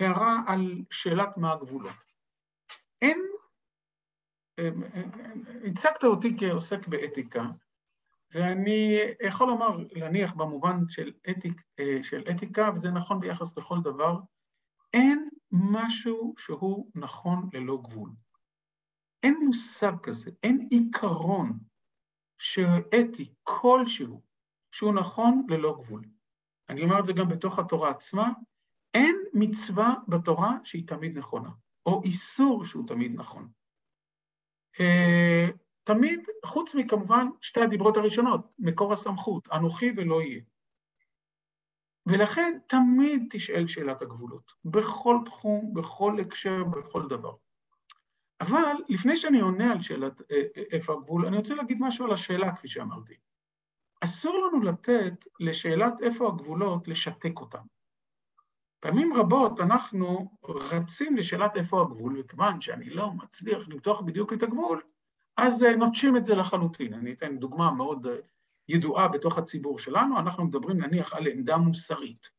הערה 0.00 0.42
על 0.46 0.82
שאלת 0.90 1.36
מה 1.36 1.52
הגבולות. 1.52 1.96
אין 3.02 3.31
הצגת 5.64 6.04
אותי 6.04 6.36
כעוסק 6.38 6.88
באתיקה, 6.88 7.44
ואני 8.34 8.98
יכול 9.22 9.46
לומר, 9.46 9.76
להניח 9.90 10.34
במובן 10.34 10.88
של, 10.88 11.12
אתיק, 11.30 11.62
של 12.02 12.22
אתיקה, 12.30 12.70
וזה 12.74 12.90
נכון 12.90 13.20
ביחס 13.20 13.58
לכל 13.58 13.78
דבר, 13.84 14.18
אין 14.92 15.28
משהו 15.52 16.34
שהוא 16.38 16.90
נכון 16.94 17.48
ללא 17.52 17.78
גבול. 17.84 18.10
אין 19.22 19.40
מושג 19.46 19.92
כזה, 20.02 20.30
אין 20.42 20.68
עיקרון 20.70 21.58
שאתי 22.38 23.34
כלשהו 23.42 24.22
שהוא 24.72 24.94
נכון 24.94 25.46
ללא 25.48 25.76
גבול. 25.82 26.02
אני 26.68 26.82
אומר 26.82 27.00
את 27.00 27.06
זה 27.06 27.12
גם 27.12 27.28
בתוך 27.28 27.58
התורה 27.58 27.90
עצמה, 27.90 28.28
אין 28.94 29.16
מצווה 29.34 29.94
בתורה 30.08 30.56
שהיא 30.64 30.86
תמיד 30.86 31.18
נכונה, 31.18 31.50
או 31.86 32.02
איסור 32.04 32.64
שהוא 32.64 32.88
תמיד 32.88 33.12
נכון. 33.14 33.48
תמיד, 35.84 36.20
חוץ 36.44 36.74
מכמובן 36.74 37.26
שתי 37.40 37.60
הדיברות 37.60 37.96
הראשונות, 37.96 38.40
מקור 38.58 38.92
הסמכות, 38.92 39.48
אנוכי 39.52 39.92
ולא 39.96 40.22
יהיה. 40.22 40.40
ולכן 42.06 42.58
תמיד 42.66 43.26
תשאל 43.30 43.66
שאלת 43.66 44.02
הגבולות, 44.02 44.52
בכל 44.64 45.16
תחום, 45.24 45.74
בכל 45.74 46.20
הקשר, 46.20 46.64
בכל 46.64 47.08
דבר. 47.08 47.34
אבל 48.40 48.76
לפני 48.88 49.16
שאני 49.16 49.40
עונה 49.40 49.72
על 49.72 49.82
שאלת 49.82 50.22
איפה 50.72 50.92
הגבול, 50.92 51.26
אני 51.26 51.36
רוצה 51.36 51.54
להגיד 51.54 51.78
משהו 51.80 52.04
על 52.06 52.12
השאלה, 52.12 52.56
כפי 52.56 52.68
שאמרתי. 52.68 53.14
אסור 54.00 54.38
לנו 54.38 54.62
לתת 54.62 55.26
לשאלת 55.40 55.92
איפה 56.02 56.28
הגבולות 56.28 56.88
לשתק 56.88 57.40
אותם. 57.40 57.62
פעמים 58.82 59.14
רבות 59.14 59.60
אנחנו 59.60 60.30
רצים 60.48 61.16
לשאלת 61.16 61.56
איפה 61.56 61.80
הגבול, 61.82 62.20
וכיוון 62.20 62.60
שאני 62.60 62.90
לא 62.90 63.10
מצליח 63.12 63.68
למתוח 63.68 64.00
בדיוק 64.00 64.32
את 64.32 64.42
הגבול, 64.42 64.82
אז 65.36 65.62
נוטשים 65.62 66.16
את 66.16 66.24
זה 66.24 66.34
לחלוטין. 66.34 66.94
אני 66.94 67.12
אתן 67.12 67.38
דוגמה 67.38 67.70
מאוד 67.70 68.06
ידועה 68.68 69.08
בתוך 69.08 69.38
הציבור 69.38 69.78
שלנו, 69.78 70.18
אנחנו 70.18 70.44
מדברים 70.44 70.80
נניח 70.80 71.14
על 71.14 71.26
עמדה 71.26 71.56
מוסרית. 71.56 72.30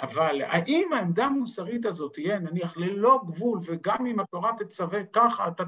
אבל 0.00 0.42
האם 0.42 0.92
העמדה 0.92 1.24
המוסרית 1.24 1.86
הזאת 1.86 2.14
תהיה 2.14 2.38
נניח 2.38 2.76
ללא 2.76 3.20
גבול, 3.26 3.58
וגם 3.66 4.06
אם 4.06 4.20
התורה 4.20 4.52
תצווה 4.58 5.04
ככה, 5.04 5.48
אתה... 5.48 5.64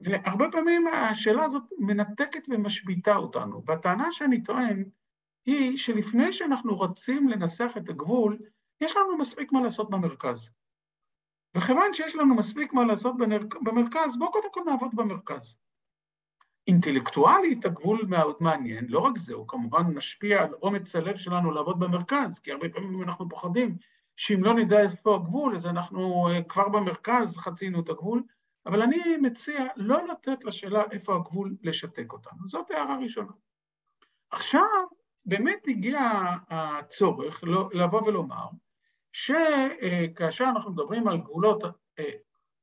והרבה 0.00 0.46
פעמים 0.52 0.86
השאלה 0.86 1.44
הזאת 1.44 1.62
מנתקת 1.78 2.48
ומשביתה 2.48 3.16
אותנו. 3.16 3.62
והטענה 3.66 4.12
שאני 4.12 4.42
טוען 4.42 4.84
היא 5.46 5.78
שלפני 5.78 6.32
שאנחנו 6.32 6.76
רוצים 6.76 7.28
לנסח 7.28 7.72
את 7.76 7.88
הגבול, 7.88 8.38
יש 8.80 8.96
לנו 8.96 9.18
מספיק 9.18 9.52
מה 9.52 9.60
לעשות 9.60 9.90
במרכז. 9.90 10.48
וכיוון 11.54 11.94
שיש 11.94 12.14
לנו 12.14 12.34
מספיק 12.34 12.72
מה 12.72 12.84
לעשות 12.84 13.14
במרכז, 13.62 14.16
בואו 14.18 14.32
קודם 14.32 14.52
כל 14.52 14.60
נעבוד 14.66 14.90
במרכז. 14.94 15.58
אינטלקטואלית 16.66 17.64
הגבול 17.64 18.06
מאוד 18.08 18.36
מעניין, 18.40 18.86
לא 18.88 18.98
רק 18.98 19.18
זה, 19.18 19.34
הוא 19.34 19.48
כמובן 19.48 19.82
משפיע 19.82 20.42
על 20.42 20.54
אומץ 20.62 20.96
הלב 20.96 21.16
שלנו 21.16 21.50
לעבוד 21.50 21.78
במרכז, 21.78 22.38
כי 22.38 22.52
הרבה 22.52 22.68
פעמים 22.68 23.02
אנחנו 23.02 23.28
פוחדים 23.28 23.76
שאם 24.16 24.44
לא 24.44 24.54
נדע 24.54 24.80
איפה 24.80 25.14
הגבול, 25.14 25.56
אז 25.56 25.66
אנחנו 25.66 26.28
אה, 26.28 26.42
כבר 26.42 26.68
במרכז 26.68 27.36
חצינו 27.36 27.80
את 27.80 27.88
הגבול, 27.88 28.22
אבל 28.66 28.82
אני 28.82 29.16
מציע 29.22 29.66
לא 29.76 30.06
לתת 30.06 30.44
לשאלה 30.44 30.82
איפה 30.90 31.16
הגבול 31.16 31.56
לשתק 31.62 32.12
אותנו. 32.12 32.48
זאת 32.48 32.70
הערה 32.70 32.98
ראשונה. 32.98 33.32
עכשיו, 34.30 34.86
באמת 35.24 35.68
הגיע 35.68 36.00
הצורך 36.50 37.44
לבוא 37.72 38.02
ולומר 38.02 38.46
שכאשר 39.18 40.44
אנחנו 40.44 40.70
מדברים 40.70 41.08
על 41.08 41.18
גבולות, 41.18 41.64
אה, 41.98 42.10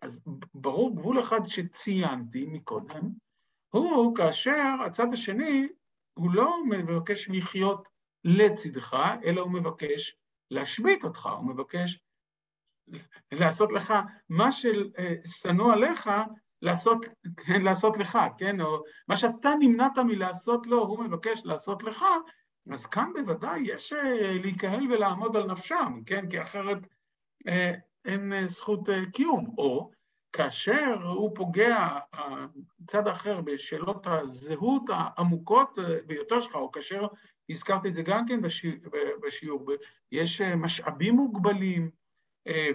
אז 0.01 0.21
ברור 0.53 0.95
גבול 0.95 1.19
אחד 1.19 1.45
שציינתי 1.45 2.45
מקודם, 2.45 3.09
הוא 3.69 4.15
כאשר 4.15 4.75
הצד 4.85 5.13
השני 5.13 5.67
הוא 6.13 6.31
לא 6.33 6.63
מבקש 6.65 7.29
לחיות 7.29 7.87
לצדך, 8.23 8.97
אלא 9.23 9.41
הוא 9.41 9.51
מבקש 9.51 10.15
להשבית 10.51 11.03
אותך, 11.03 11.29
הוא 11.37 11.45
מבקש 11.45 11.99
לעשות 13.31 13.71
לך 13.71 13.93
מה 14.29 14.49
ששנוא 14.51 15.73
עליך, 15.73 16.09
לעשות, 16.61 17.05
לעשות 17.47 17.97
לך, 17.97 18.17
כן? 18.37 18.61
או 18.61 18.83
מה 19.07 19.17
שאתה 19.17 19.49
נמנעת 19.59 19.97
מלעשות 19.97 20.67
לו, 20.67 20.81
הוא 20.81 21.03
מבקש 21.03 21.41
לעשות 21.45 21.83
לך, 21.83 22.05
אז 22.71 22.85
כאן 22.85 23.11
בוודאי 23.13 23.59
יש 23.63 23.93
אה, 23.93 24.37
להיקהל 24.41 24.91
ולעמוד 24.91 25.35
על 25.35 25.45
נפשם, 25.45 26.01
כן? 26.05 26.29
כי 26.29 26.41
אחרת 26.41 26.77
אה, 27.47 27.73
אין 28.05 28.33
אה, 28.33 28.47
זכות 28.47 28.89
קיום. 29.13 29.55
או 29.57 29.91
כאשר 30.33 31.01
הוא 31.03 31.35
פוגע, 31.35 31.97
צד 32.87 33.07
אחר, 33.07 33.41
בשאלות 33.41 34.07
הזהות 34.07 34.83
העמוקות 34.89 35.79
ביותר 36.05 36.41
שלך, 36.41 36.55
או 36.55 36.71
כאשר, 36.71 37.07
הזכרתי 37.49 37.87
את 37.87 37.93
זה 37.93 38.03
גם 38.03 38.25
כן 38.25 38.41
בשיעור, 39.23 39.71
יש 40.11 40.41
משאבים 40.41 41.15
מוגבלים, 41.15 41.89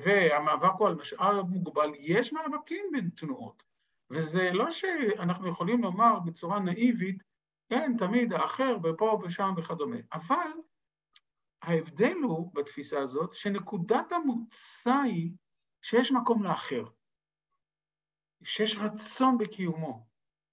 והמאבק 0.03 0.73
הוא 0.79 0.89
על 0.89 0.95
משאב 0.95 1.47
מוגבל, 1.49 1.91
יש 1.99 2.33
מאבקים 2.33 2.85
בין 2.93 3.11
תנועות. 3.17 3.63
וזה 4.11 4.51
לא 4.53 4.71
שאנחנו 4.71 5.49
יכולים 5.49 5.83
לומר 5.83 6.19
בצורה 6.25 6.61
נאיבית, 6.61 7.23
כן, 7.71 7.97
תמיד 7.99 8.33
האחר, 8.33 8.77
ופה 8.83 9.21
ושם 9.23 9.55
וכדומה. 9.57 9.97
אבל 10.13 10.51
ההבדל 11.63 12.17
הוא 12.23 12.55
בתפיסה 12.55 12.99
הזאת, 13.01 13.35
שנקודת 13.35 14.13
המוצא 14.13 15.01
היא 15.05 15.33
שיש 15.83 16.13
מקום 16.13 16.43
לאחר, 16.43 16.85
שיש 18.45 18.79
רצון 18.79 19.39
בקיומו, 19.39 20.07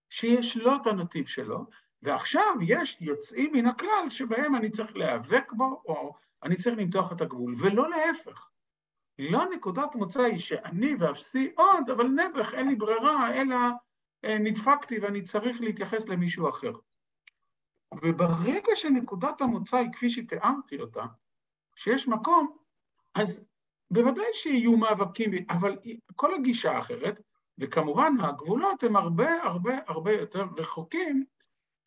שיש 0.10 0.58
לו 0.58 0.76
את 0.76 0.88
הנתיב 0.88 1.28
שלו, 1.28 1.66
ועכשיו 2.02 2.56
יש 2.62 2.98
יוצאים 3.02 3.52
מן 3.54 3.66
הכלל 3.66 4.10
שבהם 4.10 4.56
אני 4.56 4.70
צריך 4.70 4.96
להיאבק 4.96 5.52
בו, 5.52 5.82
או 5.86 6.14
אני 6.44 6.56
צריך 6.56 6.78
למתוח 6.78 7.12
את 7.12 7.22
הגבול, 7.22 7.56
ולא 7.60 7.90
להפך. 7.90 8.50
לא 9.20 9.46
נקודת 9.56 9.96
מוצא 9.96 10.22
היא 10.22 10.40
שאני 10.40 10.96
ואפסי 11.00 11.52
עוד, 11.56 11.90
אבל 11.90 12.08
נעבך, 12.08 12.54
אין 12.54 12.68
לי 12.68 12.76
ברירה, 12.76 13.34
אלא 13.34 13.56
אה, 14.26 14.38
נדפקתי 14.40 15.00
ואני 15.00 15.22
צריך 15.22 15.62
להתייחס 15.62 16.08
למישהו 16.08 16.50
אחר. 16.50 16.72
וברגע 17.94 18.76
שנקודת 18.76 19.42
המוצא 19.42 19.78
היא 19.78 19.90
כפי 19.94 20.10
שתיארתי 20.10 20.80
אותה, 20.80 21.06
שיש 21.76 22.08
מקום, 22.08 22.58
אז 23.16 23.42
בוודאי 23.92 24.26
שיהיו 24.34 24.78
מאבקים, 24.78 25.32
אבל 25.50 25.78
כל 26.16 26.34
הגישה 26.34 26.72
האחרת, 26.72 27.22
וכמובן 27.60 28.14
הגבולות 28.20 28.84
הם 28.84 28.96
הרבה 28.96 29.44
הרבה 29.44 29.78
הרבה 29.88 30.12
יותר 30.12 30.46
רחוקים 30.58 31.26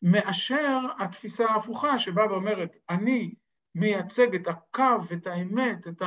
מאשר 0.01 0.79
התפיסה 0.99 1.45
ההפוכה 1.45 1.99
שבאה 1.99 2.31
ואומרת, 2.31 2.75
אני 2.89 3.33
מייצג 3.75 4.35
את 4.35 4.47
הקו, 4.47 5.13
את 5.13 5.27
האמת, 5.27 5.87
את 5.87 6.01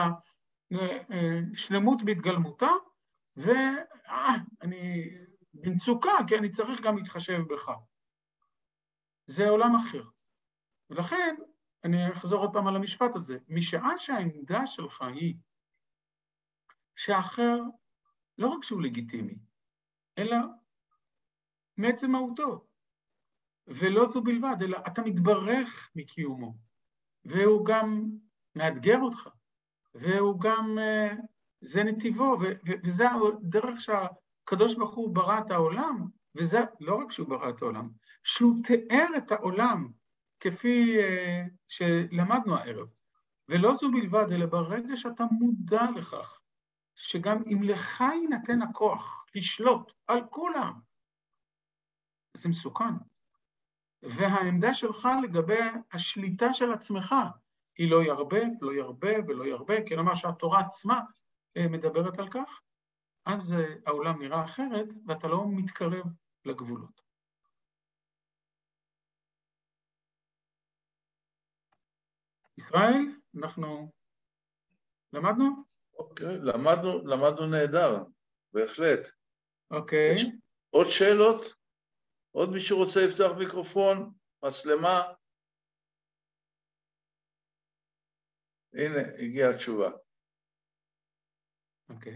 השלמות 0.72 2.02
בהתגלמותה, 2.02 2.70
ואני 3.36 5.10
במצוקה, 5.54 6.12
כי 6.26 6.38
אני 6.38 6.50
צריך 6.50 6.80
גם 6.80 6.96
להתחשב 6.96 7.42
בך. 7.48 7.70
זה 9.26 9.48
עולם 9.48 9.74
אחר. 9.76 10.02
ולכן, 10.90 11.36
אני 11.84 12.12
אחזור 12.12 12.40
עוד 12.40 12.52
פעם 12.52 12.66
על 12.66 12.76
המשפט 12.76 13.16
הזה, 13.16 13.38
משעה 13.48 13.98
שהעמדה 13.98 14.66
שלך 14.66 15.02
היא 15.02 15.34
שהאחר 16.96 17.58
לא 18.38 18.48
רק 18.48 18.64
שהוא 18.64 18.82
לגיטימי, 18.82 19.38
אלא 20.18 20.36
מעצם 21.76 22.10
מהותו, 22.10 22.66
ולא 23.66 24.06
זו 24.06 24.22
בלבד, 24.22 24.56
אלא 24.62 24.78
אתה 24.86 25.02
מתברך 25.02 25.90
מקיומו, 25.94 26.54
והוא 27.24 27.66
גם 27.66 28.10
מאתגר 28.54 28.98
אותך, 29.00 29.28
והוא 29.94 30.40
גם, 30.40 30.78
אה, 30.78 31.14
זה 31.60 31.84
נתיבו, 31.84 32.36
וזה 32.84 33.04
הדרך 33.10 33.80
שהקדוש 33.80 34.74
ברוך 34.74 34.94
הוא 34.94 35.14
ברא 35.14 35.38
את 35.38 35.50
העולם, 35.50 36.08
וזה 36.36 36.60
לא 36.80 36.94
רק 36.94 37.12
שהוא 37.12 37.28
ברא 37.28 37.48
את 37.48 37.62
העולם, 37.62 37.90
שהוא 38.22 38.62
תיאר 38.64 39.06
את 39.16 39.32
העולם 39.32 39.88
כפי 40.40 40.96
uh, 40.98 41.50
שלמדנו 41.68 42.56
הערב. 42.56 42.88
ולא 43.48 43.74
זו 43.80 43.90
בלבד, 43.90 44.32
אלא 44.32 44.46
ברגע 44.46 44.96
שאתה 44.96 45.24
מודע 45.30 45.90
לכך, 45.96 46.40
שגם 46.96 47.42
אם 47.46 47.62
לך 47.62 48.00
יינתן 48.00 48.62
הכוח 48.62 49.26
לשלוט 49.34 49.92
על 50.06 50.20
כולם, 50.30 50.72
זה 52.36 52.48
מסוכן. 52.48 52.94
והעמדה 54.02 54.74
שלך 54.74 55.08
לגבי 55.22 55.60
השליטה 55.92 56.52
של 56.52 56.72
עצמך 56.72 57.14
היא 57.78 57.90
לא 57.90 58.02
ירבה, 58.02 58.40
לא 58.60 58.74
ירבה 58.74 59.12
ולא 59.26 59.44
ירבה, 59.44 59.74
כלומר 59.88 60.14
שהתורה 60.14 60.60
עצמה 60.60 61.00
אה, 61.56 61.68
מדברת 61.68 62.18
על 62.18 62.28
כך, 62.28 62.60
אז 63.26 63.52
אה, 63.52 63.74
העולם 63.86 64.22
נראה 64.22 64.44
אחרת 64.44 64.86
ואתה 65.06 65.28
לא 65.28 65.44
מתקרב 65.48 66.06
לגבולות. 66.44 67.00
ישראל, 72.58 73.20
אנחנו 73.42 73.92
למדנו? 75.12 75.44
אוקיי, 75.98 76.26
למדנו, 76.42 77.06
למדנו 77.06 77.46
נהדר, 77.46 78.04
בהחלט. 78.52 79.10
אוקיי. 79.70 80.12
יש 80.12 80.26
עוד 80.70 80.86
שאלות? 80.90 81.40
עוד 82.32 82.50
מישהו 82.50 82.78
רוצה 82.78 83.00
לפתוח 83.08 83.38
מיקרופון? 83.38 84.14
מצלמה? 84.44 85.12
הנה, 88.72 89.00
הגיעה 89.22 89.50
התשובה. 89.50 89.90
אוקיי. 91.88 92.14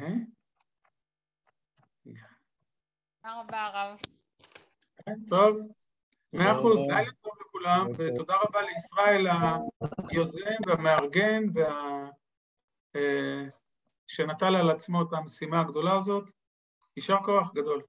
תודה 3.22 3.40
רבה, 3.40 3.66
הרב. 3.66 4.00
טוב, 5.28 5.58
מאה 6.32 6.52
אחוז, 6.52 6.76
לילה 6.76 7.10
טוב 7.22 7.32
לכולם, 7.40 7.86
ותודה 7.96 8.34
רבה 8.42 8.62
לישראל 8.62 9.26
היוזם 10.10 10.40
והמארגן 10.66 11.44
וה... 11.54 12.08
אה, 12.96 13.44
שנטל 14.06 14.54
על 14.54 14.70
עצמו 14.70 15.02
את 15.02 15.08
המשימה 15.12 15.60
הגדולה 15.60 15.98
הזאת. 15.98 16.30
יישר 16.96 17.16
כוח 17.24 17.52
גדול. 17.54 17.82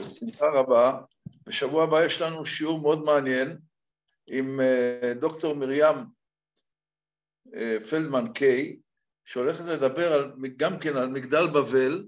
בשמחה 0.00 0.46
רבה. 0.54 1.00
בשבוע 1.46 1.84
הבא 1.84 2.04
יש 2.04 2.20
לנו 2.20 2.46
שיעור 2.46 2.80
מאוד 2.80 3.04
מעניין 3.04 3.58
עם 4.30 4.60
אה, 4.60 5.12
דוקטור 5.20 5.54
מרים 5.54 5.96
אה, 7.54 7.76
פלדמן 7.90 8.32
קיי, 8.32 8.78
שהולכת 9.24 9.64
לדבר 9.64 10.12
על, 10.12 10.32
גם 10.56 10.78
כן 10.80 10.96
על 10.96 11.08
מגדל 11.08 11.46
בבל, 11.46 12.06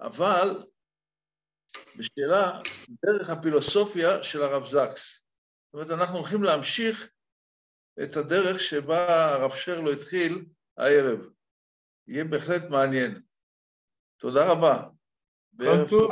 אבל 0.00 0.64
בשאלה 1.98 2.60
דרך 3.04 3.30
הפילוסופיה 3.30 4.22
של 4.22 4.42
הרב 4.42 4.64
זקס. 4.64 5.24
זאת 5.72 5.74
אומרת, 5.74 6.00
אנחנו 6.00 6.18
הולכים 6.18 6.42
להמשיך 6.42 7.10
את 8.02 8.16
הדרך 8.16 8.60
שבה 8.60 9.34
הרב 9.34 9.50
שרלו 9.54 9.92
התחיל 9.92 10.44
הערב. 10.76 11.30
יהיה 12.08 12.24
בהחלט 12.24 12.70
מעניין. 12.70 13.22
תודה 14.16 14.52
רבה. 14.52 14.88
כל 15.56 15.88
טוב, 15.90 16.10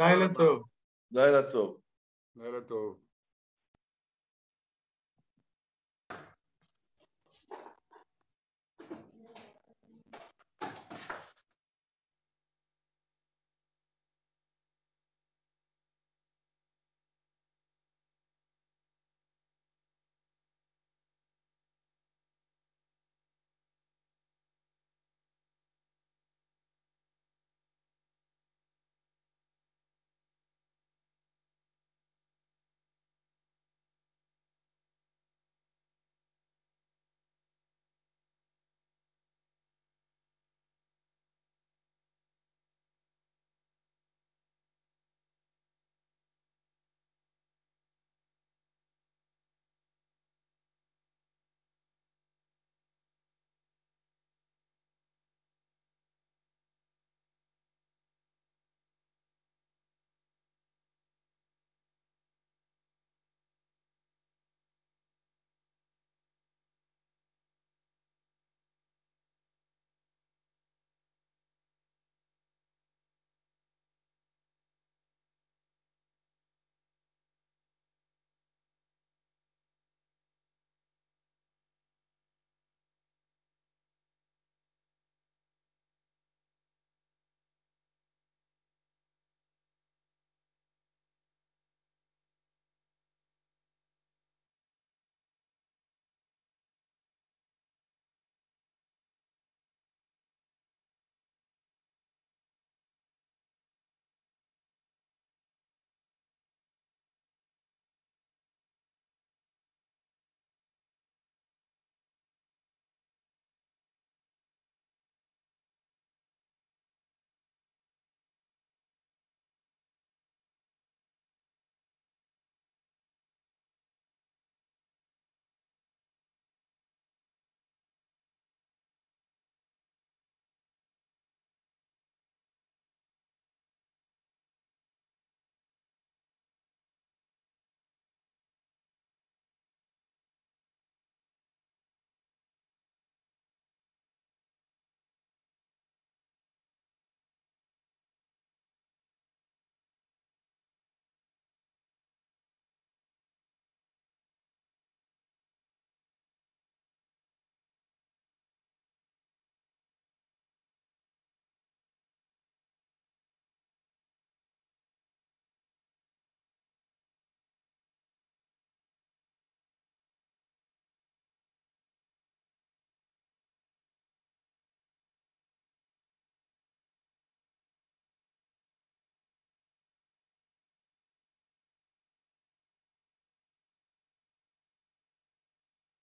לילה 0.00 0.34
טוב. 0.34 0.62
לילה 1.10 1.52
טוב. 1.52 1.80
לילה 2.36 2.60
טוב. 2.60 3.05